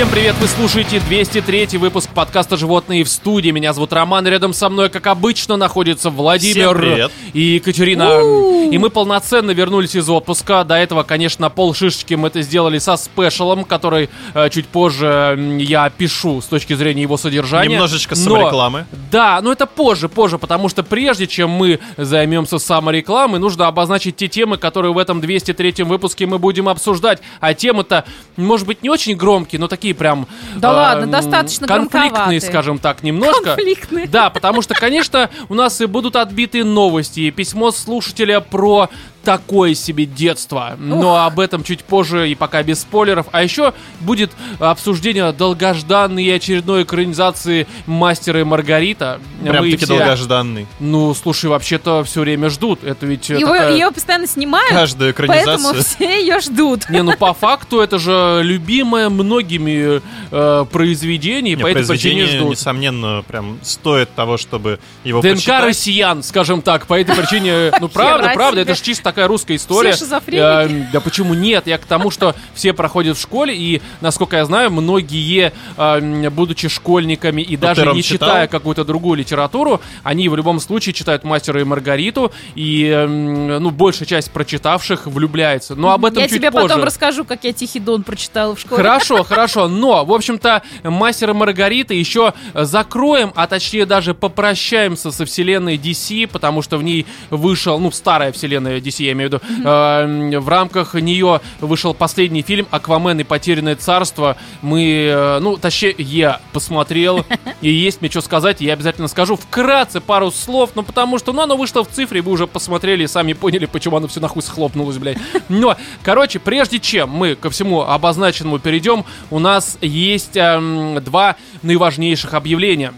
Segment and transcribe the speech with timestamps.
[0.00, 3.50] Всем привет, вы слушаете 203 выпуск подкаста «Животные в студии».
[3.50, 8.22] Меня зовут Роман, рядом со мной, как обычно, находится Владимир и Екатерина.
[8.70, 10.64] И мы полноценно вернулись из отпуска.
[10.64, 15.84] До этого, конечно, пол шишечки мы это сделали со спешалом, который э, чуть позже я
[15.84, 17.74] опишу с точки зрения его содержания.
[17.74, 18.86] Немножечко Но- саморекламы.
[19.10, 24.28] Да, но это позже, позже, потому что прежде чем мы займемся саморекламой, нужно обозначить те
[24.28, 27.18] темы, которые в этом 203 выпуске мы будем обсуждать.
[27.40, 30.26] А темы-то, может быть, не очень громкие, но такие прям...
[30.56, 33.54] Да э, ладно, достаточно Конфликтные, скажем так, немножко.
[33.54, 34.06] Конфликтные.
[34.06, 38.88] Да, потому что, конечно, у нас и будут отбитые новости, и письмо слушателя про
[39.24, 40.76] такое себе детство.
[40.78, 43.26] Но об этом чуть позже и пока без спойлеров.
[43.32, 49.20] А еще будет обсуждение долгожданной и очередной экранизации «Мастера и Маргарита».
[49.42, 50.66] Мы Прям-таки все- долгожданный.
[50.80, 52.84] Ну, слушай, вообще-то все время ждут.
[52.84, 55.36] Это ведь э, Его, такая- Ее постоянно снимают, Каждую поэтому
[55.72, 55.84] экранизацию.
[55.84, 56.88] все ее ждут.
[56.90, 62.50] Не, ну по факту это же любимое многими э, произведение, Не, по этой причине ждут.
[62.50, 65.64] несомненно, прям стоит того, чтобы его ДНК почитать.
[65.64, 69.92] россиян, скажем так, по этой причине, ну правда, правда, это же чисто такая русская история.
[69.92, 70.86] Все шизофреники.
[70.86, 71.66] Э, Да почему нет?
[71.66, 76.68] Я к тому, что все проходят в школе, и, насколько я знаю, многие, э, будучи
[76.68, 78.28] школьниками и даже не читал?
[78.30, 83.70] читая какую-то другую литературу, они в любом случае читают «Мастера и Маргариту», и, э, ну,
[83.70, 85.74] большая часть прочитавших влюбляется.
[85.74, 86.68] Но об этом Я чуть тебе позже.
[86.68, 88.82] потом расскажу, как я Тихий Дон прочитала в школе.
[88.82, 95.24] Хорошо, хорошо, но, в общем-то, Мастер и Маргарита еще закроем, а точнее даже попрощаемся со
[95.24, 99.42] вселенной DC, потому что в ней вышел, ну, старая вселенная DC, я имею в виду,
[99.64, 104.36] э, в рамках нее вышел последний фильм «Аквамен и потерянное царство».
[104.62, 107.24] Мы, э, ну, точнее, я посмотрел,
[107.60, 111.42] и есть мне что сказать, я обязательно скажу вкратце пару слов, ну, потому что, ну,
[111.42, 114.98] оно вышло в цифре, вы уже посмотрели и сами поняли, почему оно все нахуй схлопнулось,
[114.98, 115.18] блядь.
[115.48, 122.34] Но, короче, прежде чем мы ко всему обозначенному перейдем, у нас есть эм, два наиважнейших
[122.34, 122.92] объявления.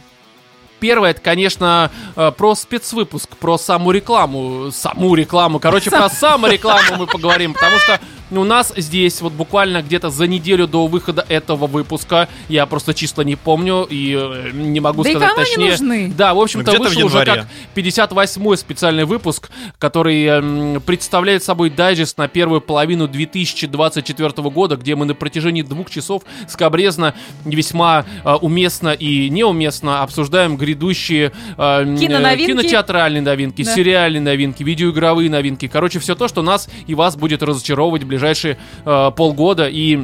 [0.83, 4.73] Первое, это, конечно, э, про спецвыпуск, про саму рекламу.
[4.73, 5.61] Саму рекламу.
[5.61, 8.01] Короче, про саморекламу мы поговорим, потому что
[8.41, 13.23] у нас здесь вот буквально где-то за неделю до выхода этого выпуска, я просто числа
[13.23, 15.71] не помню и э, не могу Да и сказать кому они точнее.
[15.71, 16.13] нужны?
[16.17, 22.19] Да, в общем-то, Ну, вышел уже как 58-й специальный выпуск, который эм, представляет собой дайджест
[22.19, 28.91] на первую половину 2024 года, где мы на протяжении двух часов скобрезно, весьма э, уместно
[28.93, 32.53] и неуместно обсуждаем грядущие э, Киноновинки.
[32.53, 33.75] кинотеатральные новинки, Да.
[33.75, 35.69] сериальные новинки, видеоигровые новинки.
[35.69, 39.69] Короче, все то, что нас и вас будет разочаровывать в ближайшие э, полгода.
[39.69, 39.99] И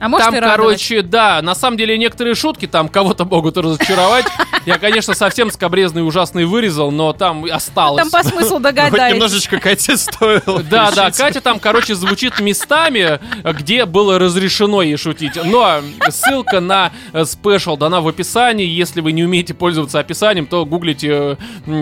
[0.00, 0.56] А может там, и радовать.
[0.56, 4.24] короче, да, на самом деле некоторые шутки там кого-то могут разочаровать.
[4.66, 8.02] Я, конечно, совсем скабрезный и ужасный вырезал, но там осталось.
[8.02, 9.14] Там по смыслу Хоть догадаетесь.
[9.14, 10.62] немножечко Кате стоило.
[10.62, 11.10] Да, да.
[11.10, 15.38] Катя там, короче, звучит местами, где было разрешено ей шутить.
[15.44, 16.92] Но ссылка на
[17.24, 18.66] special дана в описании.
[18.66, 21.36] Если вы не умеете пользоваться описанием, то гуглите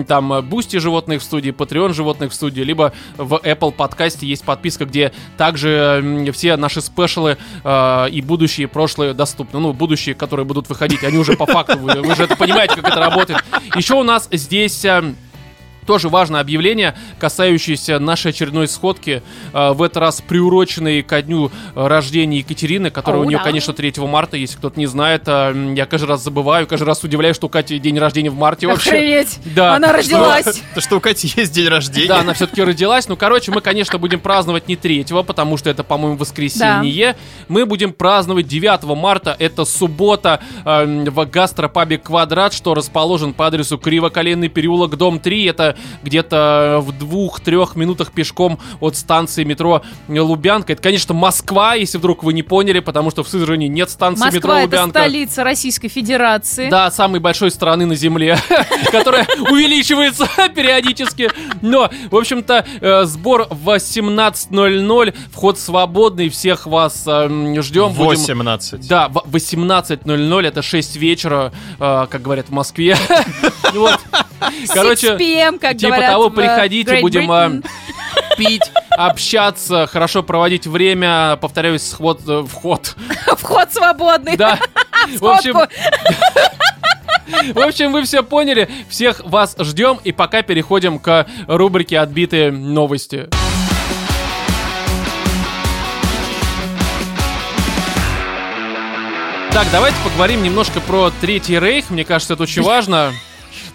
[0.07, 4.85] там Бусти животных в студии, Patreon животных в студии, либо в Apple подкасте есть подписка,
[4.85, 9.59] где также все наши special ы э, и будущие, и прошлые доступны.
[9.59, 12.87] Ну, будущие, которые будут выходить, они уже по факту, вы, вы же это понимаете, как
[12.87, 13.43] это работает.
[13.75, 14.85] Еще у нас здесь...
[15.89, 19.23] э, тоже важное объявление, касающееся нашей очередной сходки,
[19.53, 23.43] э, в этот раз приуроченной ко дню э, рождения Екатерины, который О, у нее, да.
[23.43, 25.27] конечно, 3 марта, если кто-то не знает.
[25.27, 28.67] м, Я каждый раз забываю, каждый раз удивляюсь, что у Кати день рождения в марте
[28.67, 28.89] вообще.
[28.91, 29.39] Охренеть.
[29.55, 29.75] Да.
[29.75, 30.61] Она родилась.
[30.75, 32.07] То, что у Кати есть день рождения.
[32.07, 33.07] Да, она все-таки родилась.
[33.07, 37.15] Ну, короче, мы, конечно, будем праздновать не 3 потому что это, по-моему, воскресенье.
[37.47, 39.35] Мы будем праздновать 9 марта.
[39.39, 45.45] Это суббота э, в гастропабе «Квадрат», что расположен по адресу Кривоколенный переулок, дом 3.
[45.45, 50.73] Это где-то в двух-трех минутах пешком от станции метро Лубянка.
[50.73, 54.49] Это, конечно, Москва, если вдруг вы не поняли, потому что в Сызрани нет станции метро
[54.53, 54.99] Москва это Лубянка.
[54.99, 56.69] столица Российской Федерации.
[56.69, 58.37] Да, самой большой страны на Земле,
[58.91, 61.29] которая увеличивается периодически.
[61.61, 67.93] Но, в общем-то, э, сбор в 18.00, вход свободный, всех вас э, м, ждем.
[67.93, 68.87] Будем- 18.
[68.87, 72.97] Да, в 18.00, это 6 вечера, э, как говорят в Москве.
[73.73, 73.99] Вот.
[74.73, 77.65] Короче, 6 PM, как типа говорят того, приходите, Great будем Britain.
[78.31, 82.95] э, пить, общаться, хорошо проводить время, повторяюсь, вход, э, вход,
[83.37, 84.35] Вход свободный.
[84.37, 84.59] да.
[85.19, 85.55] В общем.
[87.53, 88.67] В общем, вы все поняли.
[88.89, 89.99] Всех вас ждем.
[90.03, 93.29] И пока переходим к рубрике «Отбитые новости».
[99.51, 101.89] Так, давайте поговорим немножко про Третий Рейх.
[101.89, 103.13] Мне кажется, это очень важно.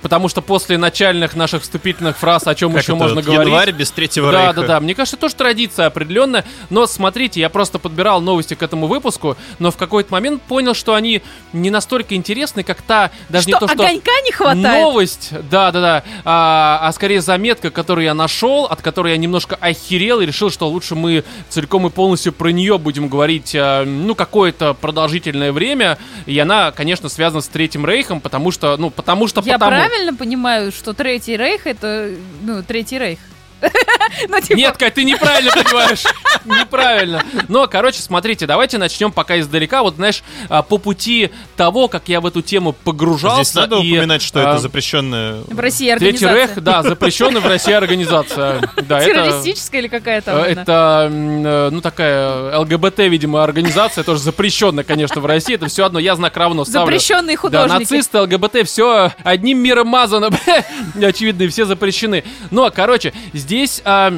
[0.05, 3.47] Потому что после начальных наших вступительных фраз, о чем Как еще это можно вот, говорить...
[3.47, 4.61] Январь без третьего Да, рейха.
[4.61, 4.81] да, да.
[4.81, 6.45] Мне кажется, тоже традиция определенная.
[6.69, 10.93] Но смотрите, я просто подбирал новости к этому выпуску, но в какой-то момент понял, что
[10.93, 11.23] они
[11.55, 14.63] не настолько интересны, как та, даже Что, не то, что огонька не хватает?
[14.63, 19.57] новость, да, да, да, а, а скорее заметка, которую я нашел, от которой я немножко
[19.57, 24.15] охерел и решил, что лучше мы целиком и полностью про нее будем говорить, а, ну,
[24.15, 25.97] какое-то продолжительное время.
[26.27, 29.94] И она, конечно, связана с Третьим Рейхом, потому что, ну, потому что Я потому.
[29.95, 32.11] Правильно понимаю, что Третий Рейх это,
[32.43, 33.21] ну, Третий Рейх?
[34.29, 36.05] Ну, типа, Нет, Кать, ты неправильно понимаешь.
[36.45, 37.23] Неправильно.
[37.49, 39.83] Но, короче, смотрите, давайте начнем пока издалека.
[39.83, 43.43] Вот, знаешь, а, по пути того, как я в эту тему погружался.
[43.43, 45.43] Здесь надо и, упоминать, что а, это запрещенная...
[45.43, 46.55] в России Третий организация.
[46.55, 48.61] Рейх, да, запрещенная в России организация.
[48.83, 49.07] Да, это...
[49.07, 50.53] Террористическая или э?
[50.53, 55.55] Это, м, э, ну, такая ЛГБТ, видимо, организация, тоже запрещенная, конечно, в России.
[55.55, 56.87] Это все одно, я знак равно ставлю.
[56.87, 57.81] Запрещенные Да, художники.
[57.81, 60.31] нацисты, ЛГБТ, все одним миром мазано,
[61.03, 62.25] очевидно, и все запрещены.
[62.51, 63.54] Но, короче, здесь
[63.85, 64.13] а,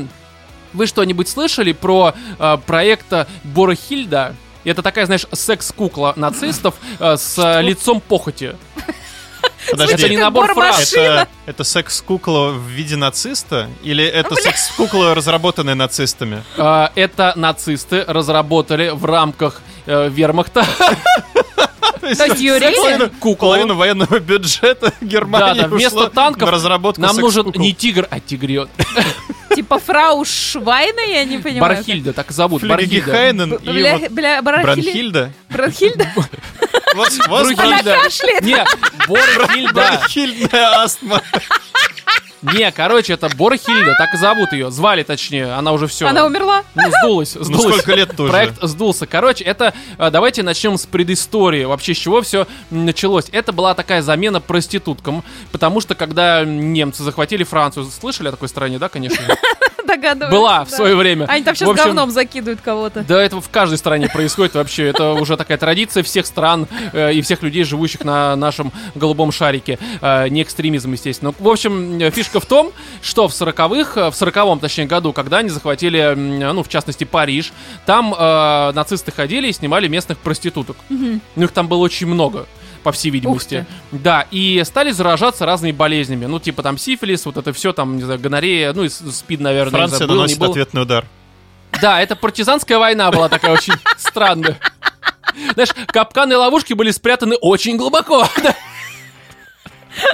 [0.73, 3.13] вы что-нибудь слышали про а, проект
[3.45, 4.35] Борохильда?
[4.65, 8.57] Это такая, знаешь, секс-кукла нацистов а, с а, лицом похоти.
[9.71, 10.93] Подожди, Это не набор фраз.
[10.93, 13.69] это, это секс-кукла в виде нациста?
[13.83, 16.45] Или это секс-кукла, разработанная нацистами?
[16.57, 20.65] А, Это нацисты разработали в рамках э, вермахта
[22.37, 22.75] юрили?
[23.39, 28.21] половину- военного бюджета Германии Да, да, вместо танков на разработку Нам нужен не тигр, а
[28.21, 28.69] тигрет.
[29.55, 31.75] Типа фрау Швайна, я не понимаю.
[31.77, 32.63] Бархильда, так зовут.
[32.65, 33.11] Бархильда.
[33.63, 34.75] И вот бля, Барахили-
[35.49, 36.13] Бранхильда.
[36.95, 37.93] Вот Брухильда.
[37.95, 38.45] Она кашляет.
[39.09, 40.83] Борхильда.
[40.83, 41.23] Астма.
[42.43, 44.71] Не, короче, это Борхильда, так и зовут ее.
[44.71, 46.07] Звали, точнее, она уже все.
[46.07, 46.63] Она умерла?
[46.75, 47.77] Ну, сдулась, Ну сдулась.
[47.77, 48.33] сколько лет-то уже?
[48.33, 49.07] Проект сдулся.
[49.07, 51.65] Короче, это а, давайте начнем с предыстории.
[51.65, 53.27] Вообще, с чего все началось?
[53.33, 58.79] Это была такая замена проституткам, потому что когда немцы захватили Францию, слышали о такой стране,
[58.79, 59.25] да, конечно?
[59.87, 60.33] Догадываюсь.
[60.33, 61.27] Была в свое время.
[61.27, 63.05] Они там сейчас говном закидывают кого-то.
[63.07, 64.89] Да, это в каждой стране происходит вообще.
[64.89, 69.79] Это уже такая традиция всех стран э, и всех людей, живущих на нашем голубом шарике.
[70.01, 71.33] Э, не экстремизм, естественно.
[71.39, 75.39] В общем, э, фишка в том, что в 40-х, э, в 40-м, точнее, году, когда
[75.39, 77.53] они захватили, м, ну, в частности, Париж,
[77.87, 80.77] там э, нацисты ходили и снимали местных проституток.
[80.89, 82.47] Ну, их там было очень много
[82.83, 83.67] по всей видимости.
[83.93, 86.27] Да, и стали заражаться разными болезнями.
[86.27, 89.71] Ну, типа там сифилис, вот это все, там, не знаю, гонорея, ну и спид, наверное,
[89.71, 90.51] Франция знаю, был, не наносит был.
[90.51, 91.05] ответный удар.
[91.81, 94.59] Да, это партизанская война была такая очень странная.
[95.55, 98.27] Знаешь, капканы и ловушки были спрятаны очень глубоко.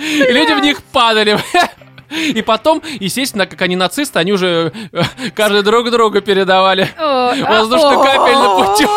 [0.00, 1.38] И люди в них падали.
[2.34, 5.02] И потом, естественно, как они нацисты, они уже э,
[5.34, 6.88] каждый друг друга передавали.
[6.96, 8.64] А- Воздушно-капельным о.
[8.74, 8.88] путем.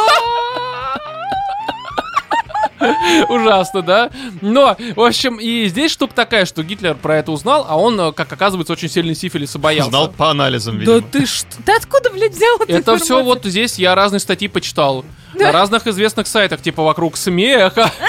[3.30, 4.10] Ужасно, да?
[4.42, 8.12] Но, в общем, и здесь штука такая, что Гитлер про это узнал, а он, э,
[8.12, 9.90] как оказывается, очень сильно сифилиса боялся.
[9.90, 11.02] Знал по анализам, Да видимо.
[11.12, 11.48] ты что?
[11.66, 15.06] Ты откуда, блядь, взял эту Это все вот здесь я разные статьи почитал.
[15.34, 17.92] На разных известных сайтах, типа вокруг смеха.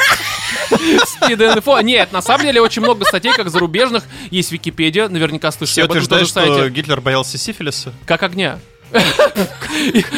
[0.71, 1.81] Спид-инфо.
[1.81, 4.05] Нет, на самом деле очень много статей, как зарубежных.
[4.31, 6.71] Есть Википедия, наверняка слышали Все об этом утверждают, что.
[6.71, 7.93] Гитлер боялся сифилиса.
[8.05, 8.59] Как огня.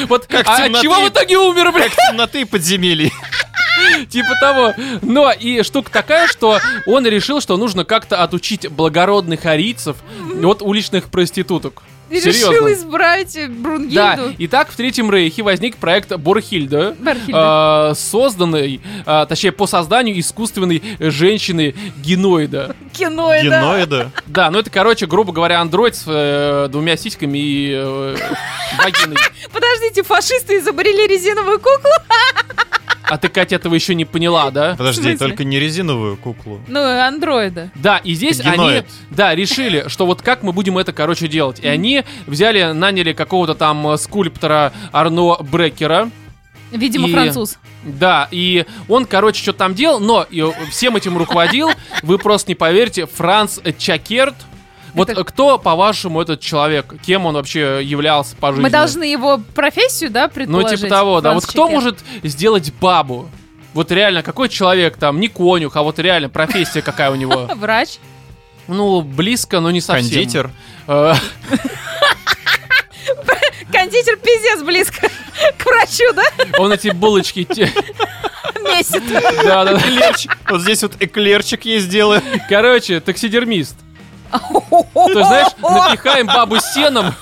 [0.08, 0.82] Вот, Как а от темноты.
[0.82, 1.94] чего в итоге умер, блядь?
[2.10, 3.12] Темноты и подземелий.
[4.10, 4.74] Типа того.
[5.02, 9.96] Но и штука такая, что он решил, что нужно как-то отучить благородных арийцев
[10.42, 11.82] от уличных проституток.
[12.10, 12.50] И Серьезно.
[12.52, 14.34] решил избрать Да, Брунгильду.
[14.38, 17.90] и так в Третьем Рейхе возник проект Борхильда, Бархильда.
[17.92, 22.74] э, созданный, э, точнее, по созданию искусственной женщины геноида.
[22.98, 24.10] Геноида.
[24.26, 28.16] Да, ну это, короче, грубо говоря, андроид с э, двумя сиськами и э,
[28.82, 29.16] вагиной.
[29.52, 31.90] Подождите, фашисты изобрели резиновую куклу?
[33.08, 34.74] А ты, Катя, этого еще не поняла, да?
[34.76, 36.60] Подожди, только не резиновую куклу.
[36.68, 37.70] Ну, андроида.
[37.74, 38.86] Да, и здесь они, Геноид.
[39.10, 41.60] да, решили, что вот как мы будем это, короче, делать.
[41.60, 46.10] И они взяли, наняли какого-то там э, скульптора Арно Брекера,
[46.70, 47.58] Видимо, И- француз.
[47.82, 51.70] Да, и он, короче, что там делал, но э, всем этим руководил,
[52.02, 54.34] вы просто не поверите, Франц Чакерт.
[54.98, 56.94] Вот Это- кто, по-вашему, этот человек?
[57.06, 58.62] Кем он вообще являлся по жизни?
[58.62, 60.80] Мы должны его профессию, да, Ну, предположить?
[60.80, 61.34] типа того, да.
[61.34, 63.28] Вот кто может сделать бабу?
[63.74, 67.48] Вот реально, какой человек там, не конюх, а вот реально профессия какая у него?
[67.56, 67.98] Врач.
[68.66, 70.10] Ну, близко, но не совсем.
[70.10, 70.50] Кондитер.
[70.86, 71.14] Э,
[73.72, 75.08] Кондитер пиздец близко
[75.58, 76.22] к врачу, да?
[76.58, 77.44] Он эти булочки...
[77.44, 77.72] те-
[78.64, 79.02] Месяц.
[79.44, 79.80] Да, да, да.
[80.50, 82.22] Вот здесь вот эклерчик ей сделаю.
[82.48, 83.76] Короче, таксидермист.
[84.30, 87.14] То есть, знаешь, напихаем бабу сеном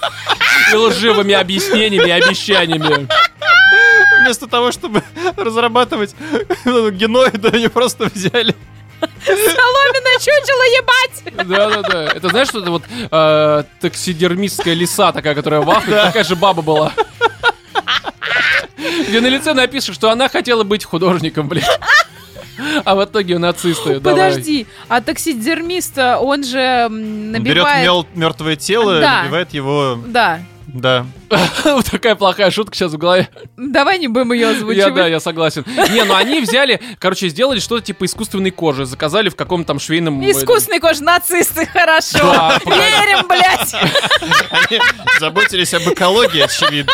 [0.72, 3.08] и лживыми объяснениями и обещаниями.
[4.20, 5.02] Вместо того, чтобы
[5.36, 6.14] разрабатывать
[6.64, 8.54] геноиды, они просто взяли
[9.24, 11.46] Соломенное чучело, ебать!
[11.48, 12.04] Да-да-да.
[12.14, 16.92] Это знаешь, что это вот э, таксидермистская лиса такая, которая вахнет, такая же баба была.
[19.08, 21.64] Где на лице напишешь, что она хотела быть художником, блядь.
[22.84, 24.00] А в итоге нацисты.
[24.00, 28.06] Подожди, а таксидермист, он же м, Он берет набивает...
[28.14, 29.22] мертвое тело, Да.
[29.22, 29.98] набивает его...
[30.06, 30.40] Да.
[30.66, 31.06] Да.
[31.64, 33.28] Вот такая плохая шутка сейчас в голове.
[33.56, 34.94] Давай не будем ее Я, озвучивать.
[34.94, 35.64] да, я согласен.
[35.92, 38.84] Не, ну они взяли, короче, сделали что-то типа искусственной кожи.
[38.84, 40.20] Заказали в каком-то там швейном...
[40.20, 42.18] э, Искусственный кожа, нацисты, хорошо.
[42.18, 42.58] Да.
[42.64, 43.74] Верим, блядь.
[44.50, 44.80] Они
[45.20, 46.92] заботились об экологии, очевидно.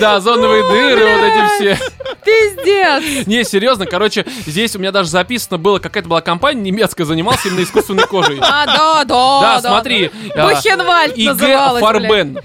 [0.00, 0.16] да.
[0.16, 1.78] Озоновые дыры, вот эти все.
[2.24, 3.26] Пиздец.
[3.26, 7.62] Не, серьезно, короче, здесь у меня даже записано было, какая-то была компания немецкая, занималась именно
[7.62, 8.38] искусственной кожей.
[8.40, 10.10] А, да, да, Да, смотри.
[10.34, 12.38] а, Бухенвальд называлась, Фарбен.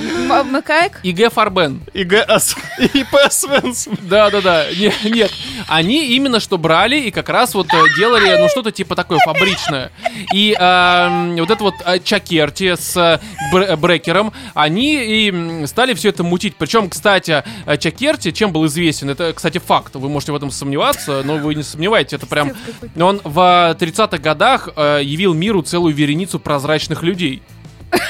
[0.00, 1.00] М- м- Как?
[1.02, 1.80] ИГ Фарбен.
[1.92, 3.96] ИГ Ас- ИП Свенсон.
[4.02, 4.66] Да, да, да.
[4.72, 5.30] Не- нет.
[5.68, 9.90] Они именно что брали и как раз вот э, делали, ну, что-то типа такое фабричное.
[10.32, 13.20] И эм, вот это вот э, Чакерти с э,
[13.52, 16.56] бр- брекером, они и стали все это мутить.
[16.56, 19.10] Причем, кстати, э, Чакерти чем был известен?
[19.10, 19.94] Это, кстати, факт.
[19.94, 22.14] Вы можете в этом сомневаться, но вы не сомневаетесь.
[22.14, 22.52] Это прям...
[22.98, 27.42] Он в 30-х годах э, явил миру целую вереницу прозрачных людей.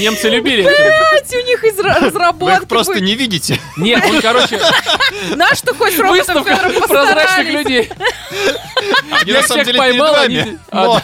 [0.00, 0.62] Немцы любили.
[0.62, 3.60] Блядь, у них из ра- Вы разработки их просто не видите.
[3.76, 4.60] Нет, он, короче,
[5.36, 7.90] Наш такой с роботом выставка Федором прозрачных людей.
[9.10, 10.58] Они Я на самом всех деле поймал, перед они-.
[10.70, 11.02] А,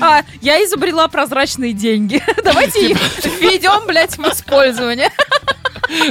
[0.00, 2.22] А, я изобрела прозрачные деньги.
[2.44, 5.10] Давайте их введем, блядь, в использование.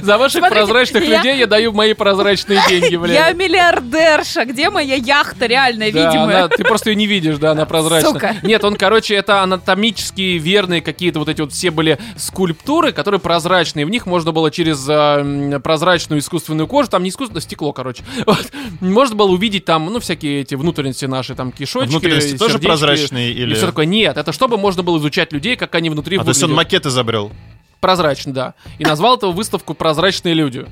[0.01, 3.35] За ваших Смотрите, прозрачных я- людей я даю мои прозрачные деньги, Я блядь.
[3.35, 4.45] миллиардерша.
[4.45, 6.37] Где моя яхта реальная, Да, видимая?
[6.39, 8.11] она- ты просто ее не видишь, да, она прозрачная.
[8.11, 8.35] Сука.
[8.43, 13.85] Нет, он, короче, это анатомически верные какие-то вот эти вот все были скульптуры, которые прозрачные.
[13.85, 18.03] В них можно было через а, м, прозрачную искусственную кожу, там не искусственное стекло, короче.
[18.25, 18.51] Вот.
[18.79, 23.41] Можно было увидеть там, ну, всякие эти внутренности наши, там, кишочки, Внутренности тоже прозрачные И
[23.41, 23.85] или- все такое.
[23.85, 26.71] Нет, это чтобы можно было изучать людей, как они внутри А то есть он выглядят.
[26.71, 27.31] макет изобрел.
[27.81, 28.53] Прозрачно, да.
[28.79, 30.65] И назвал эту выставку «Прозрачные люди».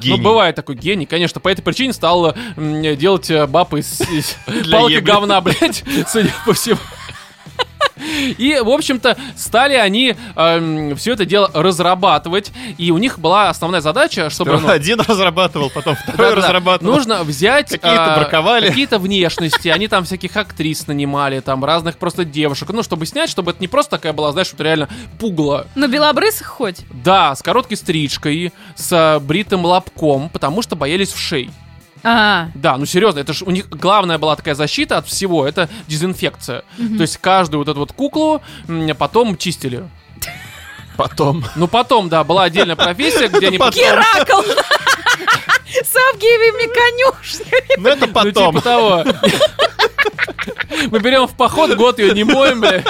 [0.00, 0.16] Гений.
[0.16, 1.40] Ну, бывает такой гений, конечно.
[1.40, 4.36] По этой причине стал м, делать э, бабы из, из
[4.70, 5.00] палки ебли.
[5.04, 6.78] говна, блядь, судя по всему.
[8.38, 10.14] И, в общем-то, стали они
[10.96, 12.52] все это дело разрабатывать.
[12.78, 14.58] И у них была основная задача, чтобы...
[14.58, 16.94] ну, Один разрабатывал, потом второй разрабатывал.
[16.94, 18.68] Нужно взять Какие-то а, браковали.
[18.68, 19.68] какие-то внешности.
[19.68, 22.70] Они там всяких актрис нанимали, там разных просто девушек.
[22.72, 25.66] Ну, чтобы снять, чтобы это не просто такая была, знаешь, вот реально пугла.
[25.74, 26.80] Ну, белобрысых хоть.
[26.90, 31.50] Да, с короткой стрижкой, с а, бритым лобком, потому что боялись вшей.
[32.04, 35.68] А, Да, ну серьезно, это ж у них главная была такая защита от всего, это
[35.86, 36.64] дезинфекция.
[36.76, 38.42] То есть каждую вот эту вот куклу
[38.98, 39.88] потом чистили.
[40.96, 41.44] Потом.
[41.56, 43.56] Ну потом, да, была отдельная профессия, где они...
[43.58, 44.42] Геракл!
[45.72, 47.80] С авгиевыми конюшнями.
[47.80, 48.52] Ну это Ну, потом.
[48.52, 49.04] типа того.
[50.90, 52.84] Мы берем в поход, год ее не моем, блядь.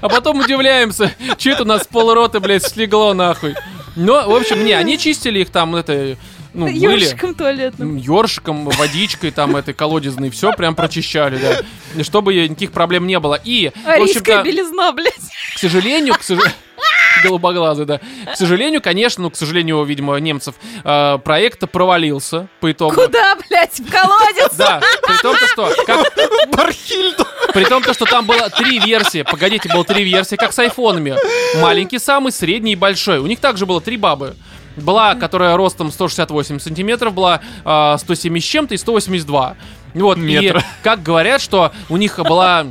[0.00, 3.54] А потом удивляемся, что это у нас полрота, блядь, слегло нахуй.
[3.94, 6.16] Ну, в общем, не, они чистили их там, это,
[6.54, 7.04] ну, мыли.
[7.04, 7.96] Ёршиком туалетным.
[7.96, 12.02] Ёршиком, водичкой там этой колодезной, все прям прочищали, да.
[12.02, 13.40] Чтобы никаких проблем не было.
[13.42, 15.14] И, в Арийская общем-то, белизна, блядь.
[15.54, 16.56] к сожалению, к сожалению...
[17.22, 18.00] Голубоглазый, да.
[18.32, 22.94] К сожалению, конечно, ну, к сожалению, видимо, немцев, э, проект провалился по итогу.
[22.94, 24.54] Куда, блядь, в колодец?
[24.56, 26.12] Да, при том, то, что, как,
[26.56, 27.26] Бархильду.
[27.52, 29.22] при том, то, что там было три версии.
[29.22, 31.16] Погодите, было три версии, как с айфонами.
[31.60, 33.18] Маленький самый, средний и большой.
[33.18, 34.34] У них также было три бабы.
[34.76, 39.56] Была, которая ростом 168 сантиметров, была э, 170 с чем-то и 182.
[39.94, 40.60] Вот, Метра.
[40.60, 42.66] и как говорят, что у них была,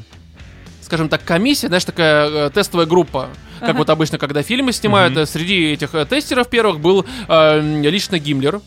[0.81, 3.29] скажем так, комиссия, знаешь, такая э, тестовая группа.
[3.59, 3.77] Как Ага.
[3.77, 8.59] вот обычно, когда фильмы снимают, э, среди этих э, тестеров первых был э, лично Гиммлер,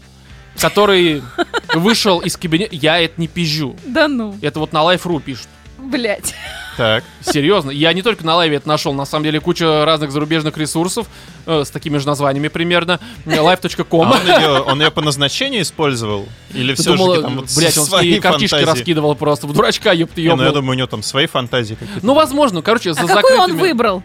[0.60, 1.20] который
[1.74, 2.76] вышел из кабинета.
[2.76, 3.74] Я это не пизжу.
[3.84, 5.48] Да ну, Это вот на Life.ru пишут.
[5.78, 6.34] Блядь.
[6.76, 7.04] Так.
[7.20, 7.70] Серьезно.
[7.70, 11.06] Я не только на лайве это нашел, на самом деле куча разных зарубежных ресурсов
[11.46, 12.98] э, с такими же названиями примерно.
[13.26, 14.10] А Live.com.
[14.10, 16.26] он ее, он ее по назначению использовал?
[16.52, 18.78] Или Ты все думала, же там вот блядь, он свои картишки фантазии?
[18.78, 19.46] раскидывал просто.
[19.46, 20.52] В дурачка, ёпты, Не, ну я ёбнул.
[20.54, 22.04] думаю, у него там свои фантазии какие-то.
[22.04, 24.02] Ну, возможно, короче, за А какую он выбрал?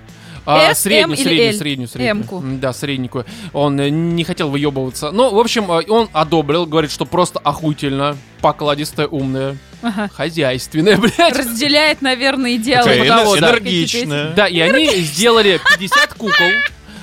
[0.51, 1.53] А, S, среднюю, M или среднюю, L?
[1.57, 2.25] среднюю, среднюю.
[2.31, 3.25] М, Да, средненькую.
[3.53, 5.11] Он э, не хотел выебываться.
[5.11, 10.09] Ну, в общем, э, он одобрил, говорит, что просто охуительно, покладистая, умная, Ага.
[10.13, 11.37] хозяйственная, блядь.
[11.37, 12.89] Разделяет, наверное, идеалы.
[12.89, 13.49] Такая того, эner- да.
[13.51, 14.29] энергичная.
[14.33, 16.47] Да, и они сделали 50 кукол.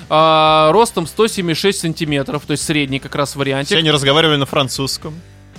[0.09, 3.77] а, ростом 176 сантиметров, то есть средний как раз Все вариантик.
[3.77, 5.15] они разговаривали на французском.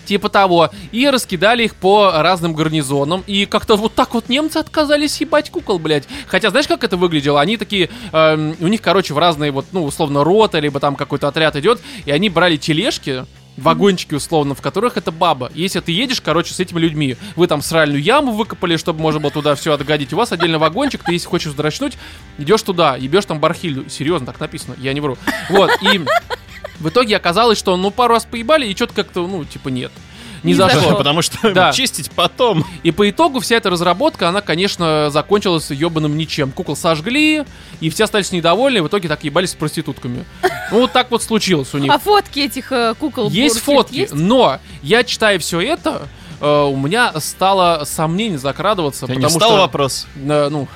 [0.07, 0.69] Типа того.
[0.93, 3.25] И раскидали их по разным гарнизонам.
[3.27, 6.07] И как-то вот так вот немцы отказались ебать кукол, блядь.
[6.27, 7.41] Хотя знаешь, как это выглядело?
[7.41, 11.27] Они такие, эм, у них, короче, в разные вот, ну, условно, роты, либо там какой-то
[11.27, 11.81] отряд идет.
[12.05, 13.25] И они брали тележки
[13.57, 15.51] вагончики условно, в которых это баба.
[15.53, 19.31] Если ты едешь, короче, с этими людьми, вы там сральную яму выкопали, чтобы можно было
[19.31, 21.97] туда все отгадить, у вас отдельно вагончик, ты если хочешь вздрачнуть,
[22.37, 23.89] идешь туда, ебешь там бархиль.
[23.89, 25.17] Серьезно, так написано, я не вру.
[25.49, 26.01] Вот, и
[26.79, 29.91] в итоге оказалось, что ну пару раз поебали, и что-то как-то, ну, типа нет.
[30.43, 30.81] Не, Не зашло.
[30.81, 30.97] зашло.
[30.97, 31.71] Потому что Да.
[31.71, 32.63] чистить потом.
[32.83, 36.51] И по итогу вся эта разработка, она, конечно, закончилась ебаным ничем.
[36.51, 37.43] Кукол сожгли,
[37.79, 40.25] и все остались недовольны, и в итоге так ебались с проститутками.
[40.71, 41.91] Ну, вот так вот случилось у них.
[41.91, 44.13] А фотки этих э, кукол Есть фотки, есть?
[44.13, 46.07] но я читая все это,
[46.39, 49.59] э, у меня стало сомнение закрадываться, тебя не потому встал что...
[49.59, 50.07] вопрос.
[50.15, 50.67] Э, ну,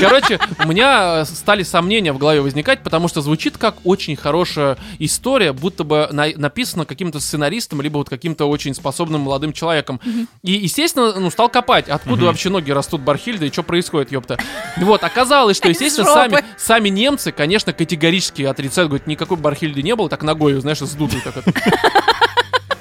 [0.00, 5.52] короче, у меня стали сомнения в голове возникать, потому что звучит как очень хорошая история,
[5.52, 10.00] будто бы на- написана каким-то сценаристом, либо вот каким-то очень способным молодым человеком.
[10.42, 14.38] И, естественно, ну, стал копать, откуда вообще ноги растут Бархильда и что происходит, ёпта.
[14.76, 20.08] Вот, оказалось, что, естественно, сами, сами немцы, конечно, категорически отрицают, говорят, никакой Бархильды не было,
[20.08, 21.52] так ногой, знаешь, сдутую так это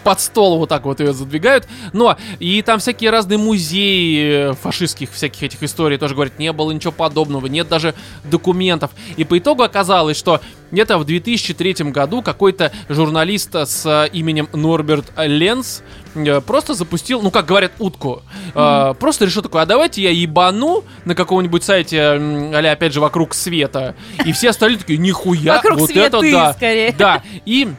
[0.04, 1.68] под стол вот так вот ее задвигают.
[1.94, 6.72] Но и там всякие разные музеи э, фашистских всяких этих историй тоже говорят, не было
[6.72, 7.94] ничего подобного, нет даже
[8.24, 8.92] документов.
[9.18, 10.42] И по итогу оказалось, что
[10.72, 15.84] где-то в 2003 году какой-то журналист с э, именем Норберт Ленс
[16.16, 18.24] э, просто запустил, ну как говорят, утку.
[18.56, 23.02] Э, Просто решил такой, а давайте я ебану на каком-нибудь сайте, м, а опять же,
[23.02, 23.96] вокруг света.
[24.26, 26.54] И все остальные такие, нихуя, Вокруг вот это да.
[26.54, 26.94] скорее.
[26.98, 27.70] Да, и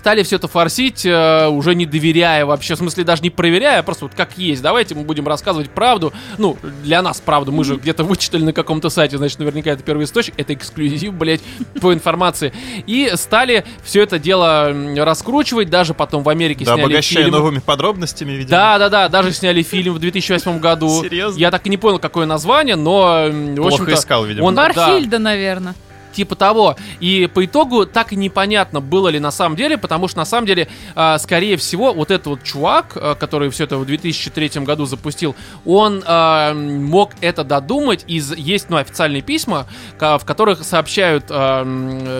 [0.00, 3.82] стали все это форсить, э, уже не доверяя вообще, в смысле даже не проверяя, а
[3.82, 4.62] просто вот как есть.
[4.62, 6.10] Давайте мы будем рассказывать правду.
[6.38, 10.04] Ну, для нас правду, мы же где-то вычитали на каком-то сайте, значит, наверняка это первый
[10.04, 11.42] источник, это эксклюзив, блять,
[11.82, 12.54] по информации.
[12.86, 17.34] И стали все это дело раскручивать, даже потом в Америке Да, сняли обогащая фильм.
[17.36, 18.50] новыми подробностями, видимо.
[18.50, 20.88] Да, да, да, даже сняли фильм в 2008 году.
[21.02, 21.38] Серьезно?
[21.38, 24.46] Я так и не понял, какое название, но, Плохо искал, видимо.
[24.46, 24.72] он- да.
[24.72, 25.74] Бархильда, наверное.
[26.12, 26.76] Типа того.
[27.00, 30.46] И по итогу так и непонятно, было ли на самом деле, потому что на самом
[30.46, 34.86] деле, а, скорее всего, вот этот вот чувак, а, который все это в 2003 году
[34.86, 38.04] запустил, он а, мог это додумать.
[38.06, 39.66] Из, есть ну, официальные письма,
[39.98, 41.24] в которых сообщают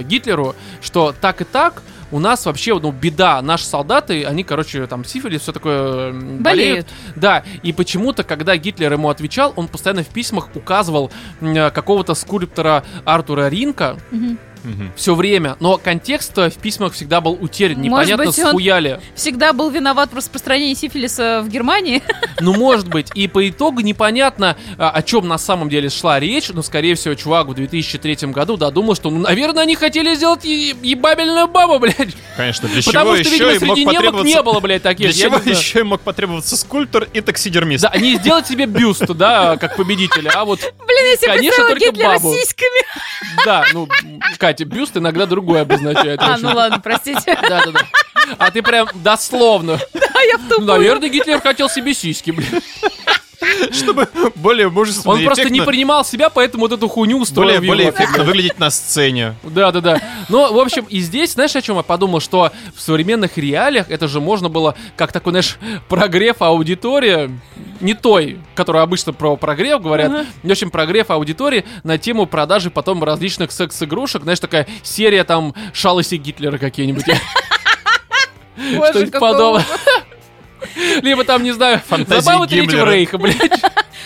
[0.05, 3.40] Гитлеру, что так и так у нас вообще, ну, беда.
[3.42, 6.88] Наши солдаты, они, короче, там, сифилис, все такое м, Болеют.
[7.16, 12.85] да, и почему-то, когда Гитлер ему отвечал, он постоянно в письмах указывал э, какого-то скульптора
[13.05, 14.38] Артура Ринка Мгм.
[14.64, 14.92] Мгм.
[14.96, 17.79] все время, но контекст в письмах всегда был утерян.
[17.79, 19.01] Может Непонятно, быть, он- схуяли.
[19.14, 22.03] Всегда был виноват в распространении сифилиса в Германии.
[22.42, 23.09] Ну, может быть.
[23.14, 27.14] И по итогу непонятно, а, о чем на самом деле шла речь, но, скорее всего,
[27.14, 32.14] чувак в 2003 году додумал, что, ну, наверное, они хотели сделать е- ебабельную бабу, блядь.
[32.38, 34.37] Конечно, для Потому чего что, еще видимо, им мог среди немок потребоваться...
[34.37, 35.07] не было, блядь, таких.
[35.12, 37.83] Для чего не еще им мог потребоваться скульптор и таксидермист?
[37.83, 42.14] Да, они сделать себе бюст, да, как победителя, а вот, Блин, себе Конечно, только Гитлера
[42.14, 42.35] бабу.
[42.35, 42.85] сиськами.
[43.44, 43.87] да, ну,
[44.51, 46.21] Катя, бюст иногда другое обозначает.
[46.21, 47.39] А, ну ладно, простите.
[47.49, 47.81] Да, да, да.
[48.37, 49.79] А ты прям дословно.
[49.95, 50.67] А я в тупую.
[50.67, 52.61] наверное, Гитлер хотел себе сиськи, блин.
[53.73, 57.91] Чтобы более мужественно Он просто не принимал себя, поэтому вот эту хуйню устроил более, более
[57.91, 59.35] эффектно выглядеть на сцене.
[59.43, 60.01] Да, да, да.
[60.29, 64.09] Ну, в общем, и здесь, знаешь, о чем я подумал, что в современных реалиях это
[64.09, 65.59] же можно было, как такой, знаешь,
[65.89, 67.31] прогрев аудитории,
[67.81, 73.03] не той, которая обычно про прогрев говорят, в общем, прогрев аудитории на тему продажи потом
[73.03, 77.05] различных секс-игрушек, знаешь, такая серия там шалости Гитлера какие-нибудь.
[78.91, 79.65] Что-нибудь подобное.
[81.03, 82.85] Либо там, не знаю, Фантазии забавы Третьего.
[82.90, 83.37] Рейха, блядь.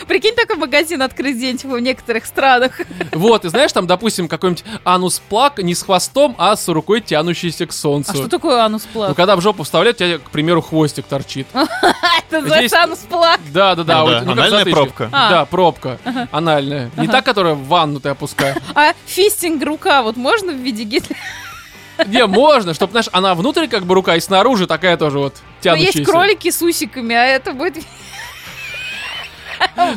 [0.09, 2.81] Прикинь, такой магазин открыть где-нибудь в некоторых странах.
[3.13, 7.67] Вот, и знаешь, там, допустим, какой-нибудь анус плак не с хвостом, а с рукой, тянущейся
[7.67, 8.13] к солнцу.
[8.13, 11.47] А что такое анус Ну, когда в жопу вставлять, у тебя, к примеру, хвостик торчит.
[11.55, 13.41] Это называется анус плак.
[13.53, 14.05] Да, да, да.
[14.05, 15.09] Ну ну, анальная пробка.
[15.13, 15.31] А.
[15.31, 15.99] Да, пробка.
[16.31, 16.91] Анальная.
[16.97, 18.57] Не та, которая в ванну ты опускаешь.
[18.75, 21.19] А фистинг рука вот можно в виде Гитлера?
[22.07, 25.53] Не, можно, чтобы, знаешь, она внутрь как бы рука, и снаружи такая тоже вот Ну,
[25.61, 25.99] тянущаяся.
[25.99, 27.85] есть кролики с усиками, а это будет...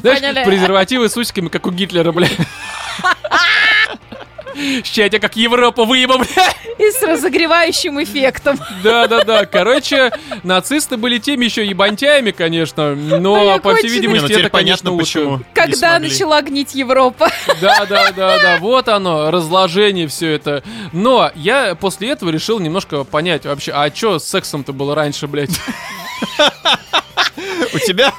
[0.02, 2.28] Знаешь, презервативы с усиками, как у Гитлера, бля.
[4.84, 6.54] Ща я тебя как Европа выебу, бля.
[6.78, 8.60] И с разогревающим эффектом.
[8.84, 10.12] Да-да-да, короче,
[10.44, 14.92] нацисты были теми еще ебантяями, конечно, но, по всей видимости, ну теперь это, конечно, понятно,
[14.92, 15.20] лучше.
[15.20, 15.42] почему.
[15.54, 17.30] Когда начала гнить Европа.
[17.62, 20.64] Да-да-да-да, вот оно, разложение все это.
[20.92, 25.60] Но я после этого решил немножко понять вообще, а что с сексом-то было раньше, блядь?
[27.74, 28.14] У тебя?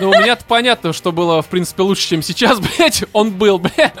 [0.00, 3.94] Ну, у меня-то понятно, что было, в принципе, лучше, чем сейчас, блядь, он был, блядь.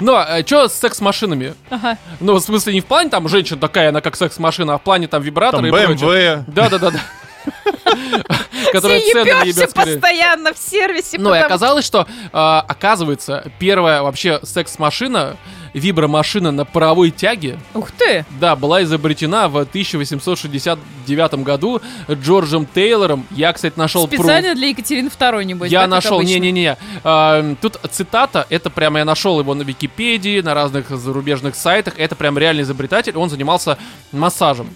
[0.00, 1.54] Но что с секс-машинами?
[1.70, 1.98] Ага.
[2.20, 5.08] Ну, в смысле, не в плане там женщина такая, она как секс-машина, а в плане
[5.08, 5.96] там вибратора и прочее.
[5.96, 6.44] BMW.
[6.46, 7.00] Да-да-да-да.
[8.72, 11.18] Которая Все цены ебет постоянно в сервисе.
[11.18, 15.36] Ну, и оказалось, что, а, оказывается, первая вообще секс-машина
[15.74, 18.24] вибромашина на паровой тяге, Ух ты!
[18.40, 23.26] да, была изобретена в 1869 году Джорджем Тейлором.
[23.30, 26.76] Я, кстати, нашел пру- Специально для Екатерины II, небось, Я да, нашел, не-не-не.
[27.02, 31.94] А, Тут цитата, это прямо я нашел его на Википедии, на разных зарубежных сайтах.
[31.98, 33.76] Это прям реальный изобретатель, он занимался
[34.12, 34.74] массажем.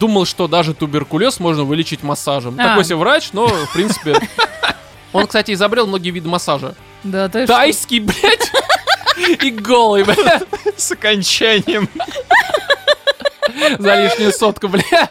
[0.00, 2.56] Думал, что даже туберкулез можно вылечить массажем.
[2.58, 2.68] А.
[2.70, 4.18] Такой себе врач, но, в принципе...
[5.12, 6.74] Он, кстати, изобрел многие виды массажа.
[7.04, 7.54] Да, ты что?
[7.54, 8.50] Тайский, блядь,
[9.16, 10.42] и голый, блядь,
[10.76, 11.88] С окончанием.
[13.78, 15.10] за лишнюю сотку, блядь.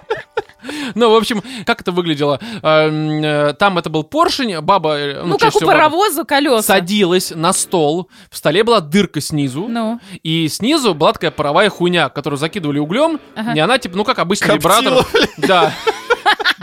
[0.95, 2.39] Ну, в общем, как это выглядело?
[2.61, 4.97] Эм, э, Там это был поршень, баба...
[4.97, 6.61] э, Ну, чаще как у паровоза колеса.
[6.61, 12.07] Садилась на стол, в столе была дырка снизу, Ну, и снизу была такая паровая хуйня,
[12.07, 13.53] которую закидывали углем, Ага.
[13.53, 15.29] и она, типа, ну, как обычный Коптила, вибратор.
[15.37, 15.73] Да.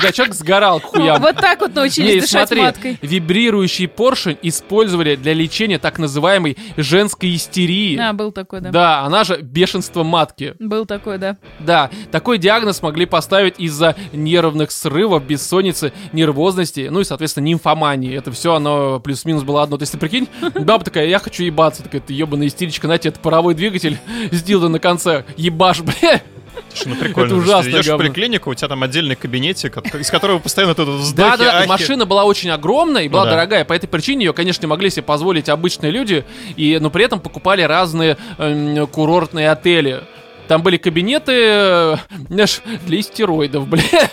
[0.03, 1.20] Да, человек сгорал к хуям.
[1.20, 2.99] вот так вот научились Не, дышать смотри, маткой.
[3.03, 7.99] вибрирующий поршень использовали для лечения так называемой женской истерии.
[7.99, 8.70] А, был такой, да.
[8.70, 10.55] Да, она же бешенство матки.
[10.59, 11.37] Был такой, да.
[11.59, 18.16] Да, такой диагноз могли поставить из-за нервных срывов, бессонницы, нервозности, ну и, соответственно, нимфомании.
[18.16, 19.77] Это все оно плюс-минус было одно.
[19.77, 21.83] То есть ты прикинь, баба такая, я хочу ебаться.
[21.83, 23.99] Такая, ты ебаная истеричка, на тебе, это паровой двигатель
[24.31, 25.25] с на конце.
[25.37, 26.23] Ебашь, бля.
[26.68, 27.27] Слушай, ну прикольно.
[27.27, 30.87] Это ужасно Ты идешь в поликлинику, у тебя там отдельный кабинетик, из которого постоянно тут
[30.87, 33.31] Да, вздохи, да, машина была очень огромная и была да.
[33.33, 33.64] дорогая.
[33.64, 36.25] По этой причине ее, конечно, не могли себе позволить обычные люди,
[36.57, 40.03] и, но при этом покупали разные эм, курортные отели.
[40.49, 41.96] Там были кабинеты, э,
[42.29, 44.11] знаешь, для истероидов, бля.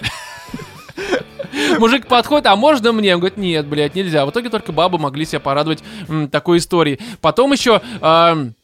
[1.79, 3.13] Мужик подходит, а можно мне?
[3.13, 4.25] Он говорит, нет, блядь, нельзя.
[4.25, 6.99] В итоге только бабы могли себя порадовать м, такой историей.
[7.21, 7.81] Потом еще...
[8.01, 8.55] эм,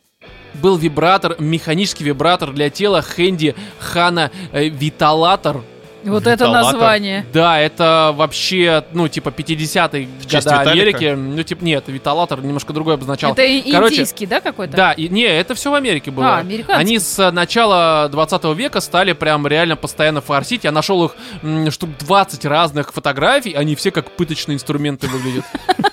[0.56, 5.62] был вибратор, механический вибратор для тела Хэнди Хана э, Виталатор.
[6.04, 6.74] Вот это Виталатор.
[6.74, 7.26] название.
[7.32, 10.72] Да, это вообще, ну, типа 50-е честь года?
[10.72, 11.14] Америки.
[11.16, 13.32] Ну, типа, нет, Виталатор немножко другое обозначал.
[13.32, 14.76] Это Короче, индийский, да, какой-то?
[14.76, 16.36] Да, и, не, это все в Америке было.
[16.36, 16.82] А, американский.
[16.82, 20.66] Они с э, начала 20 века стали прям реально постоянно форсить.
[20.66, 25.46] Я нашел их м, штук 20 разных фотографий, они все как пыточные инструменты выглядят.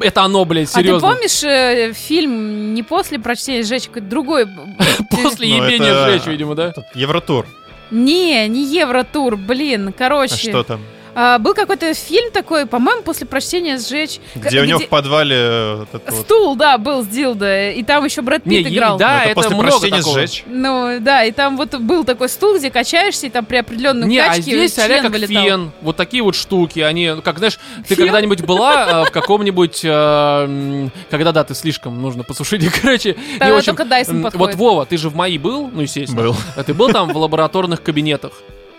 [0.00, 1.08] Это оно, блядь, А ты серьезно.
[1.08, 4.46] помнишь э, фильм не после прочтения сжечь, какой-то другой?
[5.10, 6.72] После Ну, ебения это- сжечь, видимо, да?
[6.94, 7.46] Евротур.
[7.90, 10.36] Не, не Евротур, блин, А короче.
[10.50, 10.80] что там?
[11.14, 14.18] А, был какой-то фильм такой, по-моему, после прочтения сжечь.
[14.34, 16.24] Где у него в подвале э, вот это вот...
[16.24, 18.98] Стул, да, был с Дилда, и там еще Брэд Питт играл.
[18.98, 20.18] да, Ну, это после много прочтения такого.
[20.18, 20.42] сжечь.
[20.46, 24.18] Ну, да, и там вот был такой стул, где качаешься, и там при определенном Не,
[24.18, 25.44] а качке здесь а член как вылетал.
[25.44, 28.04] фен, вот такие вот штуки, они, как знаешь, ты Фен?
[28.06, 33.84] когда-нибудь была э, в каком-нибудь, э, когда да, ты слишком нужно посушить, короче, Тогда только
[33.84, 34.56] Дайсон подходит.
[34.56, 36.36] Вот Вова, ты же в МАИ был, ну естественно, Был.
[36.56, 38.32] А ты был там в лабораторных кабинетах,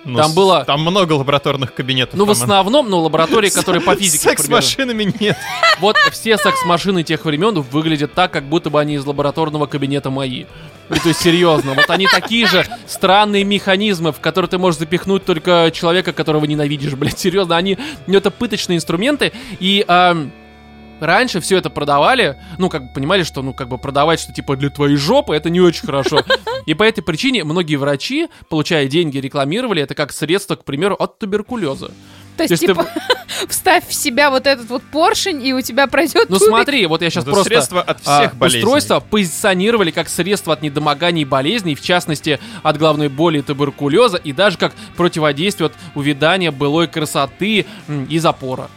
[0.05, 2.13] Ну, Там было- Там много лабораторных кабинетов.
[2.15, 2.43] ну в Роман.
[2.43, 5.35] основном, ну лаборатории, которые по физике, секс-машинами нет.
[5.79, 10.45] Вот все секс-машины тех времен выглядят так, как будто бы они из лабораторного кабинета МАИ.
[10.89, 15.25] Ну, то есть, серьезно, вот они такие же странные механизмы, в которые ты можешь запихнуть
[15.25, 20.31] только человека, которого ненавидишь, блядь, серьезно, они, ну, это пыточные инструменты, и ам,
[20.99, 24.55] раньше все это продавали, ну, как бы понимали, что, ну, как бы продавать, что, типа,
[24.55, 26.21] для твоей жопы, это не очень хорошо.
[26.65, 31.19] И по этой причине многие врачи, получая деньги, рекламировали это как средство, к примеру, от
[31.19, 31.91] туберкулеза.
[32.37, 32.85] То есть, То есть ты типа,
[33.49, 36.49] вставь в себя вот этот вот поршень, и у тебя пройдет Ну, тубик.
[36.49, 37.49] смотри, вот я сейчас Это просто...
[37.49, 38.59] средство от а, всех болезней.
[38.61, 44.17] устройство позиционировали как средство от недомоганий и болезней, в частности, от головной боли и туберкулеза,
[44.17, 47.65] и даже как противодействие от увядания былой красоты
[48.09, 48.69] и запора.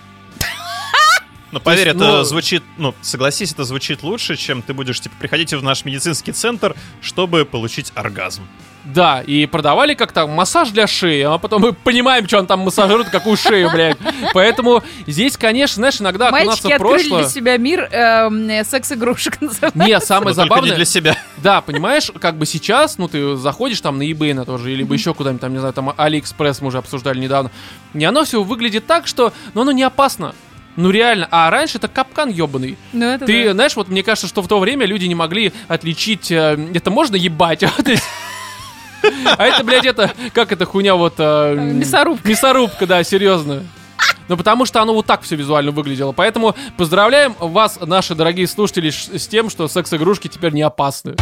[1.50, 5.14] Но поверь, есть, это ну- звучит, ну, согласись, это звучит лучше, чем ты будешь, типа,
[5.18, 8.42] приходите в наш медицинский центр, чтобы получить оргазм.
[8.84, 13.10] Да, и продавали как-то массаж для шеи, а потом мы понимаем, что он там массажирует,
[13.10, 13.98] какую шею, блядь.
[14.32, 17.22] Поэтому здесь, конечно, знаешь, иногда Мальчики окунаться в открыли прошлое...
[17.22, 19.78] для себя мир эм, э, секс-игрушек называется.
[19.78, 20.76] Не, самое Но только не забавное...
[20.76, 21.16] для себя.
[21.38, 25.12] Да, понимаешь, как бы сейчас, ну, ты заходишь там на eBay на тоже, либо еще
[25.12, 27.50] куда-нибудь там, не знаю, там AliExpress мы уже обсуждали недавно,
[27.92, 30.34] и оно все выглядит так, что, ну, оно не опасно.
[30.78, 31.26] Ну, реально.
[31.32, 32.78] А раньше это капкан ебаный.
[32.92, 33.52] Ну, это Ты, да.
[33.52, 37.16] знаешь, вот мне кажется, что в то время люди не могли отличить, э, это можно
[37.16, 37.64] ебать,
[39.36, 41.14] а это, блядь, это, как эта хуйня вот...
[41.18, 42.28] э, Мясорубка.
[42.28, 43.64] Мясорубка, да, серьезно.
[44.28, 46.12] Ну, потому что оно вот так все визуально выглядело.
[46.12, 51.16] Поэтому поздравляем вас, наши дорогие слушатели, с тем, что секс-игрушки теперь не опасны.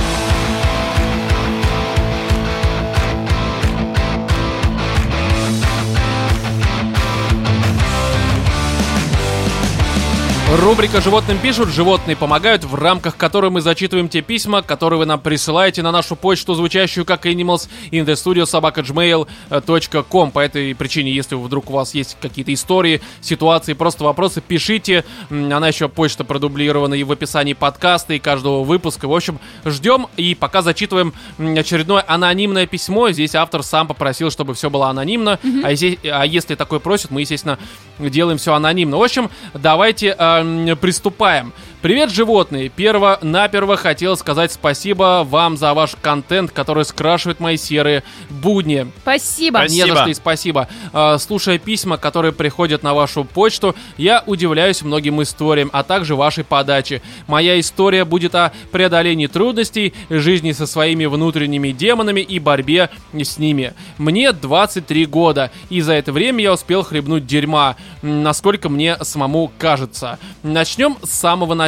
[10.66, 15.20] Рубрика «Животным пишут», «Животные помогают», в рамках которой мы зачитываем те письма, которые вы нам
[15.20, 20.30] присылаете на нашу почту, звучащую как animals in the studio собака.gmail.com.
[20.32, 25.04] По этой причине, если вдруг у вас есть какие-то истории, ситуации, просто вопросы, пишите.
[25.30, 29.06] Она еще почта продублирована и в описании подкаста, и каждого выпуска.
[29.06, 33.12] В общем, ждем и пока зачитываем очередное анонимное письмо.
[33.12, 35.38] Здесь автор сам попросил, чтобы все было анонимно.
[35.62, 37.56] А, если, а если такой просит, мы, естественно,
[38.00, 38.96] делаем все анонимно.
[38.96, 41.52] В общем, давайте эм, приступаем.
[41.82, 42.70] Привет, животные!
[42.70, 48.90] Перво-наперво хотел сказать спасибо вам за ваш контент, который скрашивает мои серые будни.
[49.02, 49.58] Спасибо.
[49.58, 49.86] Спасибо.
[49.86, 50.68] Не за что и спасибо.
[50.94, 56.44] Э, Слушая письма, которые приходят на вашу почту, я удивляюсь многим историям, а также вашей
[56.44, 57.02] подаче.
[57.26, 63.74] Моя история будет о преодолении трудностей, жизни со своими внутренними демонами и борьбе с ними.
[63.98, 70.18] Мне 23 года, и за это время я успел хлебнуть дерьма, насколько мне самому кажется.
[70.42, 71.65] Начнем с самого начала.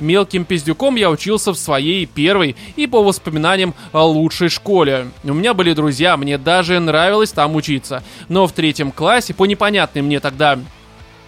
[0.00, 5.08] Мелким пиздюком я учился в своей первой и по воспоминаниям лучшей школе.
[5.24, 8.02] У меня были друзья, мне даже нравилось там учиться.
[8.28, 10.58] Но в третьем классе, по непонятной мне тогда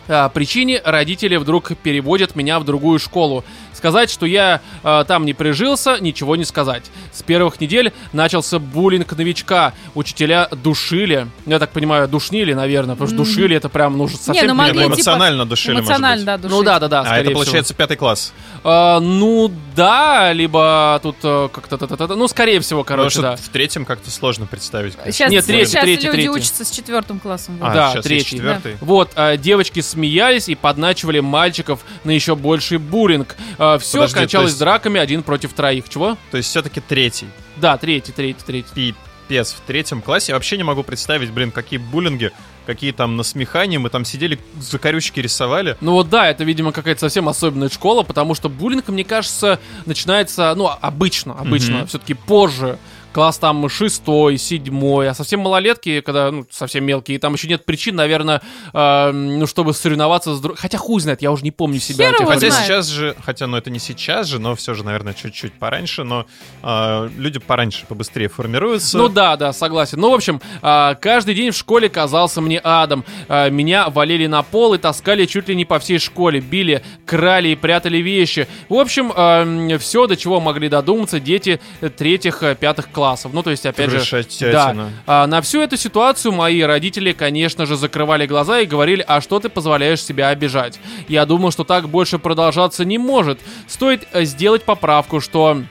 [0.09, 3.45] а, причине родители вдруг переводят меня в другую школу.
[3.79, 6.83] Сказать, что я а, там не прижился, ничего не сказать.
[7.13, 9.73] С первых недель начался буллинг новичка.
[9.95, 11.29] Учителя душили.
[11.47, 14.35] Я так понимаю, душнили, наверное, потому что душили это прям ну, совсем...
[14.35, 16.27] Не, ну Не, могли, ну, типа, эмоционально душили, может Эмоционально, быть.
[16.27, 16.51] да, душить.
[16.51, 17.35] Ну да, да, да, А это всего.
[17.35, 18.33] получается пятый класс.
[18.65, 22.17] А, ну да, либо тут э, как-то...
[22.17, 23.37] Ну, скорее всего, Потому короче, да.
[23.37, 24.95] в третьем как-то сложно представить.
[25.05, 26.31] Сейчас, Нет, третий, сейчас третий, люди третий.
[26.31, 27.59] учатся с четвертым классом.
[27.61, 28.77] А, Да, сейчас третий, четвертый.
[28.81, 33.37] Вот, а, девочки смеялись и подначивали мальчиков на еще больший буллинг.
[33.79, 35.89] Все Подожди, кончалось есть- драками один против троих.
[35.89, 36.17] Чего?
[36.31, 37.27] То есть все-таки третий.
[37.57, 38.95] Да, третий, третий, третий.
[39.29, 39.53] Пипец.
[39.53, 42.31] В третьем классе я вообще не могу представить, блин, какие буллинги,
[42.67, 43.79] какие там насмехания.
[43.79, 45.77] Мы там сидели, закорючки рисовали.
[45.83, 50.55] Ну вот да, это, видимо, какая-то совсем особенная школа, потому что буллинг, мне кажется, начинается,
[50.57, 51.87] ну, обычно, обычно, Мгм.
[51.89, 52.79] все-таки позже.
[53.19, 57.97] Класс там шестой, седьмой, а совсем малолетки, когда, ну, совсем мелкие, там еще нет причин,
[57.97, 58.41] наверное,
[58.73, 60.57] э, ну, чтобы соревноваться с друг...
[60.57, 62.13] Хотя хуй знает, я уже не помню себя.
[62.13, 62.55] Хер Хотя знает.
[62.55, 66.27] сейчас же, хотя, ну это не сейчас же, но все же, наверное, чуть-чуть пораньше, но
[66.63, 68.97] а, люди пораньше, побыстрее формируются.
[68.97, 69.99] Ну да, да, согласен.
[69.99, 73.05] Ну, в общем, а, каждый день в школе казался мне адом.
[73.29, 76.39] А, Меня валили на пол и таскали чуть ли не по всей школе.
[76.39, 78.47] Били, крали и прятали вещи.
[78.69, 79.09] В общем,
[79.81, 83.08] все, до чего могли додуматься дети э, третьих, э, пятых классов.
[83.33, 83.99] Ну, то есть, опять же...
[84.53, 84.91] Да.
[85.07, 89.41] А, на всю эту ситуацию мои родители, конечно же, закрывали глаза и говорили, а что
[89.41, 90.79] ты позволяешь себя обижать?
[91.09, 93.39] Я думал, что так больше продолжаться не может.
[93.67, 95.63] Стоит э, сделать поправку, что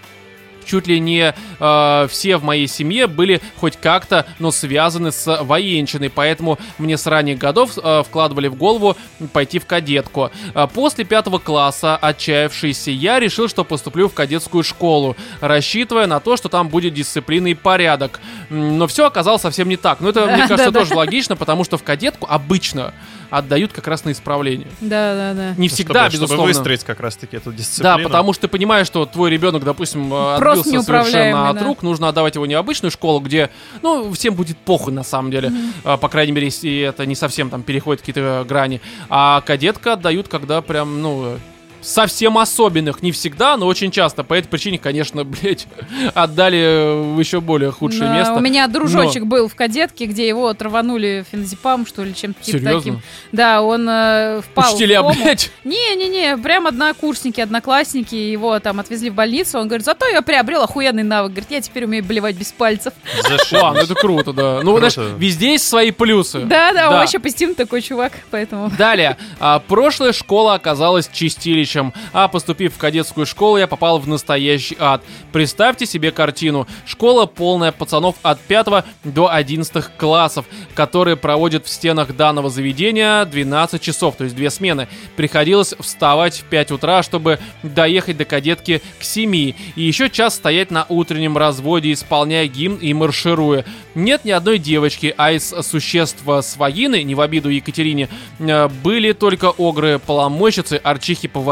[0.68, 6.10] чуть ли не э, все в моей семье были хоть как-то, но связаны с военщиной,
[6.10, 8.96] поэтому мне с ранних годов э, вкладывали в голову
[9.34, 10.30] пойти в кадетку.
[10.54, 16.38] А после пятого класса, отчаявшийся, я решил, что поступлю в кадетскую школу, рассчитывая на то,
[16.38, 18.20] что там будет дисциплина и порядок.
[18.50, 20.02] Но все оказалось совсем не так.
[20.02, 22.94] Но это, мне кажется, тоже логично, потому что в кадетку обычно
[23.30, 24.68] отдают как раз на исправление.
[24.82, 25.50] Да, да, да.
[25.58, 26.46] Не Ну, всегда, чтобы, чтобы безусловно.
[26.54, 27.98] выстроить как раз-таки эту дисциплину.
[27.98, 31.66] Да, потому что ты понимаешь, что твой ребенок, допустим, э, Просто отбился совершенно от да.
[31.66, 33.50] рук, нужно отдавать его в необычную школу, где,
[33.82, 35.52] ну, всем будет похуй на самом деле,
[35.84, 38.82] А, по крайней мере, если это не совсем там переходит какие-то грани.
[39.10, 41.38] А кадетка отдают, когда прям, ну,
[41.82, 44.24] совсем особенных, не всегда, но очень часто.
[44.24, 45.68] По этой причине, конечно, блядь,
[46.14, 48.34] отдали э, в еще более худшее Да, место.
[48.34, 52.74] У меня дружочек был в кадетке, где его траванули феназепам, что ли, чем-то Серьезно?
[52.74, 53.02] таким.
[53.32, 55.24] Да, он э, впал Учителя, в кому.
[55.24, 55.52] блядь.
[55.64, 59.60] Не-не-не, прям однокурсники, одноклассники его там отвезли в больницу.
[59.60, 61.32] Он говорит, зато я приобрел охуенный навык.
[61.32, 62.94] Говорит, я теперь умею блевать без пальцев.
[63.24, 63.52] Зашибись.
[63.52, 64.62] Ну это круто, да.
[64.64, 64.90] Ну, Круто.
[64.90, 66.40] знаешь, везде есть свои плюсы.
[66.42, 68.70] Да-да, он вообще позитивный такой чувак, поэтому...
[68.78, 69.18] Далее.
[69.40, 71.67] А, прошлая школа оказалась чистилищем,
[72.14, 75.04] а поступив в кадетскую школу, я попал в настоящий ад.
[75.32, 76.68] Представьте себе картину.
[76.86, 83.82] Школа полная пацанов от 5 до 11 классов, которые проводят в стенах данного заведения 12
[83.82, 84.88] часов, то есть две смены.
[85.16, 89.36] Приходилось вставать в 5 утра, чтобы доехать до кадетки к 7.
[89.36, 93.66] И еще час стоять на утреннем разводе, исполняя гимн и маршируя.
[93.96, 99.12] Нет ни одной девочки, а из существ с вагины, не в обиду Екатерине, э, были
[99.12, 100.80] только огры-поломойщицы,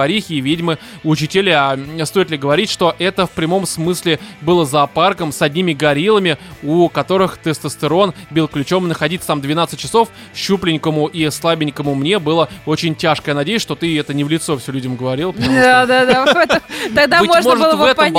[0.06, 1.78] арчихи-поварихи и ведьмы-учителя.
[2.06, 7.38] Стоит ли говорить, что это в прямом смысле было зоопарком с одними гориллами, у которых
[7.38, 13.32] тестостерон бил ключом, находиться там 12 часов щупленькому и слабенькому мне было очень тяжко.
[13.32, 15.34] Я надеюсь, что ты это не в лицо все людям говорил.
[15.38, 16.62] Да-да-да, в этом-
[16.94, 18.14] тогда можно было в бы понять.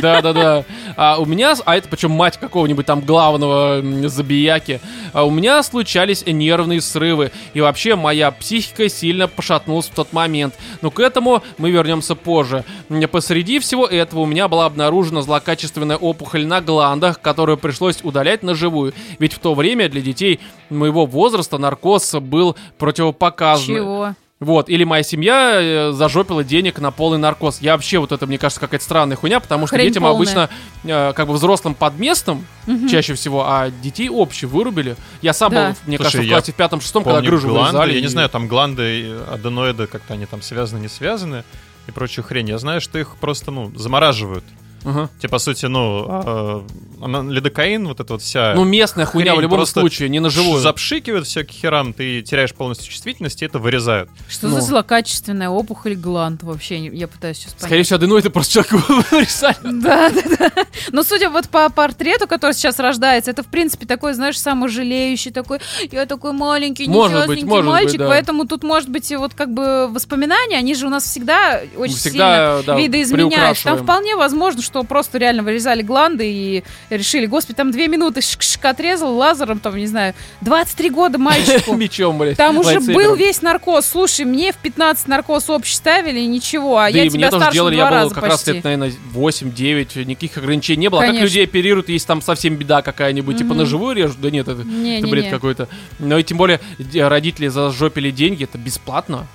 [0.00, 0.64] Да-да-да.
[0.96, 4.80] А у меня, а это причем мать какого-нибудь там главного забияки,
[5.12, 7.32] а у меня случались нервные срывы.
[7.54, 10.54] И вообще моя психика сильно пошатнулась в тот момент.
[10.80, 12.64] Но к этому мы вернемся позже.
[13.10, 18.54] Посреди всего этого у меня была обнаружена злокачественная опухоль на гландах, которую пришлось удалять на
[18.54, 18.92] живую.
[19.18, 23.66] Ведь в то время для детей моего возраста наркоз был противопоказан.
[23.66, 24.14] Чего?
[24.44, 27.60] Вот, или моя семья э, зажопила денег на полный наркоз.
[27.60, 30.16] Я вообще, вот это, мне кажется, какая-то странная хуйня, потому что Хрень детям полная.
[30.16, 30.50] обычно,
[30.82, 32.44] э, как бы взрослым под местом,
[32.90, 34.96] чаще всего, а детей общие вырубили.
[35.20, 35.68] Я сам Да.
[35.68, 37.94] был, мне Слушай, кажется, в классе в пятом-шестом, когда грыжу гланды, вырезали.
[37.94, 41.44] я не и- знаю, там гланды и аденоиды, как-то они там связаны, не связаны
[41.86, 42.48] и прочую хрень.
[42.48, 44.44] Я знаю, что их просто, ну, замораживают.
[44.84, 45.08] Ага.
[45.20, 46.66] Те, по сути, ну, а,
[47.00, 48.54] она- лидокаин, вот эта вот вся...
[48.54, 50.60] Ну, местная хуйня в любом случае, не на живую.
[50.60, 54.10] Запшикивают все к херам, ты теряешь полностью чувствительность, и это вырезают.
[54.28, 54.56] Что Ну.
[54.56, 56.86] за злокачественная опухоль гланд вообще?
[56.86, 57.66] Я пытаюсь сейчас понять.
[57.66, 59.56] Скорее всего, аденоиды просто человеку вырезали.
[59.62, 60.50] Да, да, да.
[60.90, 65.60] Но судя вот по портрету, который сейчас рождается, это, в принципе, такой, знаешь, саможалеющий такой,
[65.90, 68.08] я такой маленький, несчастненький быть, мальчик, да.
[68.08, 71.94] поэтому тут, может быть, и вот как бы воспоминания, они же у нас всегда очень
[71.94, 73.64] всегда, сильно да, видоизменяются.
[73.64, 78.66] Там вполне возможно, что просто реально вырезали гланды и решили, господи, там две минуты шик-шик
[78.66, 81.74] отрезал лазером, там, не знаю, 23 года мальчику.
[81.76, 82.36] Мечом, блядь.
[82.36, 83.86] Там уже был весь наркоз.
[83.86, 87.90] Слушай, мне в 15 наркоз общий ставили, и ничего, а я тебя старше делали, я
[87.90, 91.00] был как раз лет, наверное, 8-9, никаких ограничений не было.
[91.00, 91.24] А как Конечно.
[91.24, 94.20] людей оперируют, если там совсем беда какая-нибудь, типа на живую режут?
[94.20, 95.68] Да нет, это, бред какой-то.
[95.98, 96.60] Но и тем более
[96.94, 99.26] родители зажопили деньги, это бесплатно.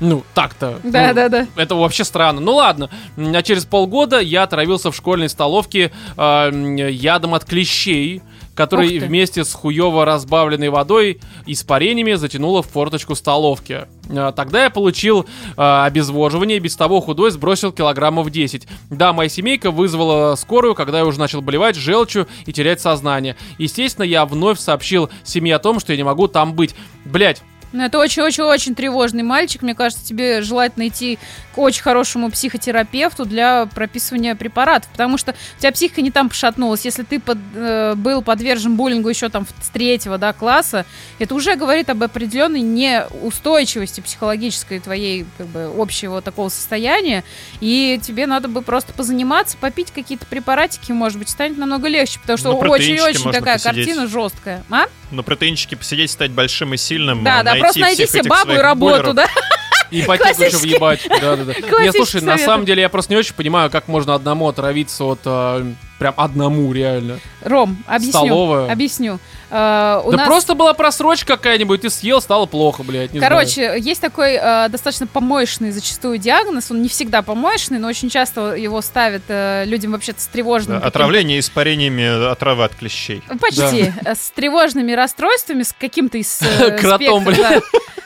[0.00, 0.78] Ну, так-то.
[0.82, 1.46] Да, Ну, да, да.
[1.56, 2.40] Это вообще странно.
[2.40, 2.90] Ну ладно.
[3.16, 8.22] А через полгода я отравился в школьной столовке э, ядом от клещей,
[8.54, 13.86] который вместе с хуево разбавленной водой и испарениями затянуло в форточку столовки.
[14.08, 18.66] Э, Тогда я получил э, обезвоживание, и без того худой сбросил килограммов 10.
[18.90, 23.36] Да, моя семейка вызвала скорую, когда я уже начал болевать желчью и терять сознание.
[23.58, 26.74] Естественно, я вновь сообщил семье о том, что я не могу там быть.
[27.04, 27.42] Блять,
[27.76, 29.60] Ну, это очень-очень-очень тревожный мальчик.
[29.60, 31.18] Мне кажется, тебе желательно идти
[31.54, 36.86] к очень хорошему психотерапевту для прописывания препаратов, потому что у тебя психика не там пошатнулась.
[36.86, 40.86] Если ты под- э, был подвержен буллингу еще там с третьего да, класса,
[41.18, 47.24] это уже говорит об определенной неустойчивости психологической твоей как бы, общего такого состояния,
[47.60, 52.38] и тебе надо бы просто позаниматься, попить какие-то препаратики, может быть, станет намного легче, потому
[52.38, 53.86] что очень-очень такая посидеть.
[53.86, 54.64] картина жесткая.
[54.70, 54.86] А?
[55.16, 57.24] На протеинчике посидеть, стать большим и сильным.
[57.24, 59.26] Да, а да, найти просто найди себе бабу и работу, да?
[59.90, 61.06] Ипотеку еще въебать.
[61.08, 61.54] Да, да, да.
[61.54, 65.20] Не, слушай, на самом деле я просто не очень понимаю, как можно одному отравиться от
[65.24, 67.18] э, прям одному реально.
[67.42, 68.10] Ром, объясню.
[68.12, 68.70] Столовая.
[68.72, 69.18] Объясню.
[69.50, 73.12] Э, у да нас, просто была просрочка какая-нибудь, ты съел, стало плохо, блядь.
[73.12, 73.32] не знаю.
[73.32, 76.70] короче, есть такой э, достаточно помоечный зачастую диагноз.
[76.70, 80.76] Он не всегда помоечный, но очень часто его ставят э, людям вообще-то с тревожным...
[80.76, 83.22] Да, каким- Отравление испарениями отравы от клещей.
[83.40, 83.92] Почти.
[84.04, 87.60] Э, С тревожными расстройствами, с каким-то из э, Кротом, да.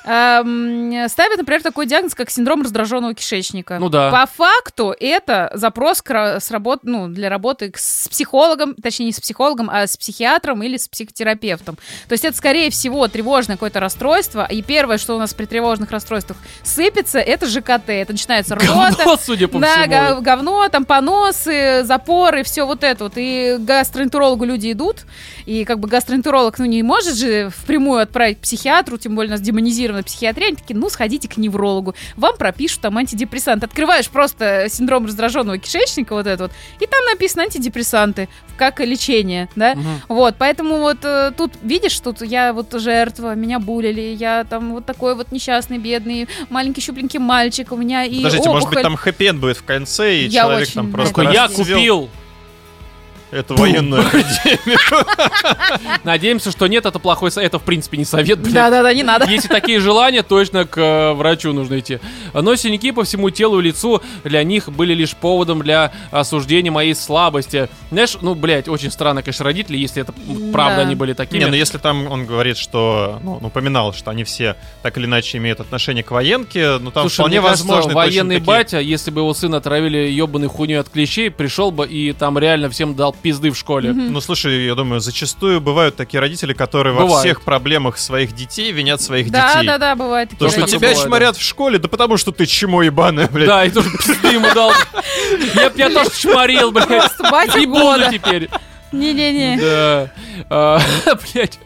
[0.05, 3.79] Эм, Ставят, например, такой диагноз, как синдром раздраженного кишечника.
[3.79, 4.11] Ну да.
[4.11, 9.07] По факту это запрос к ра- с работ- ну, для работы к- с психологом, точнее
[9.07, 11.77] не с психологом, а с психиатром или с психотерапевтом.
[12.09, 14.45] То есть это, скорее всего, тревожное какое-то расстройство.
[14.45, 17.89] И первое, что у нас при тревожных расстройствах сыпется, это ЖКТ.
[17.89, 20.21] Это начинается рвота, Говно, судя по да, всему.
[20.21, 23.15] говно, там поносы, запоры, все вот это вот.
[23.17, 25.05] И к гастроэнтерологу люди идут,
[25.47, 29.33] и как бы гастроэнтеролог, ну, не может же впрямую отправить к психиатру, тем более у
[29.33, 33.65] нас демонизированная психиатрия, они такие, ну, сходите к неврологу, вам пропишут там антидепрессант.
[33.65, 39.75] Открываешь просто синдром раздраженного кишечника, вот это вот, и там написано антидепрессанты, как лечение, да.
[39.75, 40.01] Мгм.
[40.09, 44.87] Вот, поэтому вот э, тут, видишь, тут я вот жертва, меня булили, я там вот
[44.87, 49.31] такой вот несчастный, бедный, маленький щупленький мальчик, у меня и Подождите, может быть, там хэппи
[49.33, 52.11] будет в конце, и Я человек там просто я расцвел
[53.31, 53.41] купил.
[53.41, 54.79] эту военную академию.
[56.05, 57.51] Надеемся, что нет, это плохой совет.
[57.51, 58.41] Это, в принципе, не совет.
[58.43, 59.27] Да-да-да, не надо.
[59.29, 61.99] Если такие желания, точно к э, врачу нужно идти.
[62.35, 66.95] Но синяки по всему телу и лицу для них были лишь поводом для осуждения моей
[66.95, 67.69] слабости.
[67.91, 70.13] Знаешь, ну, блядь, очень странно, конечно, родители, если это
[70.53, 70.83] правда Да.
[70.83, 71.41] они были такими.
[71.41, 75.39] Не, ну если там он говорит, что, ну, упоминал, что они все так или иначе
[75.39, 79.35] имеют отношение к военке, ну там Слушай, вполне кажется, возможно военный батя, если бы его
[79.35, 83.57] сына отравили ебаной хуйней от клещей, пришел бы и там реально всем дал пизды в
[83.57, 83.93] школе.
[83.93, 87.21] Ну, слушай, я думаю, зачастую бывают такие родители, которые во Бывает.
[87.25, 89.67] всех проблемах своих детей винят своих Да, детей.
[89.67, 90.31] да, да, бывает.
[90.31, 93.47] То, такие что тебя бывает, чморят в школе, да потому что ты чмо ебаное, блядь.
[93.49, 94.73] Да, и тоже пизды ему дал.
[95.77, 96.89] Я тоже чморил, блядь.
[96.89, 98.11] Просто батя года.
[98.13, 98.49] теперь.
[98.93, 99.57] Не-не-не.
[99.61, 100.11] Да.
[100.51, 100.81] А,
[101.33, 101.59] Блядь.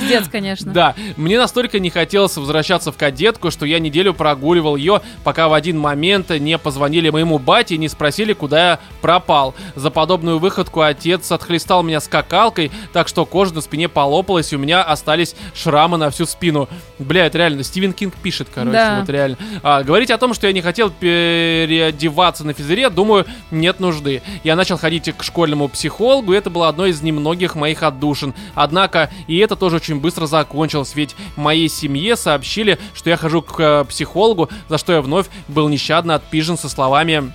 [0.00, 0.72] Пиздец, конечно.
[0.72, 5.54] Да, мне настолько не хотелось возвращаться в кадетку, что я неделю прогуливал ее, пока в
[5.54, 9.54] один момент не позвонили моему бате и не спросили, куда я пропал.
[9.74, 14.58] За подобную выходку отец отхлестал меня скакалкой, так что кожа на спине полопалась, и у
[14.58, 16.68] меня остались шрамы на всю спину.
[16.98, 19.00] Бля, это реально, Стивен Кинг пишет, короче, Да.
[19.00, 19.36] вот реально.
[19.62, 24.22] А, говорить о том, что я не хотел переодеваться на физре, думаю, нет нужды.
[24.42, 28.34] Я начал ходить к школьному психологу, и это было одной из немногих моих отдушин.
[28.54, 33.60] Однако и это тоже очень быстро закончилось, ведь моей семье сообщили, что я хожу к
[33.60, 37.32] э, психологу, за что я вновь был нещадно отпижен со словами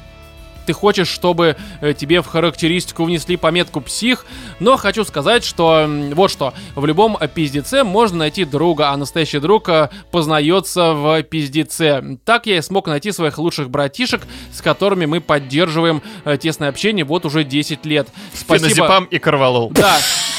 [0.65, 4.23] ты хочешь, чтобы э, тебе в характеристику внесли пометку псих,
[4.59, 9.67] но хочу сказать, что вот что, в любом пиздеце можно найти друга, а настоящий друг
[9.67, 12.19] э, познается в пиздеце.
[12.23, 14.21] Так я и смог найти своих лучших братишек,
[14.53, 16.03] с которыми мы поддерживаем
[16.39, 18.07] тесное общение вот уже 10 лет.
[18.35, 18.69] Спасибо.
[18.69, 19.71] Феназепам и Карвалол.
[19.71, 19.97] Да.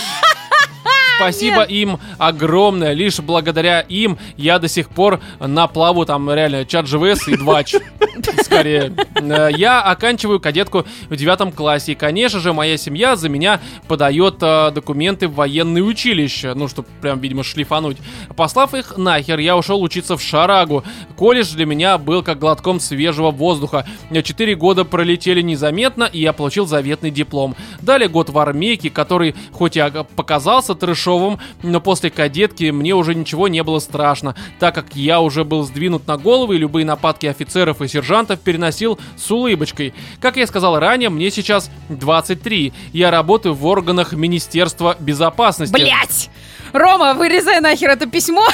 [1.21, 2.93] Спасибо им огромное.
[2.93, 7.75] Лишь благодаря им я до сих пор на плаву там реально чат ЖВС и двач.
[8.43, 8.95] Скорее.
[9.17, 11.93] Э, Я оканчиваю кадетку в девятом классе.
[11.93, 16.55] И, конечно же, моя семья за меня подает э, документы в военное училище.
[16.55, 17.99] Ну, чтобы прям, видимо, шлифануть.
[18.37, 20.85] Послав их нахер, я ушел учиться в Шарагу.
[21.17, 23.87] Колледж для меня был как глотком свежего воздуха.
[24.23, 27.55] Четыре года пролетели незаметно, и я получил заветный диплом.
[27.81, 29.85] Далее год в армейке, который хоть и
[30.17, 30.75] показался
[31.11, 35.65] трэшовым, но после кадетки мне уже ничего не было страшно, так как я уже был
[35.65, 39.95] сдвинут на голову и любые нападки офицеров и сержантов переносил с улыбочкой.
[40.21, 42.73] Как я сказал ранее, мне сейчас 23.
[42.93, 45.73] Я работаю в органах Министерства безопасности.
[45.73, 46.31] Блять!
[46.73, 48.47] Рома, вырезай нахер это письмо.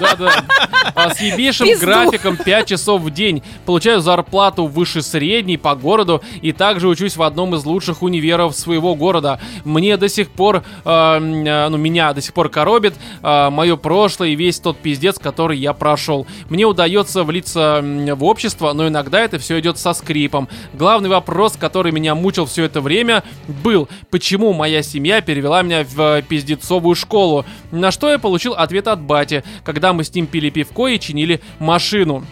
[0.00, 0.44] Да-да.
[0.94, 1.86] А с ебейшим Пизду.
[1.86, 3.42] графиком 5 часов в день.
[3.64, 8.94] Получаю зарплату выше средней по городу и также учусь в одном из лучших универов своего
[8.94, 9.40] города.
[9.64, 14.28] Мне до сих пор, э, м, э, ну меня до сих пор коробит мое прошлое
[14.30, 16.26] и весь тот пиздец, который я прошел.
[16.48, 20.48] Мне удается влиться в общество, но иногда это все идет со скрипом.
[20.74, 26.00] Главный вопрос, который меня мучил все это время, был, почему моя семья перевела меня в
[26.18, 27.13] э, пиздецовую школу.
[27.70, 31.40] На что я получил ответ от бати, когда мы с ним пили пивко и чинили
[31.58, 32.24] машину.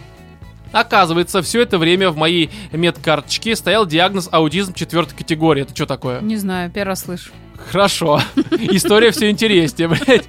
[0.71, 5.61] Оказывается, все это время в моей медкарточке стоял диагноз аутизм четвертой категории.
[5.61, 6.19] Это что такое?
[6.21, 7.31] Не знаю, первый раз слышу.
[7.71, 8.19] Хорошо.
[8.51, 10.25] История все интереснее, блядь.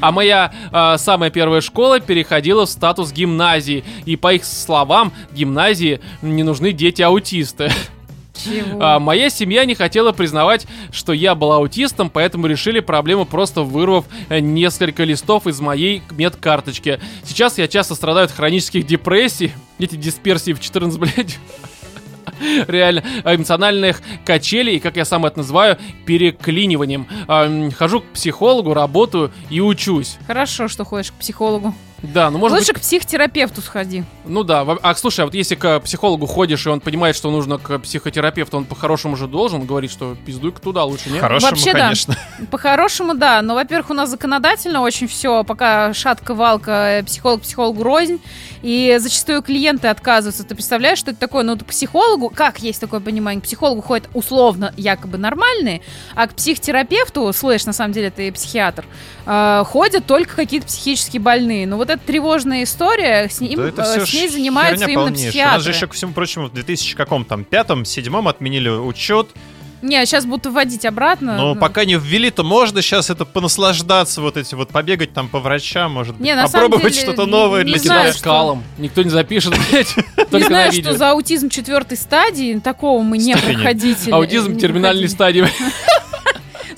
[0.00, 3.84] А моя а, самая первая школа переходила в статус гимназии.
[4.04, 7.72] И по их словам, гимназии не нужны дети-аутисты.
[8.42, 8.78] Чего?
[8.80, 14.04] А, моя семья не хотела признавать, что я был аутистом, поэтому решили проблему просто вырвав
[14.28, 17.00] э, несколько листов из моей медкарточки.
[17.24, 21.38] Сейчас я часто страдаю от хронических депрессий, эти дисперсии в 14, блядь.
[22.68, 27.06] Реально, эмоциональных качелей, и, как я сам это называю, переклиниванием.
[27.72, 30.18] Хожу к психологу, работаю и учусь.
[30.26, 31.74] Хорошо, что ходишь к психологу.
[32.02, 34.04] Да, ну может Лучше быть, к психотерапевту сходи.
[34.24, 34.60] ну да.
[34.82, 38.56] А слушай, а вот если к психологу ходишь, и он понимает, что нужно к психотерапевту,
[38.58, 41.20] он по-хорошему же должен говорить, что пиздуй-ка туда лучше, нет?
[41.20, 41.78] Хорошему, Вообще, да.
[41.80, 42.16] конечно.
[42.50, 43.42] По-хорошему, да.
[43.42, 48.20] Но, во-первых, у нас законодательно очень все, пока шатка-валка, э, психолог психологу рознь.
[48.62, 50.44] И зачастую клиенты отказываются.
[50.44, 51.42] Ты представляешь, что это такое?
[51.44, 55.80] Ну, к психологу, как есть такое понимание, к психологу ходят условно якобы нормальные,
[56.14, 58.84] а к психотерапевту, слышь, на самом деле это и психиатр,
[59.26, 61.66] э, ходят только какие-то психически больные.
[61.66, 65.26] Ну, вот эта тревожная история, с, ним, Да это э, с ней занимаются именно полнейшая.
[65.26, 65.54] У психиатры.
[65.54, 69.28] нас же еще, ко всему прочему, в 2000 каком там, пятом, седьмом отменили учет.
[69.80, 71.36] Не, сейчас будут вводить обратно.
[71.36, 75.28] Но Ну, пока не ввели, то можно сейчас это понаслаждаться, вот эти вот, побегать там
[75.28, 78.12] по врачам, может быть, Не, на самом попробовать деле, что-то не новое для знаю, тебя.
[78.12, 78.64] Тебя скалом.
[78.78, 79.94] Никто не запишет, блядь.
[80.32, 84.10] Не знаю, что за аутизм четвертой стадии, такого мы не проходили.
[84.10, 85.46] Аутизм Не терминальной стадии.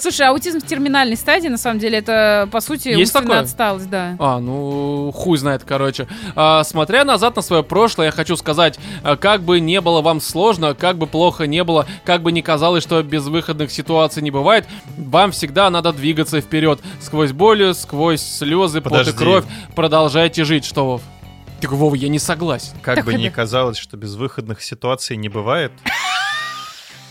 [0.00, 3.40] Слушай, аутизм в терминальной стадии, на самом деле, это, по сути, Есть умственная такое?
[3.40, 4.16] отсталость, да.
[4.18, 6.08] А, ну, хуй знает, короче.
[6.34, 10.20] А, смотря назад на свое прошлое, я хочу сказать, а, как бы не было вам
[10.20, 14.66] сложно, как бы плохо не было, как бы не казалось, что безвыходных ситуаций не бывает,
[14.96, 16.80] вам всегда надо двигаться вперед.
[17.00, 19.44] Сквозь боль, сквозь слезы, пот и кровь.
[19.74, 20.64] Продолжайте жить.
[20.64, 21.02] Что, Вов?
[21.60, 22.72] Ты Вова, я не согласен.
[22.80, 25.72] Как Так бы это- ни казалось, что безвыходных ситуаций не бывает.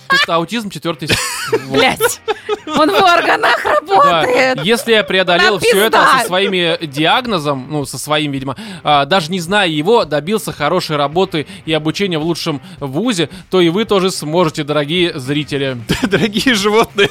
[0.10, 1.10] Тут аутизм четвертый.
[1.70, 2.22] Блять,
[2.68, 4.64] он в органах Да, работает.
[4.64, 9.39] если я преодолел все это со своими диагнозом, ну, со своим, видимо, а, даже не
[9.39, 14.64] зная его, добился хорошей работы и обучения в лучшем вузе, то и вы тоже сможете,
[14.64, 15.78] дорогие зрители.
[16.03, 17.10] Дорогие животные.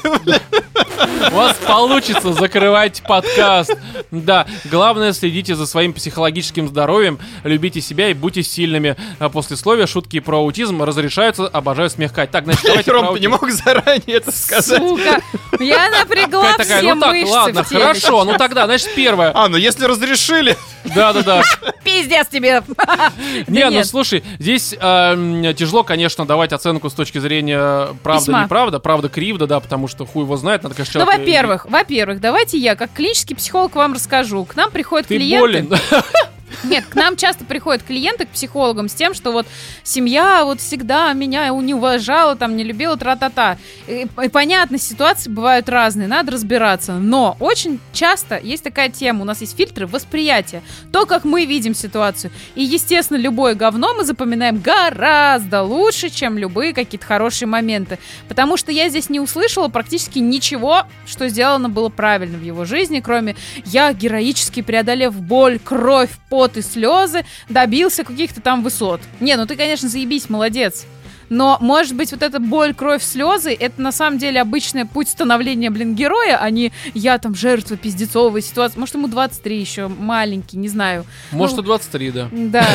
[1.30, 3.74] У вас получится закрывать подкаст.
[4.10, 8.96] Да, главное, следите за своим психологическим здоровьем, любите себя и будьте сильными.
[9.18, 12.30] А Послесловия, шутки про аутизм разрешаются, обожаю смехать.
[12.30, 14.78] Так, значит, давайте Ром, ты не мог заранее это сказать?
[14.78, 15.20] Сука,
[15.58, 17.80] я напрягла такая, все ну так, мышцы ладно, в теле.
[17.80, 19.32] хорошо, ну тогда, значит, первое.
[19.34, 20.56] А, ну если разрешили.
[20.94, 21.42] Да-да-да.
[21.84, 22.62] Пиздец тебе.
[23.48, 28.44] Не, ну слушай, здесь э, м, тяжело, конечно, давать оценку с точки зрения правда, Письма.
[28.44, 32.76] неправда, правда, кривда, да, потому что хуй его знает, надо, конечно, во-первых, во-первых, давайте я,
[32.76, 34.44] как клинический психолог, вам расскажу.
[34.44, 35.62] К нам приходят Ты клиенты.
[35.62, 35.68] болен.
[36.64, 39.46] Нет, к нам часто приходят клиенты к психологам с тем, что вот
[39.82, 43.58] семья вот всегда меня не уважала, там, не любила, тра-та-та.
[43.86, 46.94] И, и понятно, ситуации бывают разные, надо разбираться.
[46.94, 50.62] Но очень часто есть такая тема, у нас есть фильтры восприятия.
[50.92, 52.30] То, как мы видим ситуацию.
[52.54, 57.98] И, естественно, любое говно мы запоминаем гораздо лучше, чем любые какие-то хорошие моменты.
[58.28, 63.00] Потому что я здесь не услышала практически ничего, что сделано было правильно в его жизни,
[63.00, 69.00] кроме я, героически преодолев боль, кровь, пот и слезы, добился каких-то там высот.
[69.20, 70.86] Не, ну ты, конечно, заебись, молодец.
[71.28, 75.70] Но, может быть, вот эта боль, кровь, слезы, это на самом деле обычный путь становления,
[75.70, 78.78] блин, героя, а не я там жертва пиздецовой ситуации.
[78.78, 81.04] Может, ему 23 еще, маленький, не знаю.
[81.32, 82.28] Может, Ну, и 23, да.
[82.32, 82.66] Да.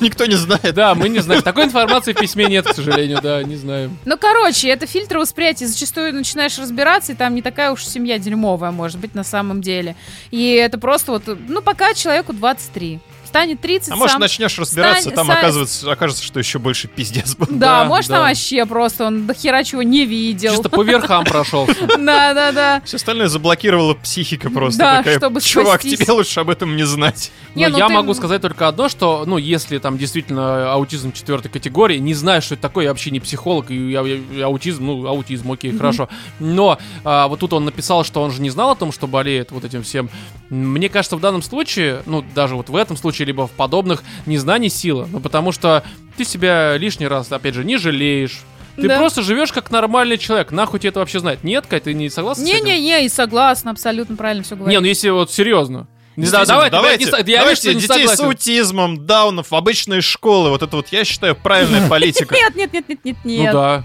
[0.00, 0.74] Никто не знает.
[0.74, 1.42] Да, мы не знаем.
[1.42, 3.98] Такой информации в письме нет, к сожалению, да, не знаем.
[4.04, 5.66] Ну, короче, это фильтр восприятия.
[5.66, 9.96] Зачастую начинаешь разбираться, и там не такая уж семья дерьмовая, может быть, на самом деле.
[10.30, 13.00] И это просто вот, ну, пока человеку 23.
[13.28, 14.20] Станет 30 А может, сам.
[14.20, 17.46] начнешь разбираться, Стань- там са- оказывается, окажется, что еще больше пиздец был.
[17.50, 18.16] Да, Да, может, да.
[18.16, 20.52] там вообще просто он до хера чего не видел.
[20.52, 21.74] Чисто по верхам прошелся.
[21.98, 22.82] Да, да, да.
[22.84, 24.78] Все остальное заблокировала психика просто.
[24.78, 25.98] Да, такая, чтобы Чувак, спастись».
[26.00, 27.30] тебе лучше об этом не знать.
[27.54, 31.50] Не, ну я ты- могу сказать только одно, что, ну, если там действительно аутизм четвертой
[31.50, 35.06] категории, не знаю, что это такое, я вообще не психолог, и я- я- аутизм, ну,
[35.06, 36.08] аутизм, окей, хорошо.
[36.40, 39.50] Но а, вот тут он написал, что он же не знал о том, что болеет
[39.50, 40.08] вот этим всем.
[40.50, 44.70] Мне кажется, в данном случае, ну, даже вот в этом случае, либо в подобных, незнание
[44.70, 45.08] сила.
[45.10, 45.82] Ну, потому что
[46.16, 48.40] ты себя лишний раз, опять же, не жалеешь.
[48.76, 48.96] Ты Да.
[48.98, 50.52] просто живешь как нормальный человек.
[50.52, 51.42] Нахуй тебе это вообще знать?
[51.42, 52.44] Нет, Кать, ты не согласна?
[52.44, 54.72] Не-не-не, и согласна, абсолютно правильно все говоришь.
[54.72, 55.88] Не, ну если вот серьезно.
[56.14, 60.00] Не знаю, давай, давайте, я не я давайте вижу, детей с аутизмом, даунов, в обычные
[60.00, 60.50] школы.
[60.50, 62.34] Вот это вот, я считаю, правильная политика.
[62.34, 63.52] Нет, нет, нет, нет, нет, Ну нет.
[63.52, 63.84] да.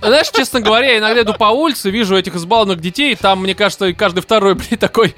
[0.00, 3.92] Знаешь, честно говоря, я иногда иду по улице, вижу этих избалованных детей, там, мне кажется,
[3.92, 5.14] каждый второй, блин, такой...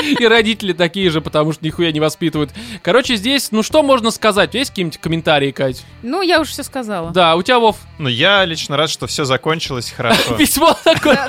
[0.18, 2.50] И родители такие же, потому что нихуя не воспитывают.
[2.82, 4.54] Короче, здесь, ну что можно сказать?
[4.54, 5.84] Есть какие-нибудь комментарии, Кать?
[6.02, 7.10] Ну, я уже все сказала.
[7.10, 10.34] Да, у тебя, Вов, Ну, я лично рад, что все закончилось хорошо.
[10.38, 11.28] письмо такое.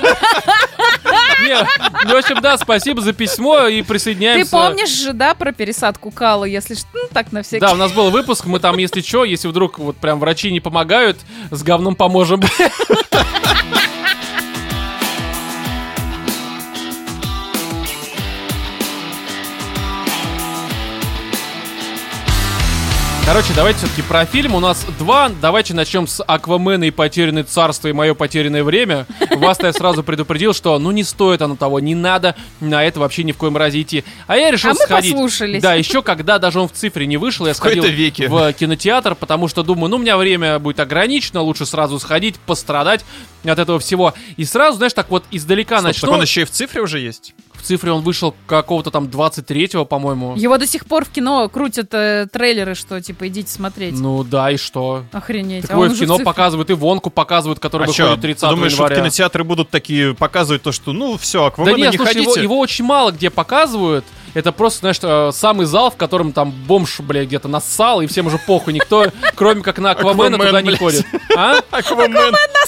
[1.42, 1.56] Не,
[2.04, 4.50] ну, в общем, да, спасибо за письмо и Ты присоединяемся.
[4.52, 7.60] помнишь же, да, про пересадку кала, если что, ну, так на всякий.
[7.60, 10.60] Да, у нас был выпуск, мы там, если что, если вдруг вот прям врачи не
[10.60, 11.18] помогают,
[11.50, 12.40] с говном поможем.
[23.32, 24.54] Короче, давайте все-таки про фильм.
[24.54, 25.30] У нас два.
[25.40, 29.06] Давайте начнем с Аквамена и Потерянное царство и мое потерянное время.
[29.30, 33.24] Вас-то я сразу предупредил, что ну не стоит оно того, не надо на это вообще
[33.24, 34.04] ни в коем разе идти.
[34.26, 35.12] А я решил А мы сходить.
[35.12, 35.62] послушались.
[35.62, 38.28] Да, еще когда даже он в цифре не вышел, я В сходил веке.
[38.28, 43.02] в кинотеатр, потому что думаю, ну у меня время будет ограничено, лучше сразу сходить, пострадать
[43.44, 44.12] от этого всего.
[44.36, 46.08] И сразу, знаешь, так вот издалека Стоп, начну.
[46.08, 47.32] так он еще и в цифре уже есть?
[47.62, 50.34] В цифре он вышел какого-то там 23-го, по-моему.
[50.34, 53.94] Его до сих пор в кино крутят э, трейлеры, что типа идите смотреть.
[53.98, 55.04] Ну да, и что?
[55.12, 55.62] Охренеть.
[55.62, 56.24] Так А его в кино цифре.
[56.24, 58.96] показывают, и Вонку показывают, который А выходит 30 думаешь, что в января.
[59.02, 62.42] кинотеатры будут такие показывать то, что, ну, все, Да Аквамена нет, не слушай, его, хотите?
[62.42, 64.04] его очень мало где показывают.
[64.34, 68.26] Это просто, знаешь, э, самый зал, в котором там бомж, бля, где-то нассал, и всем
[68.26, 68.72] уже похуй.
[68.72, 69.06] Никто,
[69.36, 70.78] кроме как на Аквамена, Аквамен, туда не блядь.
[70.78, 71.06] ходит.
[71.36, 71.60] А?
[71.70, 72.12] Аквамен.
[72.12, 72.61] Да-да-да.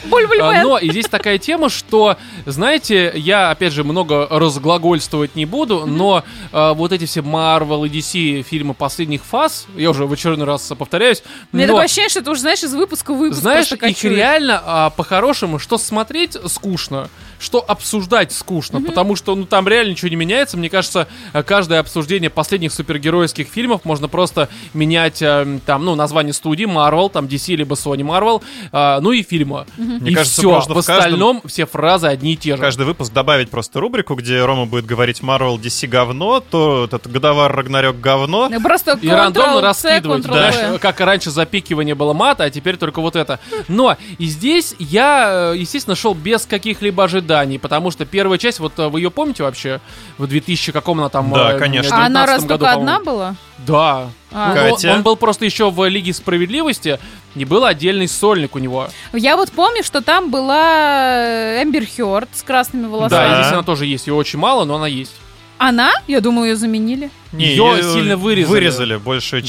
[0.10, 0.60] Буль-буль-бен.
[0.60, 5.86] А, Но и здесь такая тема, что, знаете, я, опять же, много разглагольствовать не буду,
[5.86, 10.46] но а, вот эти все Marvel и DC фильмы последних фаз, я уже в очередной
[10.46, 13.70] раз повторяюсь, Мне но, такое ощущение, что это уже, знаешь, из выпуска в выпуск знаешь,
[13.70, 17.08] их реально а, по-хорошему, что смотреть скучно,
[17.38, 20.56] что обсуждать скучно, потому что, ну, там реально ничего не меняется.
[20.56, 26.32] Мне кажется, а, каждое обсуждение последних супергеройских фильмов можно просто менять, а, там, ну, название
[26.32, 29.66] студии Marvel, там, DC либо Sony Marvel, а, ну и фильма.
[29.76, 30.50] Мне и кажется, все.
[30.50, 32.62] можно В в каждом- остальном все фразы одни и те же.
[32.62, 37.54] Каждый выпуск добавить просто рубрику, где Рома будет говорить Marvel DC говно, то этот годовар
[37.54, 38.48] Рагнарёк говно.
[38.48, 40.24] Ну, Просто И рандомно раскидывать.
[40.24, 43.38] Знаешь, как раньше запикивание было мата, а теперь только вот это.
[43.68, 47.25] Но и здесь я, э, естественно, шел без каких-либо ожиданий,
[47.58, 49.80] потому что первая часть, вот э, вы ее помните вообще?
[50.18, 51.30] В 2000 каком она там?
[51.32, 51.94] Да, э, конечно.
[51.96, 53.34] А она 19 раз году, только одна была?
[53.58, 54.10] Да.
[54.32, 54.54] А.
[54.54, 54.92] Ну, он- Катя?
[54.92, 56.98] Он был просто еще в Лиге Справедливости.
[57.34, 58.88] не был отдельный сольник у него.
[59.12, 63.28] Я вот помню, что там была Эмбер Хёрд с красными волосами.
[63.28, 63.42] Да.
[63.42, 64.06] здесь она тоже есть.
[64.06, 65.14] Ее очень мало, но она есть.
[65.58, 65.92] Она?
[66.06, 67.10] Я думаю, ее заменили.
[67.32, 68.52] Её сильно вырезали.
[68.52, 69.48] Вырезали большую Да.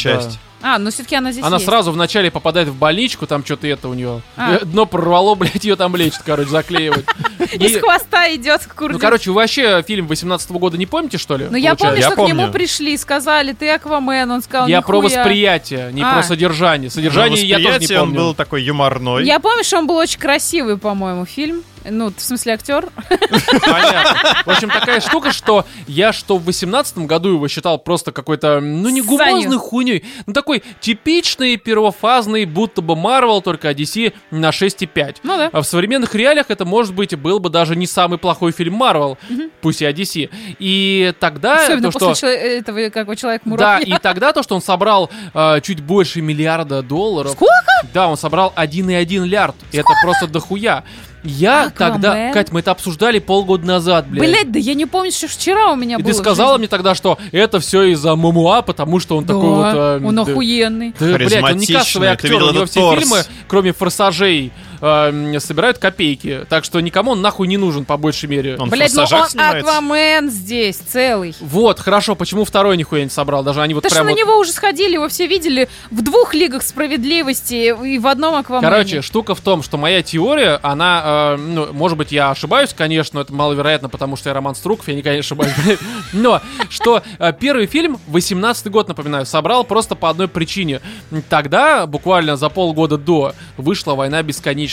[0.62, 1.66] А, ну все-таки она здесь Она есть.
[1.68, 4.22] сразу вначале попадает в больничку, там что-то это у нее.
[4.36, 4.60] А.
[4.66, 7.06] Дно прорвало, блядь, ее там лечит, короче, заклеивать.
[7.54, 8.94] Из хвоста идет к курдю.
[8.96, 11.48] Ну, короче, вы вообще фильм 18 года не помните, что ли?
[11.50, 12.52] Ну, я помню, что к нему помню.
[12.52, 16.14] пришли и сказали, ты Аквамен, он сказал, Я про восприятие, не А.
[16.14, 16.88] про содержание.
[16.90, 18.20] Но Содержание я тоже не восприятие он помню.
[18.20, 19.26] был такой юморной.
[19.26, 21.64] Я помню, что он был очень красивый, по-моему, фильм.
[21.90, 22.90] Ну, в смысле, актер.
[23.66, 24.44] Понятно.
[24.46, 28.90] В общем, такая штука, что я что в 18 году его считал просто какой-то, ну,
[28.90, 30.06] не гумозной хуйней.
[30.26, 35.18] Ну, такой типичный первофазный, будто бы Марвел, только DC на 6,5.
[35.24, 35.50] Ну да.
[35.52, 39.18] А в современных реалиях это, может быть, был бы даже не самый плохой фильм Марвел,
[39.62, 40.30] пусть и DC.
[40.60, 42.28] И тогда Особенно то, после что...
[42.28, 43.96] этого, какого Да, человека-муравья.
[43.96, 47.32] и тогда то, что он собрал э, чуть больше миллиарда долларов.
[47.32, 47.54] Сколько?
[47.94, 49.56] Да, он собрал 1,1 лярд.
[49.72, 50.84] И это просто дохуя.
[51.24, 51.94] Я Аквамен?
[52.02, 54.22] тогда, Кать, мы это обсуждали полгода назад, блядь.
[54.30, 56.14] Блять, да я не помню, что вчера у меня и было.
[56.14, 59.74] ты сказала мне тогда, что это все из-за Мамуа, потому что он Да, такой вот...
[59.76, 60.94] э, он да- охуенный.
[61.00, 63.00] Да, блядь, он не кассовый актер, у него все торс?
[63.02, 64.52] фильмы, кроме «Форсажей»,
[64.82, 66.46] э, собирают копейки.
[66.50, 68.58] Так что никому он нахуй не нужен, по большей мере.
[68.58, 69.70] Он в Блять, ну он снимается?
[69.70, 71.36] Аквамен здесь целый.
[71.40, 73.44] Вот, хорошо, почему второй нихуя не собрал?
[73.44, 76.02] Даже они вот Да что прям на вот- него уже сходили, его все видели в
[76.02, 78.70] двух лигах справедливости и в одном Аквамене.
[78.70, 83.20] Короче, штука в том, что моя теория, она, э, ну, может быть, я ошибаюсь, конечно,
[83.20, 85.54] это маловероятно, потому что я Роман Струков, я никогда не ошибаюсь,
[86.14, 90.82] но что э, первый фильм, 18 год, напоминаю, собрал просто по одной причине.
[91.30, 94.67] Тогда, буквально за полгода до, вышла «Война бесконечности»,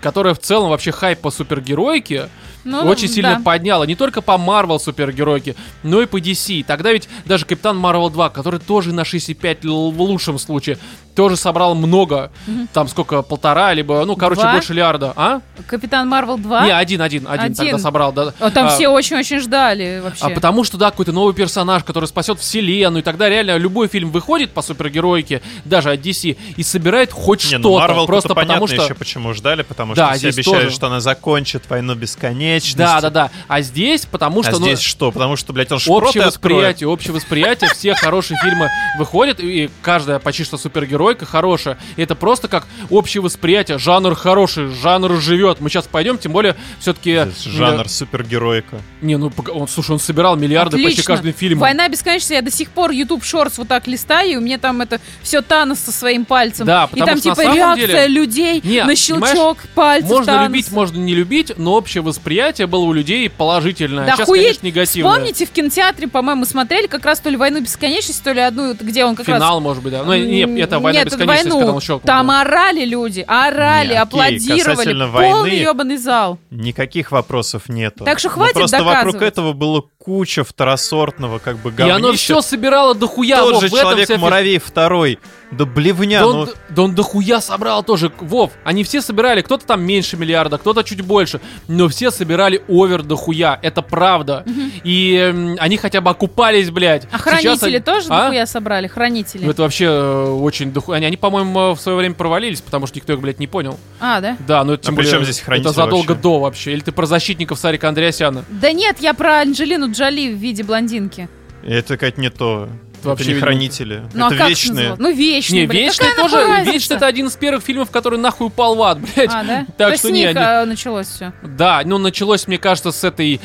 [0.00, 2.28] которая в целом вообще хайп по супергероике
[2.64, 3.40] Ну, очень сильно да.
[3.42, 3.86] подняла.
[3.86, 6.64] Не только по Marvel супергеройке, но и по DC.
[6.64, 10.78] Тогда ведь даже Капитан Марвел 2, который тоже на 6,5 л- в лучшем случае,
[11.16, 12.30] тоже собрал много.
[12.72, 14.52] Там сколько, полтора, либо, ну, короче, Два?
[14.52, 15.12] больше лярда.
[15.16, 15.40] А?
[15.66, 16.66] Капитан Марвел 2.
[16.66, 17.56] Не, один, один, один, Один.
[17.56, 18.12] тогда собрал.
[18.12, 18.34] Да.
[18.38, 20.24] А там А, все очень-очень ждали вообще.
[20.26, 24.10] а потому что, да, какой-то новый персонаж, который спасет вселенную, и тогда реально любой фильм
[24.10, 27.62] выходит по супергеройке, даже от DC, и собирает хоть Не, что-то.
[27.62, 28.82] ну Марвел просто понятно потому что...
[28.84, 30.70] еще почему ждали, потому Да, что все обещали, тоже.
[30.70, 32.76] что она закончит войну бесконечности.
[32.76, 33.30] Да, да, да.
[33.48, 34.56] А здесь, потому что...
[34.56, 35.10] А ну, здесь что?
[35.10, 36.34] Потому что, блядь, он шпроты общее откроет.
[36.56, 40.58] восприятие, общее восприятие, все хорошие фильмы выходят, и каждая почти что
[41.06, 41.78] супергеройка хорошая.
[41.96, 43.78] И это просто как общее восприятие.
[43.78, 45.60] Жанр хороший, жанр живет.
[45.60, 47.24] Мы сейчас пойдем, тем более все-таки...
[47.26, 48.78] Здесь Жанр супергероика.
[49.00, 51.14] Не, ну, он, слушай, он собирал миллиарды почти Отлично.
[51.14, 51.60] каждым фильмом.
[51.60, 54.80] Война бесконечности, я до сих пор YouTube Shorts вот так листаю, и у меня там
[54.80, 56.66] это все Танос со своим пальцем.
[56.66, 60.10] Да, и потому там что на типа самом реакция деле- людей Не, на щелчок пальцев
[60.10, 60.46] Можно Таноса.
[60.48, 64.06] любить, можно не любить, но общее восприятие было у людей положительное.
[64.06, 64.42] Да Сейчас, хуеть.
[64.42, 65.12] конечно, негативное.
[65.12, 69.04] Вспомните, в кинотеатре, по-моему, смотрели как раз то ли «Войну бесконечности», то ли одну, где
[69.04, 69.36] он как раз...
[69.38, 70.02] Финал, может быть, да.
[70.04, 72.00] Ну, нет, это «Война Нет, бесконечности», войну.
[72.04, 74.84] Там орали люди, орали, Не, окей, аплодировали.
[74.92, 76.38] Полный войны- ебаный зал.
[76.50, 78.04] Никаких вопросов нету.
[78.04, 79.32] Так что Но хватит Просто вокруг доказывать.
[79.32, 81.96] этого было куча второсортного как бы И говнища.
[81.96, 83.40] оно все собирало дохуя.
[83.40, 83.70] Тот Вов, же.
[83.70, 85.18] Человек-муравей второй.
[85.50, 86.38] Да блевня, Да ну...
[86.40, 88.10] он, да он дохуя собрал тоже.
[88.20, 93.02] Вов, они все собирали, кто-то там меньше миллиарда, кто-то чуть больше, но все собирали овер
[93.02, 94.44] дохуя, это правда.
[94.84, 97.04] И м, они хотя бы окупались, блядь.
[97.12, 98.22] А Сейчас хранители они- тоже А?
[98.24, 98.86] дохуя собрали?
[98.88, 99.44] Хранители.
[99.44, 100.96] Ну это вообще э, очень дохуя.
[100.98, 103.78] Они, они, по-моему, в свое время провалились, потому что никто их, блядь, не понял.
[104.00, 104.36] А, да?
[104.46, 105.12] Да, ну это А тем при более...
[105.12, 106.22] чем здесь хранители Это задолго вообще?
[106.22, 106.72] до вообще.
[106.72, 108.44] Или ты про защитников Сарика Андреасяна?
[108.48, 111.26] Да нет, я про Анджелину Джоли в виде блондинки.
[111.62, 112.68] Это какая-то не то.
[113.06, 114.02] Вообще, это не видимо, хранители.
[114.14, 114.94] Ну а это как вечные.
[114.98, 115.90] Ну вечные, Не, блин.
[115.96, 116.70] Какая тоже...
[116.70, 119.30] Вечный это один из первых фильмов, который нахуй упал в ад, блядь.
[119.32, 119.66] А, да?
[119.76, 121.32] Так То что с не, них они- а, началось все.
[121.42, 123.40] Да, ну началось, мне кажется, с этой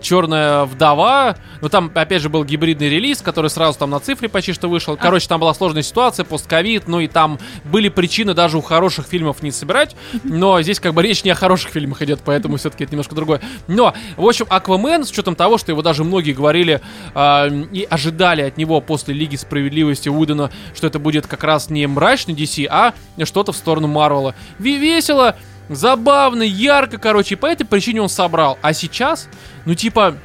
[0.00, 1.36] черная вдова.
[1.60, 4.96] Ну там, опять же, был гибридный релиз, который сразу там на цифре почти что вышел.
[4.96, 9.42] Короче, там была сложная ситуация, постковид, ну и там были причины даже у хороших фильмов
[9.42, 9.96] не собирать.
[10.24, 13.40] Но здесь как бы речь не о хороших фильмах идет, поэтому все-таки это немножко другое.
[13.68, 16.80] Но, в общем, Аквамен, с учетом того, что его даже многие говорили
[17.14, 21.86] а, и ожидали от него после Лиги Справедливости Уидона, что это будет как раз не
[21.86, 22.94] мрачный DC, а
[23.24, 24.34] что-то в сторону Марвела.
[24.58, 25.36] Весело,
[25.68, 28.58] забавно, ярко, короче, и по этой причине он собрал.
[28.62, 29.28] А сейчас,
[29.64, 30.16] ну типа,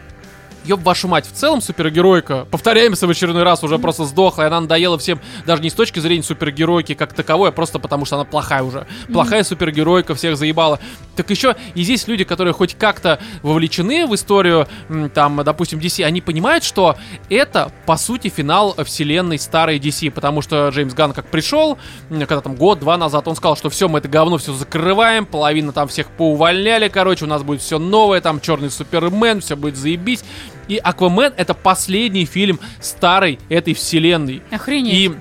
[0.65, 4.61] Ёб вашу мать, в целом супергеройка, повторяемся в очередной раз, уже просто сдохла, и она
[4.61, 8.25] надоела всем, даже не с точки зрения супергеройки как таковой, а просто потому что она
[8.25, 8.85] плохая уже.
[9.11, 10.79] Плохая супергеройка, всех заебала.
[11.15, 14.67] Так еще и здесь люди, которые хоть как-то вовлечены в историю,
[15.13, 16.95] там, допустим, DC, они понимают, что
[17.29, 21.77] это, по сути, финал вселенной старой DC, потому что Джеймс Ганн как пришел,
[22.09, 25.87] когда там год-два назад, он сказал, что все, мы это говно все закрываем, половина там
[25.87, 30.23] всех поувольняли, короче, у нас будет все новое, там черный Супермен, все будет заебись.
[30.71, 34.41] И Аквамен это последний фильм старой этой вселенной.
[34.51, 34.93] Охренеть.
[34.93, 35.11] И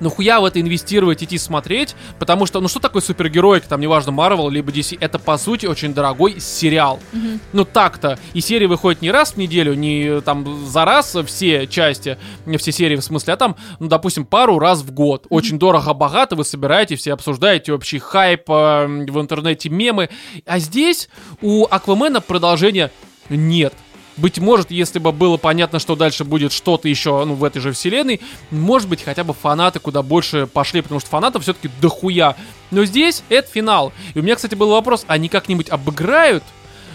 [0.00, 4.50] нахуя в это инвестировать, идти смотреть, потому что, ну что такое супергероик, там, неважно, Marvel
[4.50, 6.98] либо DC, это, по сути, очень дорогой сериал.
[7.12, 7.40] Мгм.
[7.52, 12.16] Ну так-то, и серии выходят не раз в неделю, не там за раз все части,
[12.46, 15.26] не все серии в смысле, а там, ну, допустим, пару раз в год.
[15.28, 20.08] Очень дорого-богато, вы собираете, все обсуждаете, общий хайп э, в интернете, мемы.
[20.46, 21.10] А здесь
[21.42, 22.90] у Аквамена продолжения
[23.28, 23.74] нет.
[24.20, 27.72] Быть может, если бы было понятно, что дальше будет что-то еще ну, в этой же
[27.72, 32.36] вселенной, может быть, хотя бы фанаты куда больше пошли, потому что фанатов все-таки дохуя.
[32.70, 33.92] Но здесь это финал.
[34.14, 36.44] И у меня, кстати, был вопрос, они как-нибудь обыграют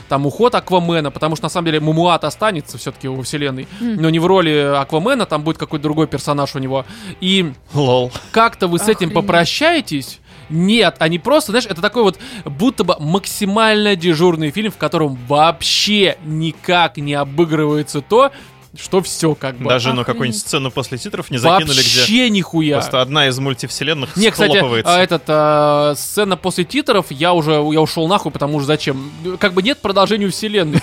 [0.08, 4.02] там уход Аквамена, потому что на самом деле Мумуат останется все-таки во вселенной, Мгм.
[4.04, 6.86] но не в роли Аквамена, там будет какой-то другой персонаж у него.
[7.22, 8.12] И Лол.
[8.32, 9.14] как-то вы с этим Охренеть.
[9.16, 10.20] попрощаетесь?
[10.50, 16.18] Нет, они просто, знаешь, это такой вот будто бы максимально дежурный фильм, в котором вообще
[16.26, 18.32] никак не обыгрывается то,
[18.78, 19.70] что все как бы.
[19.70, 20.06] Даже ну Охренеть.
[20.08, 22.76] какую-нибудь сцену после титров не закинули, где вообще нихуя.
[22.78, 24.96] просто одна из мультивселенных Не, кстати, схлопывается.
[24.96, 29.12] а, этот, а, сцена после титров, я уже, я ушел нахуй, потому что зачем?
[29.40, 30.82] Как бы нет продолжения вселенной.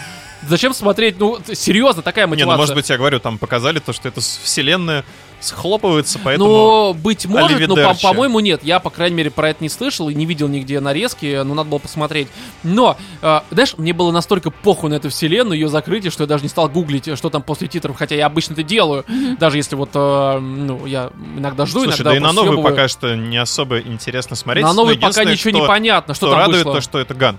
[0.48, 2.52] Зачем смотреть, ну, серьезно, такая Не, мотивация.
[2.56, 5.04] ну может быть, я говорю, там показали то, что эта с- вселенная
[5.40, 6.48] схлопывается, поэтому...
[6.48, 8.62] Но быть может, но по- по-моему нет.
[8.62, 11.68] Я, по крайней мере, про это не слышал и не видел нигде нарезки, но надо
[11.68, 12.28] было посмотреть.
[12.62, 16.44] Но, э, знаешь, мне было настолько похуй на эту вселенную, ее закрытие, что я даже
[16.44, 19.04] не стал гуглить, что там после титров, хотя я обычно это делаю.
[19.40, 22.74] Даже если вот, э, ну, я иногда жду, Слушай, иногда да и на новый съебываю.
[22.76, 24.62] пока что не особо интересно смотреть.
[24.64, 26.74] На но новый пока ничего что- не понятно, что, Что там радует вышло.
[26.74, 27.38] то, что это Ган.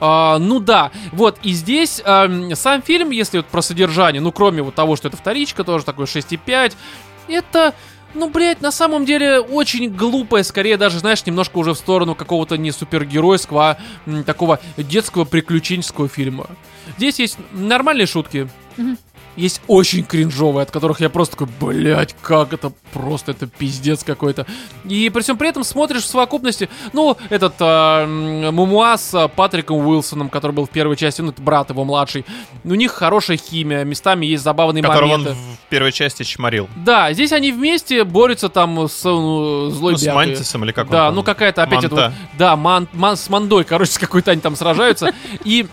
[0.00, 4.62] А, ну да, вот, и здесь эм, сам фильм, если вот про содержание, ну кроме
[4.62, 6.74] вот того, что это вторичка, тоже такой 6,5,
[7.28, 7.74] это,
[8.14, 12.56] ну, блядь, на самом деле очень глупое, скорее даже, знаешь, немножко уже в сторону какого-то
[12.56, 16.46] не супергеройского, а м, такого детского приключенческого фильма.
[16.96, 18.96] Здесь есть нормальные шутки, Мгм.
[19.36, 24.46] Есть очень кринжовые, от которых я просто такой, блядь, как это просто, это пиздец какой-то.
[24.84, 29.28] И при всем при этом смотришь в совокупности, ну, этот а, м, Мумуа с а,
[29.28, 32.24] Патриком Уилсоном, который был в первой части, ну, это брат его младший.
[32.64, 35.40] У них хорошая химия, местами есть забавные Которого он моменты.
[35.66, 36.68] в первой части чморил.
[36.76, 40.06] Да, здесь они вместе борются там с ну, злой Ну, с.
[40.12, 41.14] Мантисом или как он Да, там?
[41.14, 42.08] ну какая-то опять это Манта.
[42.30, 45.12] вот- да, ман, ман- с Мандой, короче, с какой-то они там сражаются.
[45.44, 45.66] И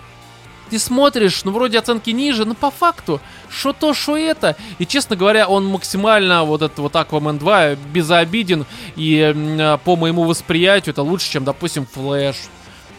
[0.69, 4.55] ты смотришь, ну вроде оценки ниже, но по факту, что то, что это.
[4.79, 8.65] И, честно говоря, он максимально, вот этот вот Aquaman 2, безобиден.
[8.95, 12.35] И по моему восприятию это лучше, чем, допустим, Флэш.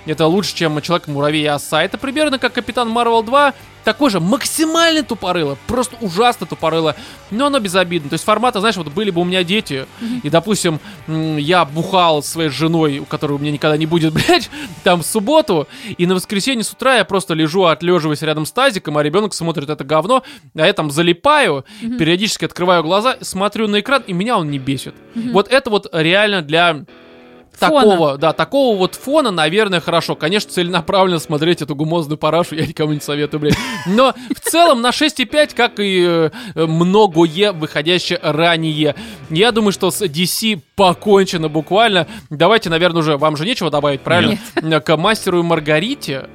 [0.09, 1.82] Это лучше, чем Человек-муравей и Оса.
[1.82, 3.52] Это примерно как Капитан Марвел 2.
[3.84, 5.56] Такой же максимально тупорыло.
[5.66, 6.96] Просто ужасно тупорыло.
[7.30, 8.09] Но оно безобидно.
[8.09, 9.86] То есть формата, знаешь, вот были бы у меня дети,
[10.22, 14.50] и, допустим, я бухал своей женой, у которой у меня никогда не будет, блядь,
[14.82, 18.98] там в субботу, и на воскресенье с утра я просто лежу, отлеживаюсь рядом с тазиком,
[18.98, 20.22] а ребенок смотрит это говно,
[20.54, 21.64] а я там залипаю,
[21.98, 24.94] периодически открываю глаза, смотрю на экран, и меня он не бесит.
[25.14, 26.84] Вот это вот реально для
[27.59, 27.80] Фона.
[27.80, 30.14] такого, да, такого вот фона, наверное, хорошо.
[30.14, 33.59] Конечно, целенаправленно смотреть эту гумозную парашу я никому не советую, блядь.
[33.86, 38.94] Но в целом на 6,5, как и э, многое выходящее ранее.
[39.30, 42.06] Я думаю, что с DC покончено буквально.
[42.30, 44.38] Давайте, наверное, уже вам же нечего добавить, правильно?
[44.80, 46.28] К мастеру и Маргарите.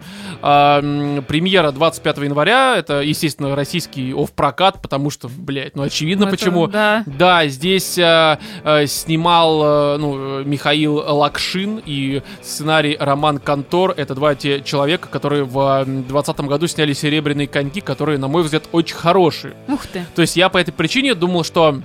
[0.46, 0.82] А,
[1.26, 2.76] премьера 25 января.
[2.76, 6.68] Это, естественно, российский оф-прокат, потому что, блядь, ну очевидно Это почему.
[6.68, 7.04] Да.
[7.06, 13.94] Да, здесь э, э, снимал э, ну, э, Михаил Лакшин и сценарий Роман Контор.
[13.96, 18.64] Это два те человека, которые в 2020 году сняли «Серебряные коньки», которые, на мой взгляд,
[18.72, 19.56] очень хорошие.
[19.68, 20.06] Ух ты.
[20.16, 21.82] То есть я по этой причине думал, что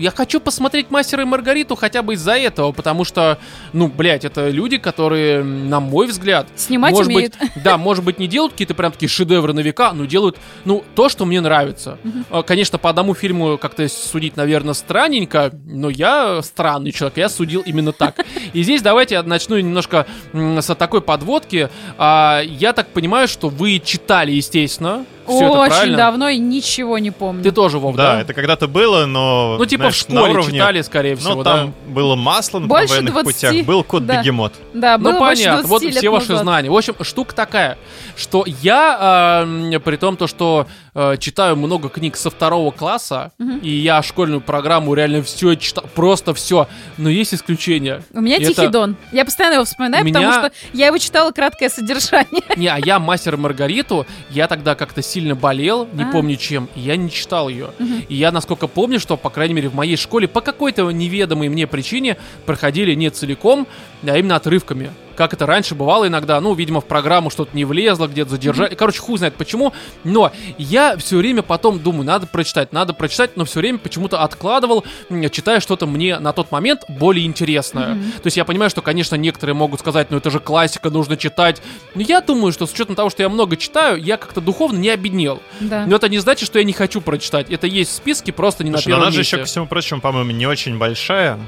[0.00, 3.38] я хочу посмотреть «Мастера и Маргариту» хотя бы из-за этого, потому что,
[3.72, 7.36] ну, блядь, это люди, которые, на мой взгляд, Снимать может умеют.
[7.38, 10.82] быть, да, может быть, не делают какие-то прям такие шедевры на века, но делают, ну,
[10.94, 11.98] то, что мне нравится.
[12.30, 17.60] А, Конечно, по одному фильму как-то судить, наверное, странненько, но я странный человек, я судил
[17.66, 18.24] именно так.
[18.52, 21.68] И здесь давайте я начну немножко с такой подводки.
[21.98, 25.96] А, Я так понимаю, что вы читали, естественно, все это Очень правильно.
[25.96, 27.42] давно и ничего не помню.
[27.42, 28.20] Ты тоже, Вов, Да, да?
[28.22, 29.56] это когда-то было, но...
[29.58, 31.56] Ну, типа знаешь, в школе уровне- читали, скорее всего, Ну, да?
[31.56, 33.88] там было масло на Больше военных 20, путях, был да.
[33.88, 34.52] кот-бегемот.
[34.74, 36.70] Да, было Ну понятно, 20 вот лет все ваши знания.
[36.70, 37.78] В общем, штука такая,
[38.16, 43.32] что я, э, при том, то, что э, читаю много книг со второго класса,
[43.62, 46.68] и я школьную программу реально все читал, просто все,
[46.98, 48.02] но есть исключения.
[48.12, 48.96] У меня И Тихий это- Дон.
[49.12, 52.42] Я постоянно его вспоминаю, меня- потому что я его читала краткое содержание.
[52.56, 56.06] Не, а я мастер Маргариту, я тогда как-то сильно болел, не А.
[56.12, 57.70] помню чем, и я не читал ее.
[58.08, 61.66] И я, насколько помню, что, по крайней мере, в моей школе по какой-то неведомой мне
[61.66, 62.16] причине
[62.46, 63.66] проходили не целиком,
[64.06, 64.90] а именно отрывками.
[65.20, 68.74] Как это раньше бывало иногда, ну, видимо, в программу что-то не влезло, где-то задержали.
[68.74, 69.74] Короче, хуй знает почему.
[70.02, 74.82] Но я все время потом думаю, надо прочитать, надо прочитать, но все время почему-то откладывал,
[75.30, 77.96] читая что-то мне на тот момент более интересное.
[78.22, 81.60] То есть я понимаю, что, конечно, некоторые могут сказать, ну это же классика, нужно читать.
[81.94, 84.88] Но я думаю, что с учетом того, что я много читаю, я как-то духовно не
[84.88, 85.42] обеднел.
[85.60, 85.84] Да.
[85.86, 87.50] Но это не значит, что я не хочу прочитать.
[87.50, 89.36] Это есть в списке, просто не Слушай, на но первом она же месте.
[89.36, 91.38] еще, ко всему прочему, по-моему, не очень большая.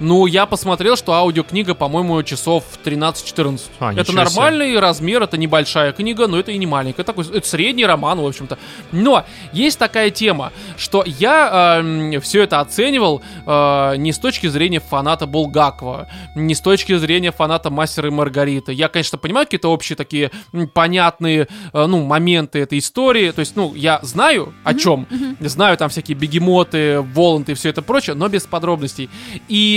[0.00, 3.60] Ну, я посмотрел, что аудиокнига, по-моему, часов 13-14.
[3.78, 7.04] А, это нормальный размер, это небольшая книга, но это и не маленькая.
[7.04, 8.58] Такой, это средний роман, в общем-то.
[8.92, 11.82] Но есть такая тема, что я
[12.22, 17.70] все это оценивал э, не с точки зрения фаната Булгакова, не с точки зрения фаната
[17.70, 18.72] Мастера и Маргариты.
[18.72, 20.30] Я, конечно, понимаю какие-то общие такие
[20.74, 23.30] понятные, э, ну, моменты этой истории.
[23.30, 25.06] То есть, ну, я знаю о чем,
[25.40, 29.10] знаю там всякие бегемоты, воланты и все это прочее, но без подробностей.
[29.48, 29.71] И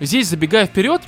[0.00, 1.02] здесь, забегая вперед,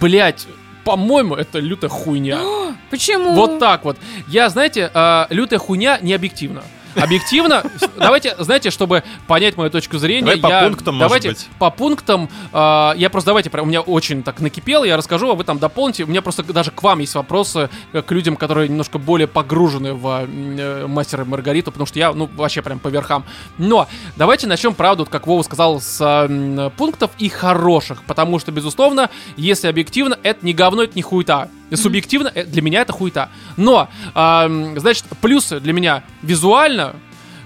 [0.00, 0.46] блять,
[0.84, 2.40] по-моему, это лютая хуйня.
[2.90, 3.34] Почему?
[3.34, 3.98] Вот так вот.
[4.28, 6.62] Я, знаете, э, лютая хуйня не объективна.
[6.94, 7.62] Объективно,
[7.96, 11.48] давайте, знаете, чтобы понять мою точку зрения, Давай по я, пунктам, может давайте быть.
[11.58, 15.34] по пунктам, э, я просто давайте, прям, у меня очень так накипело, я расскажу, а
[15.34, 16.04] вы там дополните.
[16.04, 19.94] У меня просто даже к вам есть вопросы, э, к людям, которые немножко более погружены
[19.94, 23.24] в э, Мастера и Маргариту, потому что я, ну, вообще прям по верхам.
[23.58, 28.52] Но давайте начнем, правда, вот как Вова сказал, с э, пунктов и хороших, потому что,
[28.52, 31.48] безусловно, если объективно, это не говно, это не хуета.
[31.70, 33.28] И Субъективно, э, для меня это хуета.
[33.56, 36.96] Но, ам, значит, плюсы для меня визуально,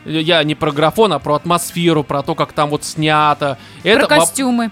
[0.04, 3.58] э, я не про графон, а про атмосферу, про то, как там вот снято.
[3.82, 4.70] Про Это, воп- костюмы.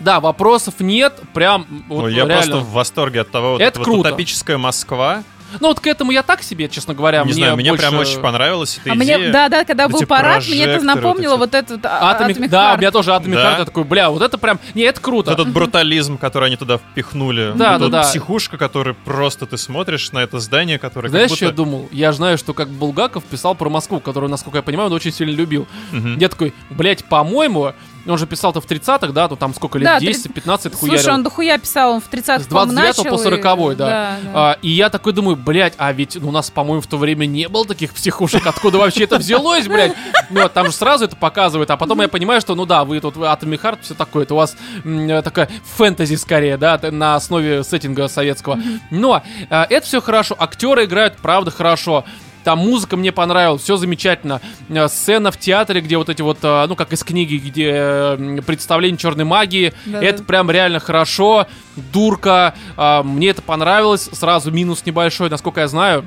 [0.00, 2.34] да, вопросов нет, прям вот Ну, я реально.
[2.34, 4.08] просто в восторге от того, вот Это эта вот круто.
[4.08, 5.22] утопическая Москва.
[5.60, 7.82] Ну вот к этому я так себе, честно говоря, не мне знаю, мне больше...
[7.88, 9.18] прям очень понравилась эта А идея.
[9.18, 12.36] мне, да, да, когда был эти парад, мне это напомнило вот вот этот а, Atomic-
[12.38, 13.52] Atomic да, у меня тоже Atomic Да.
[13.54, 14.58] Heart, я такой, бля, вот это прям...
[14.74, 15.30] Не, это круто.
[15.30, 17.52] Вот этот брутализм, который они туда впихнули.
[17.54, 18.08] Да, Вот да, да.
[18.08, 21.64] психушка, которая просто ты смотришь на это здание, которое Знаешь, как что я будто...
[21.64, 21.88] думал?
[21.92, 25.30] Я знаю, что как Булгаков писал про Москву, которую, насколько я понимаю, он очень сильно
[25.34, 25.66] любил.
[25.92, 26.18] Мгм.
[26.18, 27.72] Я такой, блять, по-моему,
[28.06, 31.14] он же писал-то в 30-х, да, то там сколько лет, Да, 10-15 Слушай, хуярил.
[31.14, 33.18] он дохуя писал, он в 30 С 29 по начал.
[33.18, 33.38] 40
[33.72, 33.86] и- да.
[33.86, 34.16] да.
[34.34, 37.26] А, и я такой думаю, блядь, а ведь ну, у нас, по-моему, в то время
[37.26, 39.94] не было таких психушек, откуда вообще это взялось, блядь?
[40.30, 43.00] Ну, вот, там же сразу это показывают, а потом я понимаю, что, ну да, вы
[43.00, 47.62] тут Atomic Heart, все такое, это у вас м, такая фэнтези скорее, да, на основе
[47.64, 48.58] сеттинга советского.
[48.90, 52.04] Но э, это все хорошо, актеры играют, правда, хорошо.
[52.46, 54.40] Там музыка мне понравилась, все замечательно.
[54.68, 58.38] Э, Сцена в театре, где вот эти вот, э, ну как из книги, где э,
[58.46, 60.06] представление черной магии, Да-да.
[60.06, 61.48] это прям реально хорошо.
[61.92, 64.08] Дурка, а, мне это понравилось.
[64.12, 66.06] Сразу минус небольшой, насколько я знаю,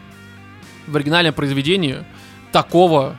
[0.87, 2.05] в оригинальном произведении
[2.53, 3.17] такого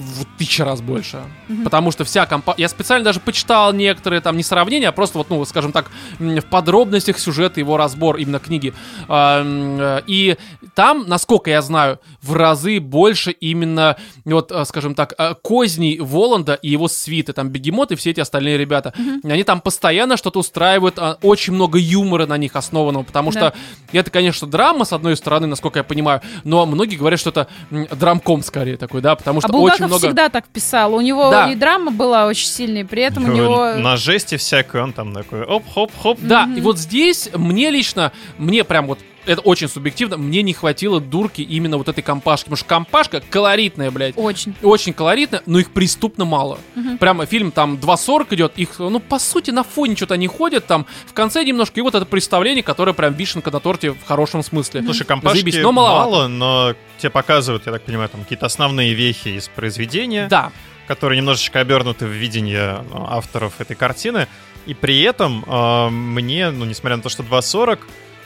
[0.00, 1.20] в тысячу раз больше.
[1.62, 2.62] Потому что вся компания...
[2.62, 6.40] Я специально даже почитал некоторые там не сравнения, а просто вот, ну, скажем так, в
[6.42, 8.72] подробностях сюжета его разбор именно книги.
[9.08, 10.36] А, э, И
[10.74, 16.54] там, насколько я знаю, в разы больше именно, вот, э, скажем так, э, козней Воланда
[16.54, 18.94] и его свиты, там, Бегемот и все эти остальные ребята.
[19.24, 23.50] Они там постоянно что-то устраивают, а, очень много юмора на них основанного, потому Да.
[23.50, 23.54] что
[23.92, 28.42] это, конечно, драма, с одной стороны, насколько я понимаю, но многие говорят, что это драмком
[28.42, 30.06] скорее такой, да, потому А что Булгаков очень много...
[30.06, 30.94] всегда так писал.
[30.94, 31.50] У него Да.
[31.50, 33.74] и драма была очень сильной, при этом у него...
[33.74, 36.18] На жести всякой он там такой оп-хоп-хоп.
[36.20, 41.00] Да, и вот здесь мне лично, мне прям вот это очень субъективно, мне не хватило
[41.00, 42.44] дурки именно вот этой компашки.
[42.44, 44.14] Потому что компашка колоритная, блядь.
[44.16, 44.54] Очень.
[44.62, 46.58] Очень колоритная, но их преступно мало.
[46.98, 50.86] Прямо фильм там 2.40 идет, их, ну, по сути, на фоне что-то они ходят там,
[51.06, 54.82] в конце немножко, и вот это представление, которое прям вишенка на торте в хорошем смысле.
[54.82, 56.10] Слушай, компашки Заебись, но маловато.
[56.10, 60.52] мало, но тебе показывают, я так понимаю, там какие-то основные вехи из произведения, Да,
[60.86, 64.26] которые немножечко обернуты в видение э, авторов этой картины.
[64.66, 67.78] И при этом э, мне, ну, несмотря на то, что 2.40,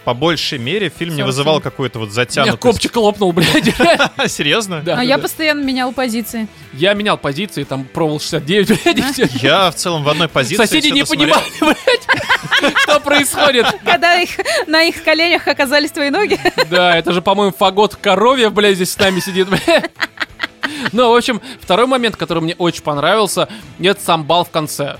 [0.04, 1.26] по большей мере фильм не 47.
[1.26, 2.60] вызывал какую-то вот у меня затянутость.
[2.60, 3.74] копчик лопнул, блядь.
[4.30, 4.80] Серьезно?
[4.82, 6.46] Да, а я постоянно менял позиции.
[6.72, 9.42] Я менял позиции, там пробовал 69, блядь.
[9.42, 10.62] Я в целом в одной позиции.
[10.64, 13.66] Соседи не понимали, блядь, что происходит.
[13.84, 14.30] Когда их,
[14.66, 16.38] на их коленях оказались твои ноги.
[16.70, 19.90] Да, это же, по-моему, фагот коровья, блядь, здесь с нами сидит, блядь.
[20.92, 23.48] Ну, в общем, второй момент, который мне очень понравился,
[23.80, 24.96] это сам бал в конце.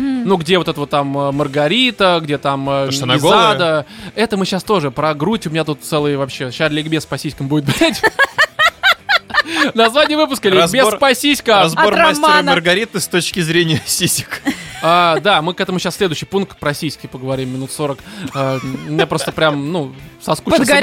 [0.00, 3.86] Ну, где вот это вот там э, Маргарита, где там э, То, что она Изада.
[4.14, 5.46] Это мы сейчас тоже про грудь.
[5.46, 6.50] У меня тут целый вообще...
[6.50, 8.02] Сейчас ликбез по сиськам будет, блядь.
[9.74, 11.62] Название выпуска ликбез по сиськам.
[11.62, 12.42] Разбор мастера.
[12.42, 14.42] Маргариты с точки зрения сисек.
[14.82, 17.98] А, да, мы к этому сейчас следующий пункт про сиськи поговорим, минут 40.
[18.34, 20.80] А, Мне просто прям, ну, соскучился.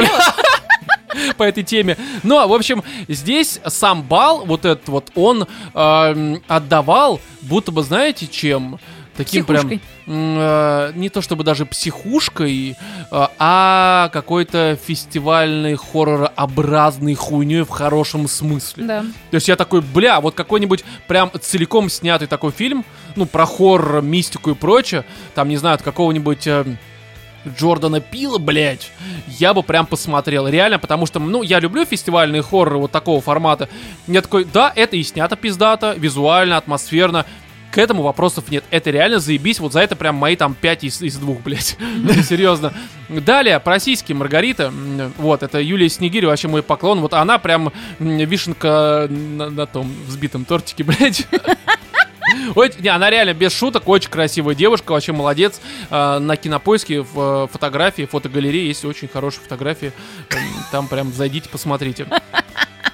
[1.38, 1.98] по этой теме.
[2.24, 8.28] Но, в общем, здесь сам бал, вот этот вот, он эм, отдавал, будто бы, знаете,
[8.28, 8.80] чем?
[9.18, 9.82] Таким прям Психушкой.
[10.06, 12.78] м, э, не то чтобы даже психушкой,
[13.12, 18.84] э, а какой-то фестивальной хорророобразной хуйней в хорошем смысле.
[18.86, 19.02] Да.
[19.32, 24.02] То есть я такой, бля, вот какой-нибудь прям целиком снятый такой фильм, ну, про хоррор,
[24.02, 25.04] мистику и прочее,
[25.36, 26.48] там, не знаю, от какого-нибудь...
[26.48, 26.66] э,
[27.58, 28.92] Джордана Пила, блядь,
[29.28, 30.50] я бы прям посмотрел.
[30.50, 33.70] Реально, потому что, ну, я люблю фестивальные хорроры вот такого формата.
[34.06, 37.26] Я такой, да, это и снято пиздато, визуально, атмосферно.
[37.78, 38.64] К этому вопросов нет.
[38.72, 39.60] Это реально заебись.
[39.60, 41.78] Вот за это прям мои там 5 из, из двух, блядь.
[42.28, 42.74] Серьезно.
[43.08, 44.74] Далее, про сиськи Маргарита.
[45.20, 47.02] Вот, это Юлия Снегирь, вообще мой поклон.
[47.02, 51.28] Вот она прям вишенка на, на том взбитом тортике, блядь.
[52.56, 55.62] Ой, не, она реально без шуток, очень красивая девушка, вообще молодец.
[55.92, 59.92] А, на кинопоиске в э, фотографии, фотогалерее есть очень хорошие фотографии.
[60.72, 62.08] Там прям зайдите, посмотрите.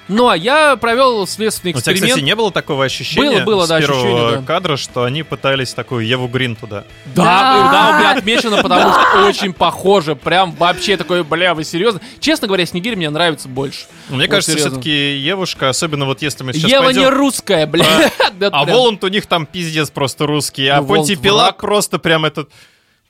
[0.08, 2.10] Ну, а я провел следственный У тебя, эксперимент.
[2.12, 4.46] кстати, не было такого ощущения Было, было, с да, первого ощущение, да.
[4.46, 6.84] кадра, что они пытались такую Еву Грин туда?
[7.14, 7.70] Да, Да.
[7.72, 10.14] да, у меня отмечено, потому что очень похоже.
[10.14, 12.00] Прям вообще такой, бля, вы серьезно?
[12.20, 13.86] Честно говоря, Снегирь мне нравится больше.
[14.10, 17.02] Мне Вот кажется, все-таки Евушка, особенно вот если мы сейчас Ева пойдем...
[17.02, 17.86] не русская, бля.
[18.38, 18.64] Да А.
[18.64, 22.50] Воланд у них там пиздец просто русский, а Ну, Понтий Пилат просто прям этот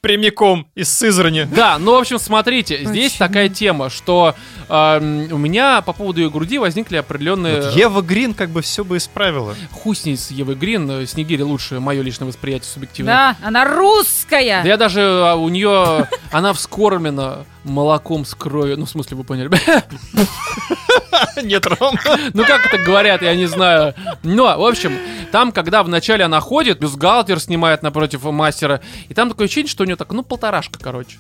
[0.04, 1.48] прямиком из Сызрани.
[1.50, 3.28] Да, ну, в общем, смотрите, здесь Почему?
[3.28, 4.34] такая тема, что
[4.68, 7.62] эм, у меня по поводу ее груди возникли определенные...
[7.62, 9.54] Вот Ева Грин как бы все бы исправила.
[9.72, 13.12] Хуй с ней, с Евой Грин, э, Снегири лучше, мое личное восприятие субъективно.
[13.40, 14.62] Да, она русская.
[14.62, 19.24] Да я даже а, у нее, она вскормлена молоком с кровью, ну, в смысле, вы
[19.24, 19.50] поняли.
[21.42, 21.96] Нет, Ром.
[22.32, 23.94] Ну, как это говорят, я не знаю.
[24.22, 24.96] Но, в общем,
[25.32, 29.86] там, когда вначале она ходит, бюстгальтер снимает напротив мастера, и там такое ощущение, что у
[29.86, 31.18] нее так, ну, полторашка, короче.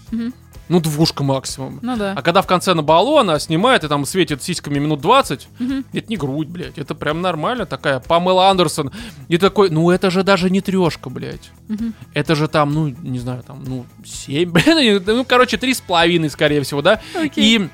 [0.68, 1.78] Ну, двушка максимум.
[1.82, 2.14] Ну да.
[2.16, 5.84] А когда в конце на балу она снимает и там светит сиськами минут 20, Мгм.
[5.92, 8.90] это не грудь, блядь, это прям нормально такая, Памела Андерсон.
[9.28, 11.50] И такой, ну это же даже не трешка, блядь.
[11.68, 11.92] Мгм.
[12.14, 16.30] Это же там, ну, не знаю, там, ну, 7, блин, ну, короче, три с половиной,
[16.30, 17.00] скорее всего, да?
[17.14, 17.58] Окей.
[17.58, 17.68] И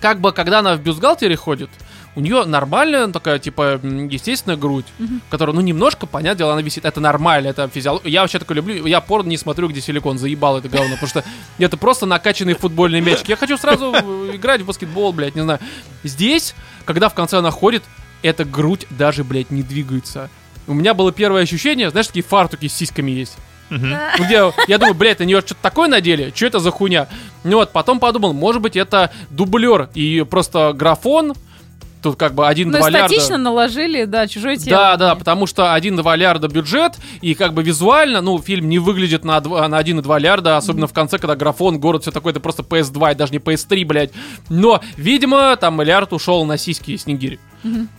[0.00, 1.70] как бы, когда она в бюстгальтере ходит,
[2.14, 5.22] у нее нормальная такая, типа, естественная грудь, Мгм.
[5.30, 6.84] которая, ну, немножко, понятное дело, она висит.
[6.84, 8.10] Это нормально, это физиология.
[8.10, 11.24] Я вообще такой люблю, я порно не смотрю, где силикон, заебал это говно, потому что
[11.58, 13.30] это просто накачанные футбольные мячики.
[13.30, 15.58] Я хочу сразу э, играть в баскетбол, блядь, не знаю.
[16.04, 16.54] Здесь,
[16.84, 17.82] когда в конце она ходит,
[18.22, 20.28] эта грудь даже, блядь, не двигается.
[20.66, 23.36] У меня было первое ощущение, знаешь, такие фартуки с сиськами есть.
[23.70, 26.30] Ну, Где, я думаю, блядь, на нее что-то такое надели?
[26.36, 27.08] Что это за хуйня?
[27.42, 31.32] Ну вот, потом подумал, может быть, это дублер и просто графон.
[32.02, 33.08] Тут как бы Ну, один-два лярда.
[33.08, 34.76] статично наложили, да, чужое тело.
[34.76, 39.24] Да, да, потому что 1,2 лярда бюджет, и как бы визуально, ну, фильм не выглядит
[39.24, 42.62] на, два- на 1,2 лярда, особенно в конце, когда графон, город, все такое, это просто
[42.64, 44.10] PS2, и даже не PS3, блядь.
[44.48, 47.38] Но, видимо, там миллиард ушел на сиськи Снегири.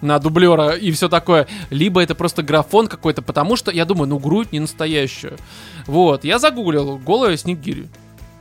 [0.01, 1.47] На дублера и все такое.
[1.69, 5.37] Либо это просто графон какой-то, потому что, я думаю, ну, грудь не настоящая.
[5.87, 7.87] Вот, я загуглил голая Снегири.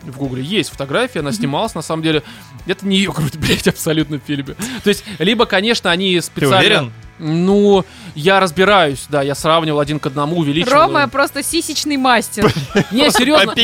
[0.03, 2.23] В гугле есть фотография, она снималась, на самом деле.
[2.67, 4.55] Это не ее грудь, блядь, абсолютно в фильме.
[4.83, 6.59] То есть, либо, конечно, они Ты специально...
[6.59, 6.93] уверен?
[7.19, 7.85] Ну,
[8.17, 10.87] я разбираюсь, да, я сравнивал один к одному, увеличивал.
[10.87, 12.53] Рома просто сисечный мастер.
[12.91, 13.55] Не, серьезно,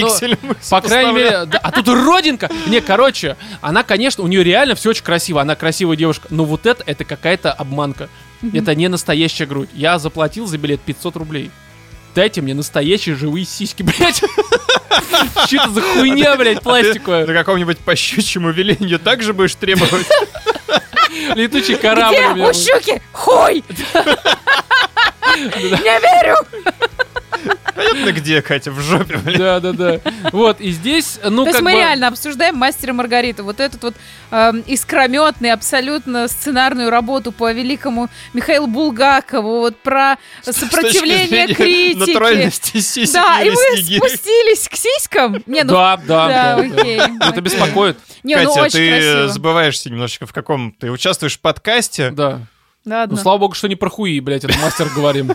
[0.70, 2.48] По крайней мере, а тут родинка.
[2.68, 6.66] Не, короче, она, конечно, у нее реально все очень красиво, она красивая девушка, но вот
[6.66, 8.08] это, это какая-то обманка.
[8.52, 9.70] Это не настоящая грудь.
[9.74, 11.50] Я заплатил за билет 500 рублей.
[12.18, 14.16] Дайте мне настоящие живые сиськи, блядь.
[15.46, 17.24] Что это за хуйня, блядь, На пластиковая?
[17.32, 20.04] каком-нибудь по щучьему велению также будешь требовать?
[21.36, 22.16] Летучий корабль.
[22.16, 23.00] Где у щуки?
[23.12, 23.62] Хуй!
[25.36, 26.34] Не верю!
[27.78, 29.38] Понятно где, Катя, в жопе, блин.
[29.38, 30.00] Да, да, да.
[30.32, 31.78] Вот, и здесь, ну, То есть мы бы...
[31.78, 33.44] реально обсуждаем «Мастера Маргариту».
[33.44, 33.94] Вот этот вот
[34.32, 41.98] эм, искрометный абсолютно сценарную работу по великому Михаилу Булгакову, вот про сопротивление С критики.
[41.98, 45.42] Натуральности сисек Да, и мы спустились к сиськам.
[45.46, 46.56] Не, ну, Да, да, да.
[46.56, 46.62] да.
[46.62, 47.00] окей.
[47.20, 47.96] Это беспокоит.
[48.24, 49.28] Не, ну Катя, ты красиво.
[49.28, 50.72] забываешься немножечко в каком...
[50.72, 52.40] Ты участвуешь в подкасте, Да.
[52.84, 53.16] Ладно.
[53.16, 55.32] Ну, слава богу, что не про хуи, блядь, это мастер говорим.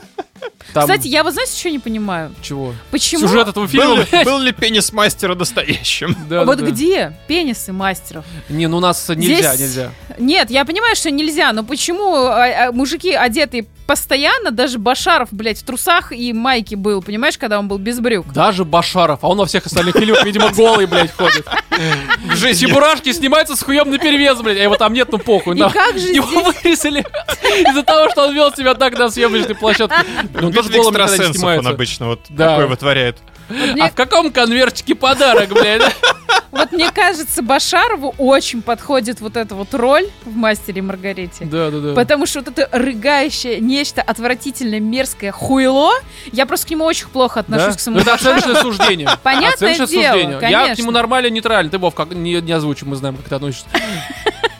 [0.73, 2.33] Там Кстати, я вот знаете, что не понимаю?
[2.41, 2.73] чего?
[2.91, 3.21] Почему?
[3.27, 4.25] Сюжет этого был, фильма, ли- блядь.
[4.25, 6.15] был ли пенис мастера настоящим?
[6.29, 6.71] Да, вот да, да.
[6.71, 8.25] где пенисы мастеров?
[8.49, 9.91] Не, ну у нас нельзя, Здесь- нельзя.
[10.17, 15.59] Нет, я понимаю, что нельзя, но почему а, а, мужики одетые постоянно, даже Башаров, блядь,
[15.59, 18.31] в трусах и майке был, понимаешь, когда он был без брюк?
[18.31, 21.45] Даже Башаров, а он во всех остальных фильмах, видимо, голый, блядь, ходит.
[22.25, 22.67] В жизни.
[22.67, 25.57] Чебурашки снимается с хуем на перевес, блядь, а его там нет, ну похуй.
[25.57, 27.01] И как же Его вырезали
[27.69, 29.97] из-за того, что он вел себя так на съемочной площадке.
[30.33, 31.69] Ну, тоже голым никогда не экстрасенсов он снимается.
[31.69, 32.49] обычно вот Да.
[32.49, 33.17] такой вытворяет.
[33.49, 35.81] Вот А мне, в каком конвертике подарок, блядь?
[36.51, 41.43] вот мне кажется, Башарову очень подходит вот эта вот роль в «Мастере и Маргарите».
[41.45, 41.93] Да, да, да.
[41.93, 45.91] Потому что вот это рыгающее, нечто отвратительное, мерзкое хуйло,
[46.31, 47.71] я просто к нему очень плохо отношусь Да?
[47.73, 49.09] к Ну, самому это оценочное суждение.
[49.21, 50.31] Понятное Оценочное дело, суждение.
[50.33, 50.81] Я к конечно.
[50.81, 51.69] нему нормально, нейтрально.
[51.69, 53.65] Ты, Вов, как не, не озвучим, мы знаем, как ты относишься.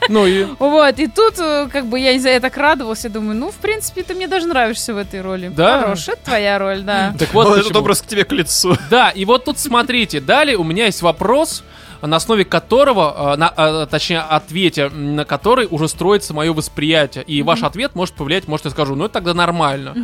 [0.08, 0.46] Ну и...
[0.58, 4.02] Вот, и тут, э, как бы, я я так радовалась, я думаю, ну, в принципе,
[4.02, 5.48] ты мне даже нравишься в этой роли.
[5.48, 5.80] Да?
[5.80, 7.14] Хорошая твоя роль, да.
[7.18, 8.76] Так вот Вот этот образ к тебе к лицу.
[8.90, 11.64] Да, и вот тут смотрите, далее у меня есть вопрос,
[12.02, 17.24] на основе которого, э, на, э, точнее, ответе, на который уже строится мое восприятие.
[17.24, 19.94] И ваш ответ может повлиять, может, я скажу, ну это тогда нормально.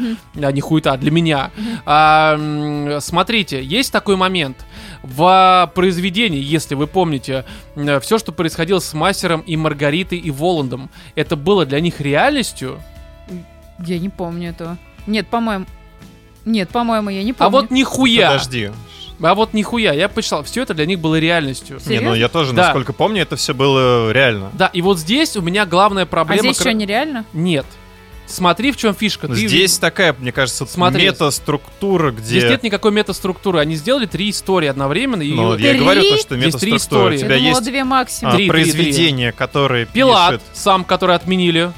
[0.41, 1.51] А не хуета, для меня.
[1.85, 4.57] А, м, смотрите, есть такой момент.
[5.03, 7.45] В произведении, если вы помните,
[8.03, 12.79] все, что происходило с Мастером и Маргаритой и Воландом, это было для них реальностью.
[13.85, 14.77] Я не помню этого.
[15.07, 15.65] Нет, по-моему...
[16.45, 17.47] Нет, по-моему, я не помню.
[17.47, 18.33] А вот нихуя.
[18.33, 18.71] Подожди.
[19.23, 19.93] А вот нихуя.
[19.93, 21.77] Я почитал, все это для них было реальностью.
[21.87, 22.15] Не, ну Серьезно?
[22.17, 22.63] я тоже, Да.
[22.65, 24.51] насколько помню, это все было реально.
[24.55, 26.43] Да, и вот здесь у меня главная А проблема...
[26.43, 27.25] здесь кра- что, нереально?
[27.35, 27.67] Нет.
[28.31, 29.29] Смотри, в чем фишка.
[29.29, 31.05] Ты- Здесь такая, мне кажется, Смотри.
[31.07, 32.25] метаструктура, где...
[32.25, 33.59] Здесь нет никакой метаструктуры.
[33.61, 35.23] Они сделали три истории одновременно.
[35.23, 37.13] И Ну, я говорю то, что Здесь три метаструктура.
[37.13, 37.19] У истории.
[37.19, 38.33] тебя есть две максимум.
[38.33, 38.73] а, Три, три, три.
[38.73, 40.57] произведения, которые Пилат, пишет...
[40.57, 41.73] сам, который отменили.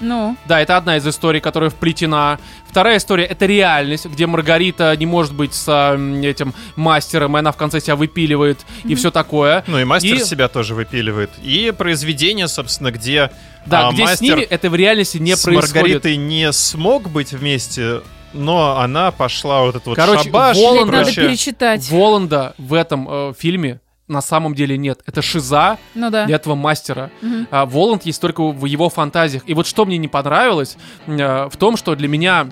[0.00, 2.38] Ну, Да, это одна из историй, которая вплетена.
[2.68, 7.38] Вторая история— это реальность, где Маргарита не может быть с а, м, этим мастером, и
[7.38, 9.64] она в конце себя выпиливает, и все такое.
[9.68, 11.30] Ну и мастер И- себя тоже выпиливает.
[11.42, 13.30] И произведение, собственно, где
[13.66, 15.74] Да, а, где с мастер ними это в реальности не с происходит.
[15.74, 18.02] Маргаритой не смог быть вместе,
[18.32, 21.88] но она пошла вот этот вот Короче, шабаш и Воланд- надо перечитать.
[21.90, 25.00] Воланда в этом э, фильме на самом деле нет.
[25.06, 26.26] Это шиза Ну да.
[26.26, 27.10] для этого мастера.
[27.22, 27.48] Мгм.
[27.50, 29.42] А Воланд есть только в его фантазиях.
[29.46, 32.48] И вот что мне не понравилось, э, в том, что для меня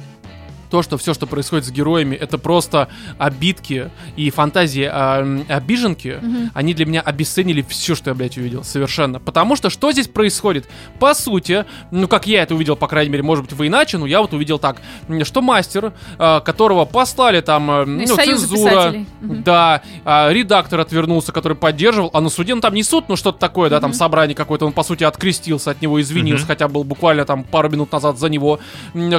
[0.73, 6.51] то, что все, что происходит с героями, это просто обидки и фантазии м, обиженки, Мгм.
[6.55, 8.65] они для меня обесценили все, что я, блядь, увидел.
[8.65, 9.21] Совершенно.
[9.21, 10.67] Потому что что здесь происходит?
[10.99, 14.07] По сути, ну, как я это увидел, по крайней мере, может быть, вы иначе, но
[14.07, 14.81] я вот увидел так,
[15.25, 18.95] что мастер, а, которого послали там, э, ну, Союза цензура.
[19.21, 19.43] Мгм.
[19.43, 23.39] да, а, редактор отвернулся, который поддерживал, а на суде, ну, там не суд, ну, что-то
[23.39, 26.49] такое, да, там собрание какое-то, он, по сути, открестился от него, извинился, Мгм.
[26.49, 28.59] хотя был буквально там пару минут назад за него.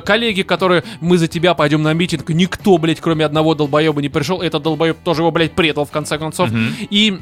[0.04, 4.42] Коллеги, которые, мы за тебя пойдем на митинг, никто, блядь, кроме одного долбоеба не пришел,
[4.42, 6.50] этот долбоеб тоже его, блядь, предал, в конце концов.
[6.50, 6.74] Мгм.
[6.90, 7.20] И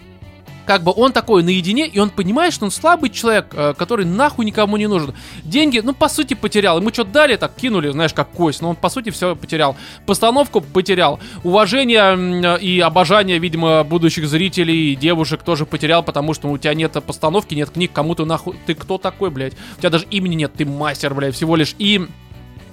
[0.66, 4.46] как бы он такой наедине, и он понимает, что он слабый человек, э, который нахуй
[4.46, 5.14] никому не нужен.
[5.44, 6.80] Деньги, ну, по сути, потерял.
[6.80, 9.76] Ему что-то дали, так кинули, знаешь, как кость, но он, по сути, все потерял.
[10.06, 11.20] Постановку потерял.
[11.44, 16.74] Уважение м, и обожание, видимо, будущих зрителей и девушек тоже потерял, потому что у тебя
[16.74, 18.56] нет постановки, нет книг, кому ты нахуй...
[18.66, 19.54] Ты кто такой, блядь?
[19.78, 21.76] У тебя даже имени нет, ты мастер, блядь, всего лишь.
[21.80, 22.08] И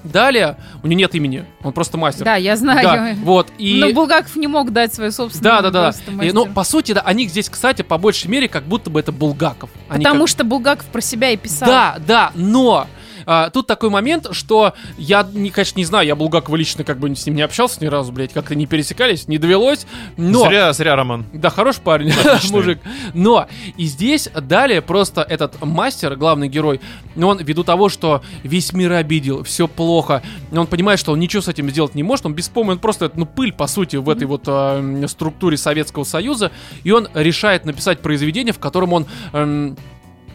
[0.05, 2.25] далее у него нет имени, он просто мастер.
[2.25, 2.83] Да, я знаю.
[2.83, 3.81] Да, вот, и...
[3.81, 6.25] Но Булгаков не мог дать свою собственную Да, да, да.
[6.25, 9.13] И, ну, по сути, да, они здесь, кстати, по большей мере, как будто бы это
[9.13, 9.71] Булгаков.
[9.89, 11.69] Они Потому как- что Булгаков про себя и писал.
[11.69, 12.87] Да, да, но
[13.31, 17.15] а, тут такой момент, что я, не, конечно, не знаю, я Булгакова лично как бы
[17.15, 20.47] с ним не общался ни разу, блядь, как-то не пересекались, не довелось, но...
[20.49, 21.27] Зря, зря, Роман.
[21.35, 22.11] Да, хороший парень,
[22.51, 22.79] мужик.
[23.13, 26.81] Но и здесь далее просто этот мастер, главный герой,
[27.17, 31.49] он ввиду того, что весь мир обидел, все плохо, он понимает, что он ничего с
[31.49, 34.49] этим сделать не может, он беспомощен, он просто ну пыль по сути в этой вот
[34.49, 36.51] м, структуре Советского Союза,
[36.83, 39.77] и он решает написать произведение, в котором он эм,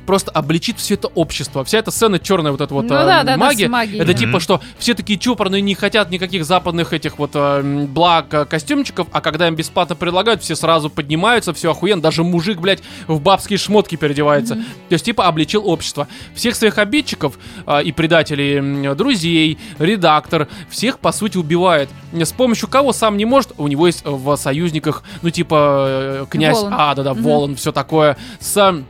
[0.05, 3.05] просто обличит все это общество, вся эта сцена черная вот эта вот Ну а, да,
[3.05, 4.17] да, да, магия, магией, это да.
[4.17, 9.07] типа, что все такие чопорные, не хотят никаких западных этих вот э, благ, э, костюмчиков,
[9.11, 13.57] а когда им бесплатно предлагают, все сразу поднимаются, все охуенно, даже мужик, блядь, в бабские
[13.57, 14.55] шмотки переодевается.
[14.55, 16.07] То есть, типа, обличил общество.
[16.35, 21.89] Всех своих обидчиков э, и предателей, м, друзей, редактор, всех, по сути, убивает.
[22.11, 26.57] С помощью кого сам не может, у него есть в союзниках, ну, типа, э, князь
[26.57, 26.73] Волан.
[26.75, 27.23] А, да-да, Мгм.
[27.23, 28.83] Волан, все такое, с...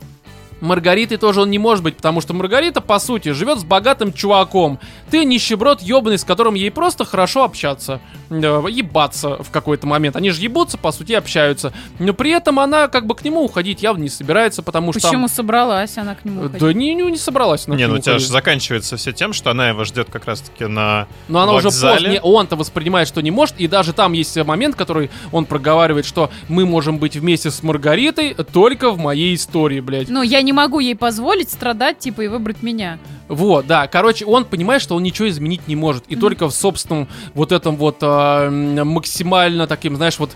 [0.64, 4.80] Маргаритой тоже он не может быть, потому что Маргарита, по сути, живет с богатым чуваком.
[5.11, 7.99] Ты нищеброд ебаный, с которым ей просто хорошо общаться.
[8.30, 10.16] э, Ебаться в какой-то момент.
[10.16, 11.74] Они же ебутся, по сути, общаются.
[11.99, 15.01] Но при этом она как бы к нему уходить явно не собирается, потому что...
[15.01, 16.47] там- Почему собралась она к нему?
[16.47, 17.68] Да не, не, не собралась.
[17.68, 20.26] она к Не, ну у тебя же заканчивается все тем, что она его ждет как
[20.26, 21.95] раз-таки на Но она уже вокзале.
[21.95, 26.05] поздно, не- он-то воспринимает, что не может, и даже там есть момент, который он проговаривает,
[26.05, 30.07] что мы можем быть вместе с Маргаритой только в моей истории, блядь.
[30.09, 32.99] Ну, я не могу ей позволить страдать, типа, и выбрать меня.
[33.30, 37.08] Вот, да, короче, он понимает, что он ничего изменить не может, и только в собственном
[37.34, 40.32] вот этом вот м, максимально таким, знаешь, вот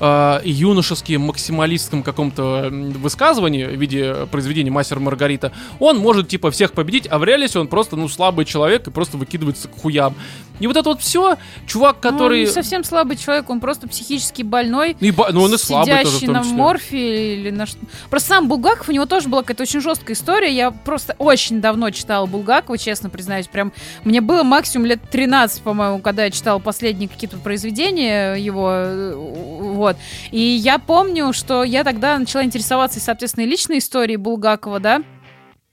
[0.00, 7.06] э, юношеским максималистском каком-то высказывании в виде произведения «Мастер Маргарита», он может, типа, всех победить,
[7.10, 10.14] а в реальности он просто, ну, слабый человек и просто выкидывается к хуям.
[10.58, 11.36] И вот это вот все,
[11.66, 12.40] чувак, Ну, он который...
[12.40, 14.96] не совсем слабый человек, он просто психически больной.
[15.00, 16.54] Ну, и ну, он и слабый тоже, в том на числе.
[16.56, 17.78] морфе или на что.
[18.10, 20.52] Просто сам Булгаков, у него тоже была какая-то очень жесткая история.
[20.54, 23.46] Я просто очень давно читала Булгакова, честно признаюсь.
[23.46, 23.72] Прям
[24.04, 28.70] мне было максимум лет 13, по-моему, когда я читала последние какие-то произведения его.
[28.72, 29.96] э, Вот.
[30.32, 35.02] И я помню, что я тогда начала интересоваться, соответственно, и личной историей Булгакова, да.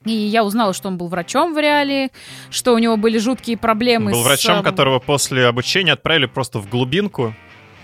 [0.04, 2.10] И я узнала, что он был врачом в реале,
[2.50, 4.24] что у него были жуткие проблемы Был с...
[4.24, 7.34] врачом, э, которого после обучения отправили просто в глубинку.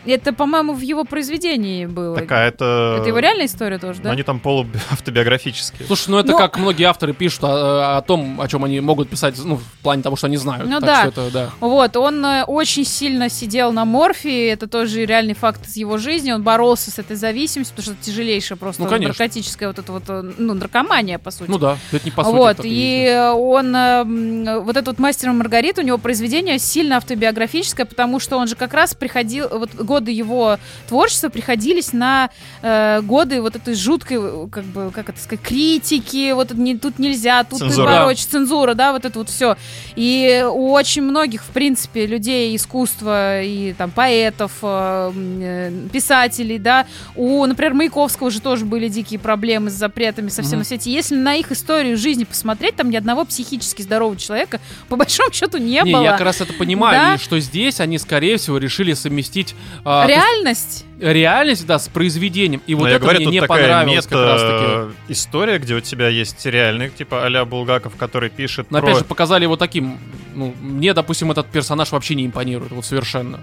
[0.06, 2.16] Это, по-моему, в его произведении было.
[2.16, 2.96] Такая это...
[3.00, 4.10] Это его реальная история тоже, да?
[4.12, 5.86] Они там полуавтобиографические.
[5.86, 9.08] Слушай, ну это Ну- как многие авторы пишут о, о том, о чем они могут
[9.08, 10.68] писать, ну, в плане того, что они знают.
[10.68, 11.00] Ну Так да.
[11.00, 11.50] что это, да.
[11.60, 16.32] Вот, он э, очень сильно сидел на морфе, это тоже реальный факт из его жизни,
[16.32, 19.08] он боролся с этой зависимостью, потому что это тяжелейшая просто Ну, конечно.
[19.08, 21.50] наркотическая вот эта вот, э, ну, наркомания, по сути.
[21.50, 22.34] Ну да, это не по сути.
[22.34, 26.58] вот, и есть, э, он, э, вот этот вот «Мастер и Маргарита», у него произведение
[26.58, 30.58] сильно автобиографическое, потому что он же как раз приходил, вот годы его
[30.88, 32.28] творчества приходились на
[32.62, 37.44] э, годы вот этой жуткой, как бы, как это сказать, критики, вот не, тут нельзя,
[37.44, 37.86] тут Цензура.
[37.86, 39.56] ты ворочишь, цензура, да, вот это вот все.
[39.96, 46.86] И у очень многих, в принципе, людей искусства и там поэтов, э, э, писателей, да,
[47.14, 50.58] у, например, Маяковского же тоже были дикие проблемы с запретами совсем Мгм.
[50.60, 50.92] на свете.
[50.92, 54.60] Если на их историю жизни посмотреть, там ни одного психически здорового человека
[54.90, 56.02] по большому счету не, Не, было.
[56.02, 57.14] я как раз это понимаю, Да.
[57.14, 59.54] и что здесь они, скорее всего, решили совместить
[59.88, 60.80] а, Реальность?
[60.80, 62.62] есть реальность, да, с произведением.
[62.66, 64.52] И Но вот это говорю, мне не такая понравилось как раз таки.
[64.52, 68.88] мета-история, где у тебя есть реальный, типа а Булгаков, который пишет Но про...
[68.88, 69.98] опять же, показали его таким.
[70.34, 73.40] Ну, мне, допустим, этот персонаж вообще не импонирует, вот совершенно.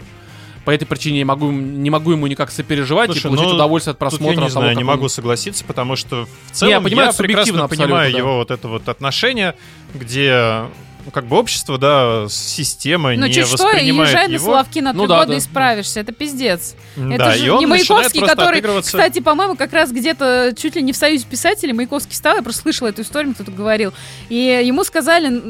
[0.65, 3.91] По этой причине я могу, не могу ему никак сопереживать Слушай, и получить ну, удовольствие
[3.91, 4.39] от Тут просмотра.
[4.39, 7.43] я не знаю, не он- могу согласиться, потому что в целом я понимаю, я субъективно
[7.43, 8.17] прекрасно абсолютно, понимаю да.
[8.17, 9.55] его вот это вот отношение,
[9.93, 10.63] где
[11.05, 14.45] ну, как бы общество, да, с системой Ну, не чуть что, езжай на его.
[14.45, 15.35] Славки на Ну три да, года да.
[15.37, 15.99] и справишься.
[15.99, 16.75] Это пиздец.
[16.95, 20.97] Да, это же не Маяковский, который, кстати, по-моему, как раз где-то чуть ли не в
[20.97, 23.93] Союзе писателей Маяковский стал, я просто слышала эту историю, мне кто-то говорил.
[24.29, 25.41] И ему сказали,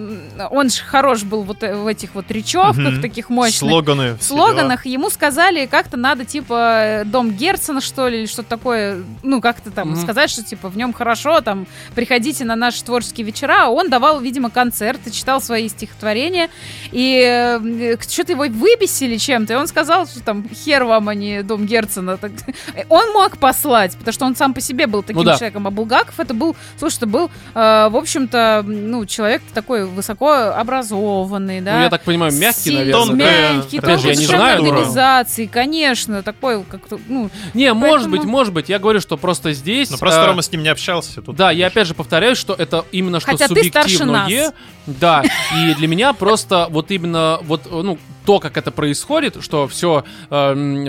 [0.51, 3.01] он же хорош был вот э, в этих вот речевках Мгм.
[3.01, 3.59] таких мощных.
[3.59, 4.15] Слоганы.
[4.17, 9.41] В слоганах ему сказали, как-то надо, типа, дом Герцена, что ли, или что-то такое, ну,
[9.41, 10.01] как-то там Мгм.
[10.01, 13.65] сказать, что, типа, в нем хорошо, там, приходите на наши творческие вечера.
[13.65, 16.49] А Он давал, видимо, концерты, читал свои стихотворения,
[16.91, 21.65] и что-то его выбесили чем-то, и он сказал, что там, хер вам, а не дом
[21.65, 22.18] Герцена.
[22.18, 22.32] Так,
[22.90, 25.36] Он мог послать, потому что он сам по себе был таким Ну да.
[25.38, 30.32] человеком, а Булгаков это был, слушай, это был, э, в общем-то, ну, человек такой высоко
[30.34, 31.76] образованный, да.
[31.78, 33.06] Ну, я так понимаю, мягкий, Си- наверное.
[33.06, 38.15] Тонкая, мягкий, опять же, я не знаю, организации, конечно, такой, как-то, ну, Не, может Поэтому-
[38.18, 38.70] быть, может быть.
[38.70, 39.90] Я говорю, что просто здесь...
[39.90, 41.22] Ну просто э, Рома с ним не общался.
[41.22, 44.44] Тут Да, я опять же повторяю, что это именно что Хотя ты старше субъективное.
[44.45, 44.53] нас.
[44.86, 45.24] Да,
[45.55, 50.03] и для меня просто вот именно вот, ну, то, как это происходит, что все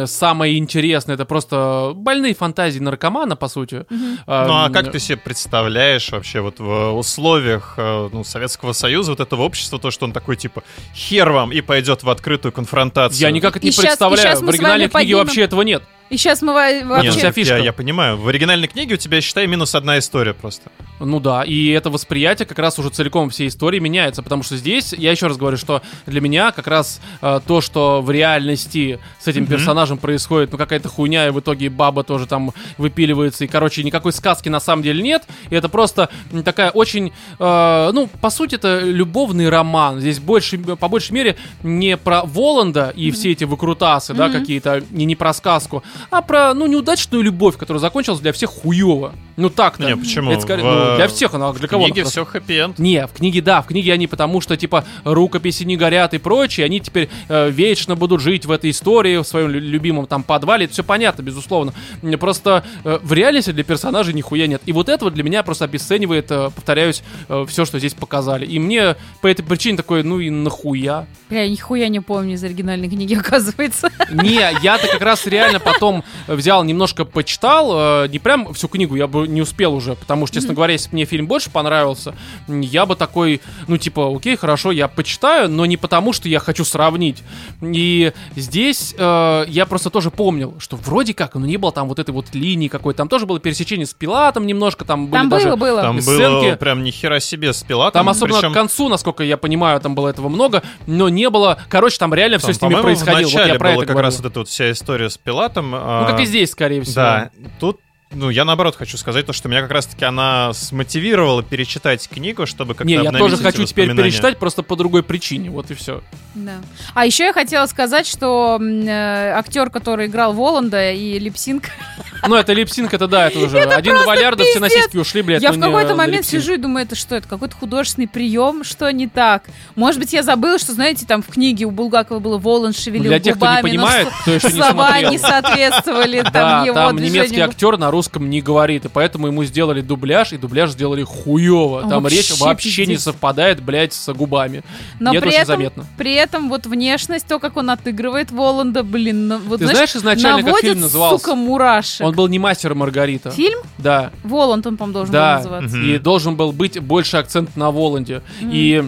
[0.06, 3.84] самое интересное, это просто больные фантазии наркомана, по сути.
[3.90, 9.12] Ну а Эм, как ты себе представляешь вообще вот в условиях э, ну, Советского Союза
[9.12, 10.62] вот этого общества, то, что он такой типа
[10.94, 13.20] хер вам и пойдет в открытую конфронтацию?
[13.20, 14.38] Я никак это И не и представляю.
[14.38, 15.82] В оригинальной книге поднимем- вообще этого нет.
[16.14, 17.10] И сейчас мы Нет, вообще...
[17.10, 17.56] вся я, фишка.
[17.56, 18.16] я понимаю.
[18.16, 20.70] В оригинальной книге у тебя, считай, минус одна история просто.
[21.00, 24.92] Ну да, и это восприятие как раз уже целиком всей истории меняется, потому что здесь,
[24.92, 29.26] я еще раз говорю, что для меня как раз э, то, что в реальности с
[29.26, 33.82] этим персонажем происходит, ну какая-то хуйня, и в итоге баба тоже там выпиливается, и, короче,
[33.82, 36.10] никакой сказки на самом деле нет, и это просто
[36.44, 41.96] такая очень, э, ну, по сути, это любовный роман, здесь больше, по большей мере не
[41.96, 46.66] про Воланда и все эти выкрутасы, да, какие-то, и не про сказку, а про, ну,
[46.66, 49.14] неудачную любовь, которая закончилась для всех хуево.
[49.36, 49.84] Ну так-то.
[49.84, 50.30] Не, почему?
[50.30, 52.78] Это скорее- В, ну, для всех она, для В кого книге она все хэппи-энд.
[52.78, 56.66] не, в книге, да, в книге они потому что, типа, рукописи не горят и прочее,
[56.66, 60.64] они теперь э, вечно будут жить в этой истории, в своем лю- любимом там подвале,
[60.66, 61.74] это все понятно, безусловно.
[62.20, 64.62] Просто э, в реальности для персонажей нихуя нет.
[64.66, 67.02] И вот этого для меня просто обесценивает, э, повторяюсь,
[67.48, 68.46] все, что здесь показали.
[68.46, 71.06] И мне по этой причине такой, ну и нахуя?
[71.28, 73.90] Бля, я нихуя не помню из оригинальной книги, оказывается.
[74.12, 75.83] Не, я-то как раз реально потом
[76.26, 80.34] взял, немножко почитал, э, не прям всю книгу, я бы не успел уже, потому что,
[80.34, 82.14] честно говоря, если бы мне фильм больше понравился,
[82.48, 86.64] я бы такой, ну, типа, окей, хорошо, я почитаю, но не потому, что я хочу
[86.64, 87.22] сравнить.
[87.62, 91.98] И здесь э, я просто тоже помнил, что вроде как, ну, не было там вот
[91.98, 95.48] этой вот линии какой-то, там тоже было пересечение с Пилатом немножко, там были Там даже...
[95.50, 95.82] было, было.
[95.82, 98.00] Там Сценки- было прям ни хера себе с Пилатом.
[98.00, 101.58] Там особенно причем к концу, насколько я понимаю, там было этого много, но не было,
[101.68, 103.28] короче, там реально все Там, с ними происходило.
[103.28, 104.06] Вот я про была это как говорю.
[104.06, 105.73] раз вот эта вот вся история с Пилатом.
[105.80, 106.94] Ну, Ну, как и здесь, скорее всего.
[106.96, 107.30] Да,
[107.60, 107.80] тут
[108.14, 112.74] ну, я наоборот хочу сказать то, что меня как раз-таки она смотивировала перечитать книгу, чтобы
[112.74, 115.50] как-то Не, я тоже хочу теперь перечитать, просто по другой причине.
[115.50, 116.02] Вот и все.
[116.34, 116.54] Да.
[116.94, 121.64] А еще я хотела сказать, что э, актер, который играл Воланда и Липсинг,
[122.26, 124.84] Ну, это липсинг, это да, это уже один валярда, все на пиздец.
[124.84, 125.42] сиськи ушли, блядь.
[125.42, 126.42] я ну в какой-то момент липсинг.
[126.42, 129.44] сижу и думаю, это что, это какой-то художественный прием, что не так?
[129.76, 133.20] Может быть, я забыла, что, знаете, там в книге у Булгакова было Воланд шевелил Для
[133.20, 135.10] тех, кто не губами, но понимает, с- кто еще не слова смотрел.
[135.10, 137.44] не соответствовали там Да, его там немецкий движению.
[137.48, 141.82] актер на русском не говорит, и поэтому ему сделали дубляж, и дубляж сделали хуево.
[141.88, 143.02] Там Вообще речь вообще не пиздец.
[143.02, 144.62] совпадает, блядь, с губами.
[145.00, 145.86] Но это при очень этом, заметно.
[145.96, 150.38] при этом вот внешность, то, как он отыгрывает Воланда, блин, ну, вот Ты знаешь изначально,
[150.38, 151.18] как наводит, фильм назывался?
[151.18, 152.06] сука, мурашек.
[152.06, 153.30] Он был не мастер Маргарита.
[153.30, 153.60] Фильм?
[153.78, 155.36] Да, Воланд он, по-моему, должен да.
[155.36, 155.76] был называться.
[155.76, 155.90] Мгм.
[155.90, 158.22] И должен был быть больше акцент на Воланде.
[158.40, 158.84] И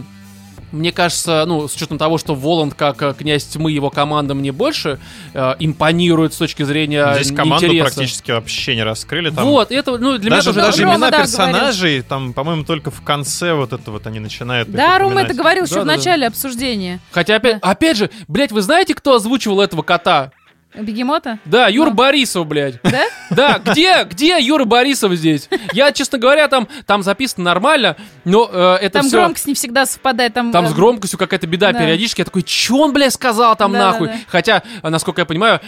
[0.72, 4.52] мне кажется, ну, с учетом того, что Воланд, как э, князь тьмы, его команда мне
[4.52, 4.98] больше
[5.34, 7.94] э, импонирует с точки зрения Здесь команду интереса.
[7.94, 9.30] практически вообще не раскрыли.
[9.30, 10.82] Там Вот, это, ну, для даже меня даже.
[10.82, 14.70] Рома, имена да, персонажей, там, по-моему, только в конце вот это вот они начинают.
[14.70, 15.97] Да, Рома это говорил еще в Да-да-да.
[15.97, 17.01] начале обсуждения.
[17.10, 20.32] Хотя, опять, опять же, блядь, вы знаете, кто озвучивал этого кота?
[20.74, 21.38] Бегемота?
[21.47, 21.94] Да, Юра Ну.
[21.94, 22.74] Борисов, блядь.
[22.82, 23.05] Да?
[23.30, 25.48] Да, где, где Юра Борисов здесь?
[25.72, 29.16] Я, честно говоря, там, там записано нормально, но э, это Там все...
[29.18, 30.34] громкость не всегда совпадает.
[30.34, 31.78] Там, Там э, с громкостью какая-то беда Да.
[31.78, 32.20] периодически.
[32.20, 34.09] Я такой, чё он, бля, сказал там Да, нахуй?
[34.09, 34.18] да, да.
[34.28, 35.60] Хотя, насколько я понимаю,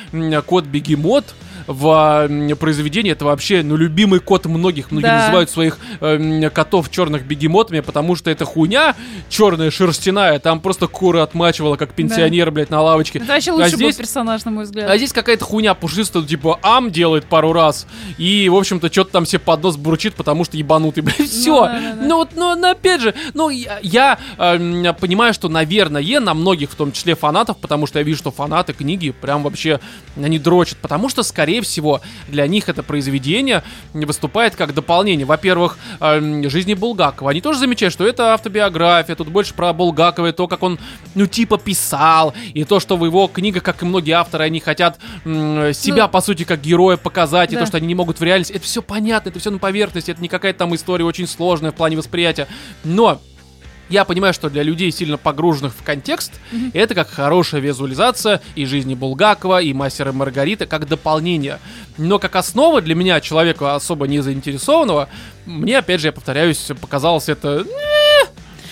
[0.46, 1.24] кот Бегемот
[1.68, 2.28] в
[2.58, 4.90] произведении это вообще, ну, любимый кот многих.
[4.90, 5.18] Многие Да.
[5.20, 8.96] называют своих э, котов черных бегемотами, потому что это хуйня
[9.28, 10.38] черная, шерстяная.
[10.38, 13.18] Там просто кура отмачивала, как пенсионер, блядь, на лавочке.
[13.18, 14.90] Это вообще А лучший здесь- был персонаж, на мой взгляд.
[14.90, 17.86] А здесь какая-то хуйня пушистая, типа ам делает пару раз.
[18.16, 21.66] И, в общем-то, что-то там себе под нос бурчит, потому что ебанутый, блядь, все.
[21.66, 22.02] да, да, да.
[22.02, 26.70] Ну вот, ну, ну, опять же, ну, я, я, эм, понимаю, что, наверное, на многих,
[26.70, 29.80] в том числе фанатов, потому что я вижу, что фанаты книги прям вообще,
[30.16, 30.78] они дрочат.
[30.78, 33.62] Потому что, скорее всего, для них это произведение
[33.92, 35.26] выступает как дополнение.
[35.26, 37.30] Во-первых, эм, жизни Булгакова.
[37.30, 40.78] Они тоже замечают, что это автобиография, тут больше про Булгакова и то, как он,
[41.14, 44.98] ну, типа, писал, и то, что в его книгах, как и многие авторы, они хотят
[45.24, 47.62] себя, Ну, по сути, как героя показать, и да.
[47.62, 48.52] то, что они не могут в реальности.
[48.52, 51.74] Это все понятно, это все на поверхности, это не какая-то там история очень сложная в
[51.74, 52.48] плане восприятия.
[52.84, 53.20] Но
[53.88, 56.32] я понимаю, что для людей, сильно погруженных в контекст,
[56.72, 61.58] это как хорошая визуализация и жизни Булгакова, и Мастера и Маргариты, как дополнение.
[61.96, 65.08] Но как основа для меня, человека особо не заинтересованного,
[65.46, 67.64] мне, опять же, я повторяюсь, показалось это...
[67.66, 68.26] э,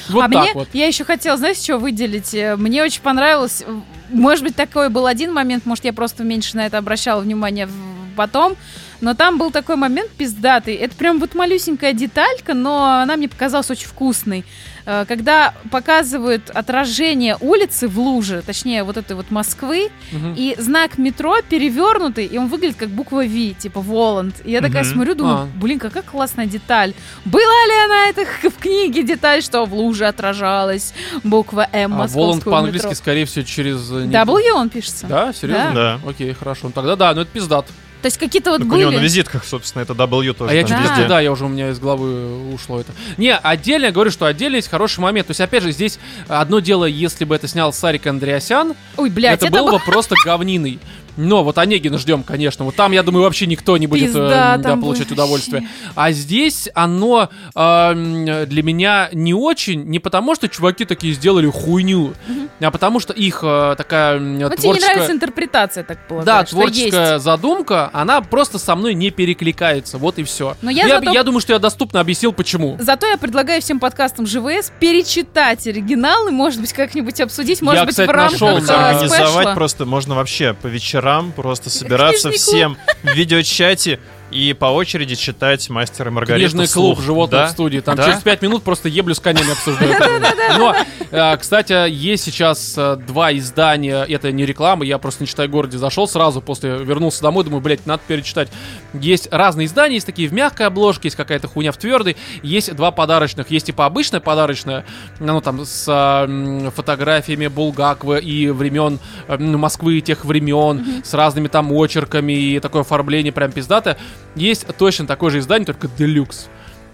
[0.08, 0.68] Вот а так мне, вот.
[0.72, 2.34] я еще хотела, знаете, что выделить?
[2.34, 3.64] Э, Мне очень понравилось,
[4.10, 8.05] может быть, такой был один момент, может, я просто меньше на это обращала внимание в-
[8.16, 8.56] потом,
[9.00, 10.74] но там был такой момент пиздатый.
[10.74, 14.44] Это прям вот малюсенькая деталька, но она мне показалась очень вкусной.
[14.88, 20.34] Э, Когда показывают отражение улицы в луже, точнее, вот этой вот Москвы, Мгм.
[20.36, 24.36] и знак метро перевернутый, и он выглядит как буква V, типа Воланд.
[24.44, 24.92] И я такая Мгм.
[24.92, 25.48] смотрю, думаю, А.
[25.60, 26.94] блин, какая классная деталь.
[27.24, 30.94] Была ли она это в книге деталь, что в луже отражалась
[31.24, 32.96] буква М А Воланд по-английски, метро?
[32.96, 33.90] скорее всего, через...
[33.90, 35.06] э, W он пишется.
[35.06, 35.72] Да, серьезно?
[35.74, 36.00] Да.
[36.08, 36.60] Окей, хорошо.
[36.68, 37.66] Ну Тогда да, ну это пиздат.
[38.02, 39.04] То есть какие-то вот Так у него на были...
[39.04, 40.52] визитках, собственно, это W тоже.
[40.52, 41.06] А я чуть Да.
[41.08, 42.92] да, я уже у меня из головы ушло это.
[43.16, 45.26] Не, отдельно я говорю, что отдельно есть хороший момент.
[45.26, 45.98] То есть, опять же, здесь
[46.28, 49.84] одно дело, если бы это снял Сарик Андреасян, Ой, блядь, это, это, было был бы
[49.84, 50.78] просто говниной.
[51.16, 52.64] Но вот Онегина ждем, конечно.
[52.64, 55.68] Вот там, я думаю, вообще никто не будет э, Пизда да, там получать будет удовольствие.
[55.94, 62.12] А здесь оно э, для меня не очень, не потому что чуваки такие сделали хуйню,
[62.60, 64.88] а потому что их э, такая м, Ну, тебе не творческая...
[64.94, 67.24] нравится интерпретация, так полагаю, Да, творческая есть.
[67.24, 69.98] задумка, она просто со мной не перекликается.
[69.98, 70.56] Вот и все.
[70.62, 72.76] Но я я, зато- я думаю, что я доступно объяснил, почему.
[72.78, 77.84] Зато я предлагаю всем подкастам ЖВС перечитать оригинал и, может быть, как-нибудь обсудить, может Я,
[77.84, 78.74] быть, кстати, в рамках нашел, да.
[78.74, 79.54] э, организовать спешла.
[79.54, 84.00] просто можно вообще по вечерам просто собираться всем в видеочате
[84.30, 87.06] и по очереди читать «Мастера и Маргариту» Книжный клуб вслух.
[87.06, 87.46] животных Да?
[87.46, 87.78] в студии.
[87.80, 88.04] Там Да?
[88.04, 89.98] через пять минут просто еблю с конями обсуждают.
[90.58, 90.74] Но,
[91.10, 94.02] э, кстати, есть сейчас э, два издания.
[94.04, 95.78] Это не реклама, я просто не читаю городе.
[95.78, 98.48] Зашел сразу после, вернулся домой, думаю, блядь, надо перечитать.
[98.94, 102.16] Есть разные издания, есть такие в мягкой обложке, есть какая-то хуйня в твердой.
[102.42, 103.50] Есть два подарочных.
[103.50, 104.84] Есть типа обычное подарочное,
[105.20, 108.98] оно там с э, фотографиями Булгакова и времен
[109.28, 113.96] м, Москвы тех времен, с разными там очерками и такое оформление прям пиздатое.
[114.34, 116.48] Есть точно такое же издание, только делюкс.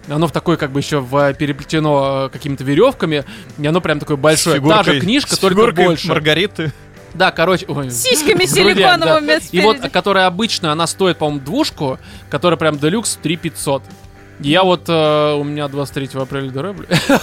[0.09, 3.23] Оно в такой, как бы еще в, переплетено э, какими-то веревками.
[3.57, 4.59] И оно прям такое большое.
[4.59, 6.07] С Та же фигуркой- книжка, с только фигуркой больше.
[6.07, 6.71] Маргариты.
[7.13, 7.65] Да, короче.
[7.67, 9.39] ой, С сиськами силиконовыми да.
[9.51, 13.83] И вот, которая обычно, она стоит, по-моему, двушку, которая прям делюкс 3500.
[14.39, 16.85] Я вот, э, у меня 23 апреля бля.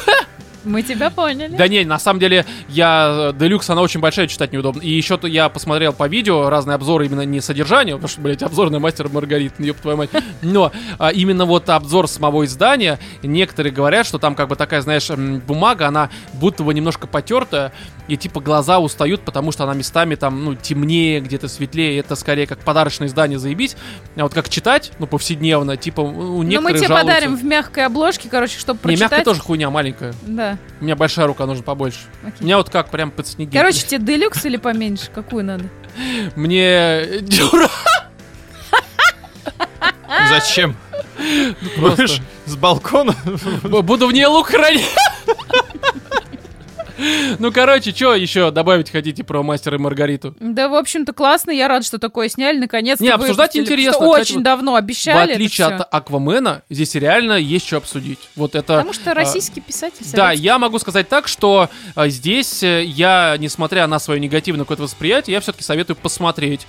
[0.65, 1.57] Мы тебя поняли.
[1.57, 3.33] Да не, на самом деле, я...
[3.39, 4.81] Делюкс, она очень большая, читать неудобно.
[4.81, 8.43] И еще то я посмотрел по видео разные обзоры именно не содержания, потому что, блядь,
[8.43, 10.11] обзор на мастера Маргарит, ёб твою мать.
[10.43, 15.09] Но а, именно вот обзор самого издания, некоторые говорят, что там как бы такая, знаешь,
[15.11, 17.73] бумага, она будто бы немножко потертая,
[18.09, 21.99] и типа глаза устают, потому что она местами там, ну, темнее, где-то светлее.
[21.99, 23.77] Это скорее как подарочное издание заебись.
[24.17, 27.15] А вот как читать, ну, повседневно, типа у Но мы некоторых тебе жалуются.
[27.15, 29.11] подарим в мягкой обложке, короче, чтобы Не, прочитать.
[29.13, 30.13] мягкая тоже хуйня маленькая.
[30.23, 30.50] Да.
[30.81, 32.01] У меня большая рука, нужно побольше.
[32.23, 32.39] Окей.
[32.41, 33.57] У меня вот как прям под снеги.
[33.57, 35.11] Короче, тебе делюкс или поменьше?
[35.15, 35.65] Какую надо?
[36.37, 37.69] Мне дюра
[40.29, 40.77] Зачем?
[41.77, 42.03] просто.
[42.03, 43.15] Будешь с балкона?
[43.63, 44.85] Буду в ней лук хранить.
[47.39, 50.35] Ну, короче, что еще добавить хотите про мастера и Маргариту?
[50.41, 51.51] Да, в общем-то, классно.
[51.51, 52.59] Я рад, что такое сняли.
[52.59, 55.25] Наконец-то Не, обсуждать интересно, очень давно В обещали.
[55.25, 58.19] это отличие от Аквамена, здесь реально есть что обсудить.
[58.37, 58.77] Вот это...
[58.77, 60.05] Потому что а, российский писатель.
[60.13, 64.85] Да, я могу сказать так, что а, здесь э, я, несмотря на свое негативное какое-то
[64.85, 66.67] восприятие, я все-таки советую посмотреть.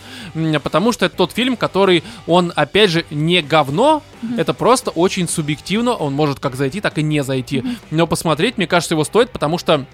[0.64, 4.04] Потому что это тот фильм, который, он, опять же, не говно,
[4.38, 7.64] это просто очень субъективно, он может как зайти, так и не зайти.
[7.90, 9.86] Но посмотреть, мне кажется, его стоит, потому что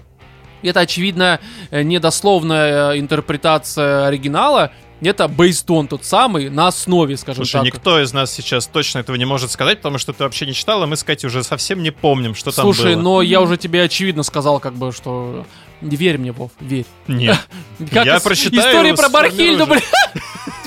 [0.62, 1.40] это, очевидно,
[1.70, 4.72] э, недословная э, интерпретация оригинала.
[5.00, 7.64] Это based on тот самый, на основе, скажем Слушай, так.
[7.66, 10.82] никто из нас сейчас точно этого не может сказать, потому что ты вообще не читал,
[10.82, 13.02] а мы с Катей уже совсем не помним, что там Слушай, было.
[13.02, 15.46] но я уже тебе очевидно сказал, как бы, что...
[15.80, 16.86] Верь мне, Вов, верь.
[17.06, 17.38] Нет.
[17.92, 19.80] Как Я прочитаю, История про Бархильду, блин.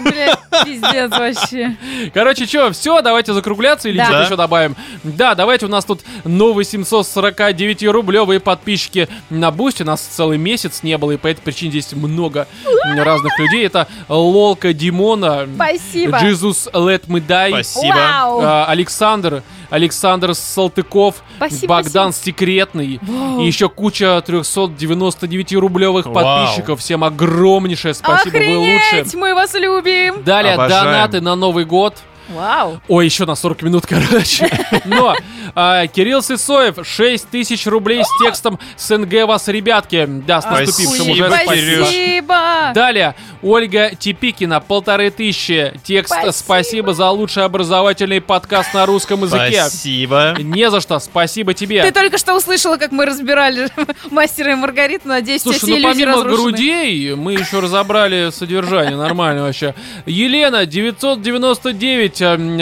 [0.03, 1.76] Блядь, пиздец вообще.
[2.14, 4.03] Короче, что, все, давайте закругляться или Да.
[4.06, 4.26] что-то Да.
[4.26, 4.76] еще добавим.
[5.03, 9.84] Да, давайте у нас тут новые 749-рублевые подписчики на Бусти.
[9.84, 12.48] У нас целый месяц не было, и по этой причине здесь много
[12.95, 13.65] разных людей.
[13.65, 16.18] Это Лолка Димона, Спасибо.
[16.19, 17.94] Jesus Let Me Die, Спасибо.
[17.95, 18.41] Вау.
[18.44, 23.39] а, Александр, Александр Салтыков, Спасибо, Богдан Секретный Вау.
[23.41, 26.14] и еще куча 399 рублевых Вау.
[26.14, 26.80] подписчиков.
[26.80, 29.19] Всем огромнейшее спасибо, вы Охренеть, лучшие.
[29.19, 30.23] мы вас любим.
[30.23, 30.85] Далее Обожаем.
[30.85, 31.98] донаты на Новый год.
[32.34, 32.82] Вау.
[32.88, 34.49] Ой, еще на 40 минут, короче.
[34.86, 35.16] Но
[35.56, 40.06] а, Кирилл Сысоев 6 тысяч рублей с текстом «СНГ вас, ребятки».
[40.08, 41.84] Да, с наступившим Спасибо, уже.
[41.84, 42.72] Спасибо.
[42.74, 45.74] Далее, Ольга Типикина, полторы тысячи.
[45.84, 46.32] Текст Спасибо.
[46.32, 49.62] «Спасибо за лучший образовательный подкаст на русском языке».
[49.62, 50.36] Спасибо.
[50.40, 51.84] Не за что, спасибо тебе.
[51.84, 53.70] Ты только что услышала, как мы разбирали
[54.12, 55.08] мастера и Маргариту.
[55.08, 56.38] Надеюсь, Слушай, все ну помимо разрушены.
[56.38, 59.74] грудей, мы еще разобрали содержание, нормально вообще.
[60.06, 62.20] Елена, 999, м,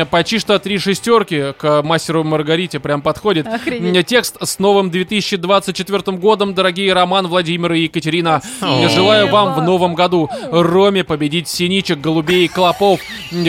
[0.10, 3.48] почти что три шестерки к мастеру Маргарите прям подходит.
[3.48, 4.08] Охренеть.
[4.08, 8.42] Текст с новым 2024 годом, дорогие Роман, Владимир и Екатерина.
[8.44, 8.82] Спасибо.
[8.82, 13.00] Я Желаю вам в новом году Роме победить синичек, голубей и клопов,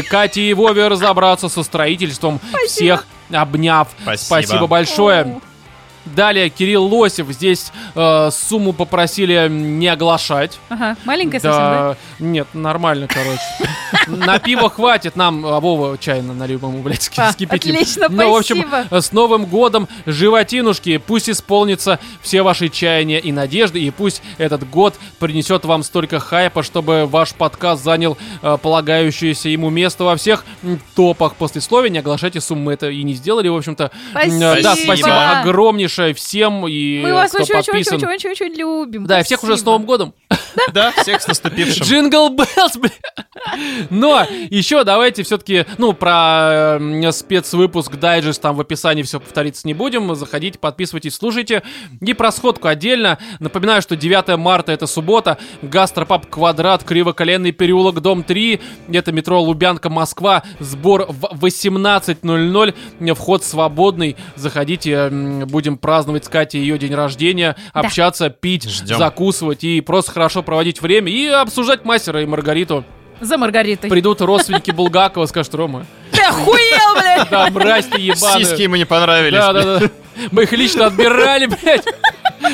[0.09, 3.89] Кате и Вове разобраться со строительством, всех обняв.
[4.17, 4.67] Спасибо.
[4.67, 5.41] большое.
[6.15, 7.29] Далее Кирилл Лосев.
[7.29, 10.59] Здесь э, сумму попросили не оглашать.
[10.69, 11.97] Ага, маленькая совсем, да?
[12.19, 13.41] Нет, нормально, короче.
[14.07, 17.73] На пиво хватит, нам а, Вова чай на- налил ему, блядь, А, скипятим.
[17.75, 19.01] отлично, Ну, в общем, спасибо.
[19.01, 24.95] с Новым годом, животинушки, пусть исполнится все ваши чаяния и надежды, и пусть этот год
[25.19, 30.45] принесет вам столько хайпа, чтобы ваш подкаст занял э, полагающееся ему место во всех
[30.95, 31.35] топах.
[31.35, 33.91] Послесловия не оглашайте сумму, мы это и не сделали, в общем-то.
[34.13, 34.35] Спасибо.
[34.35, 35.43] М, Да, спасибо Спасибо.
[36.01, 37.97] Огромнейшее всем, и Мы вас кто подписан.
[37.97, 39.07] очень-очень-очень-очень любим.
[39.07, 39.71] Да, и всех уже с Спасибо.
[39.73, 40.15] Новым годом.
[40.73, 41.87] Да, всех с наступившим.
[41.87, 42.77] Jingle Bells.
[43.91, 49.75] Но еще давайте все-таки, ну, про э, спецвыпуск дайджест там в описании все повториться не
[49.75, 50.15] будем.
[50.15, 51.63] Заходите, подписывайтесь, слушайте.
[52.01, 53.19] И про сходку отдельно.
[53.39, 55.39] Напоминаю, что 9 марта это суббота.
[55.63, 58.61] Гастропаб Квадрат, Кривоколенный переулок, дом 3.
[58.93, 60.43] Это метро Лубянка, Москва.
[60.59, 63.15] Сбор в 18.00.
[63.15, 64.17] Вход свободный.
[64.37, 65.09] Заходите,
[65.47, 68.99] будем праздновать с Катей ее день рождения, общаться, пить, Ждем.
[68.99, 72.85] закусывать и просто хорошо проводить время и обсуждать мастера и Маргариту.
[73.21, 73.91] За Маргаритой.
[73.91, 77.29] Придут родственники Булгакова, скажут, Рома, Ты охуел, блядь!
[77.31, 78.39] да, мразь ты ебаная.
[78.39, 79.39] Сиськи ему не понравились.
[79.39, 79.91] Да, да, да.
[80.33, 81.85] Мы их лично отбирали, блядь.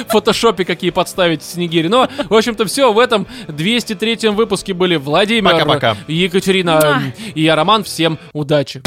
[0.08, 1.86] В фотошопе какие подставить снегири.
[1.88, 2.92] Но, в общем-то, все.
[2.92, 5.96] В этом 203 выпуске были Владимир, Пока-пока.
[6.08, 7.02] Екатерина Муа.
[7.34, 7.84] и я, Роман.
[7.84, 8.82] Всем удачи.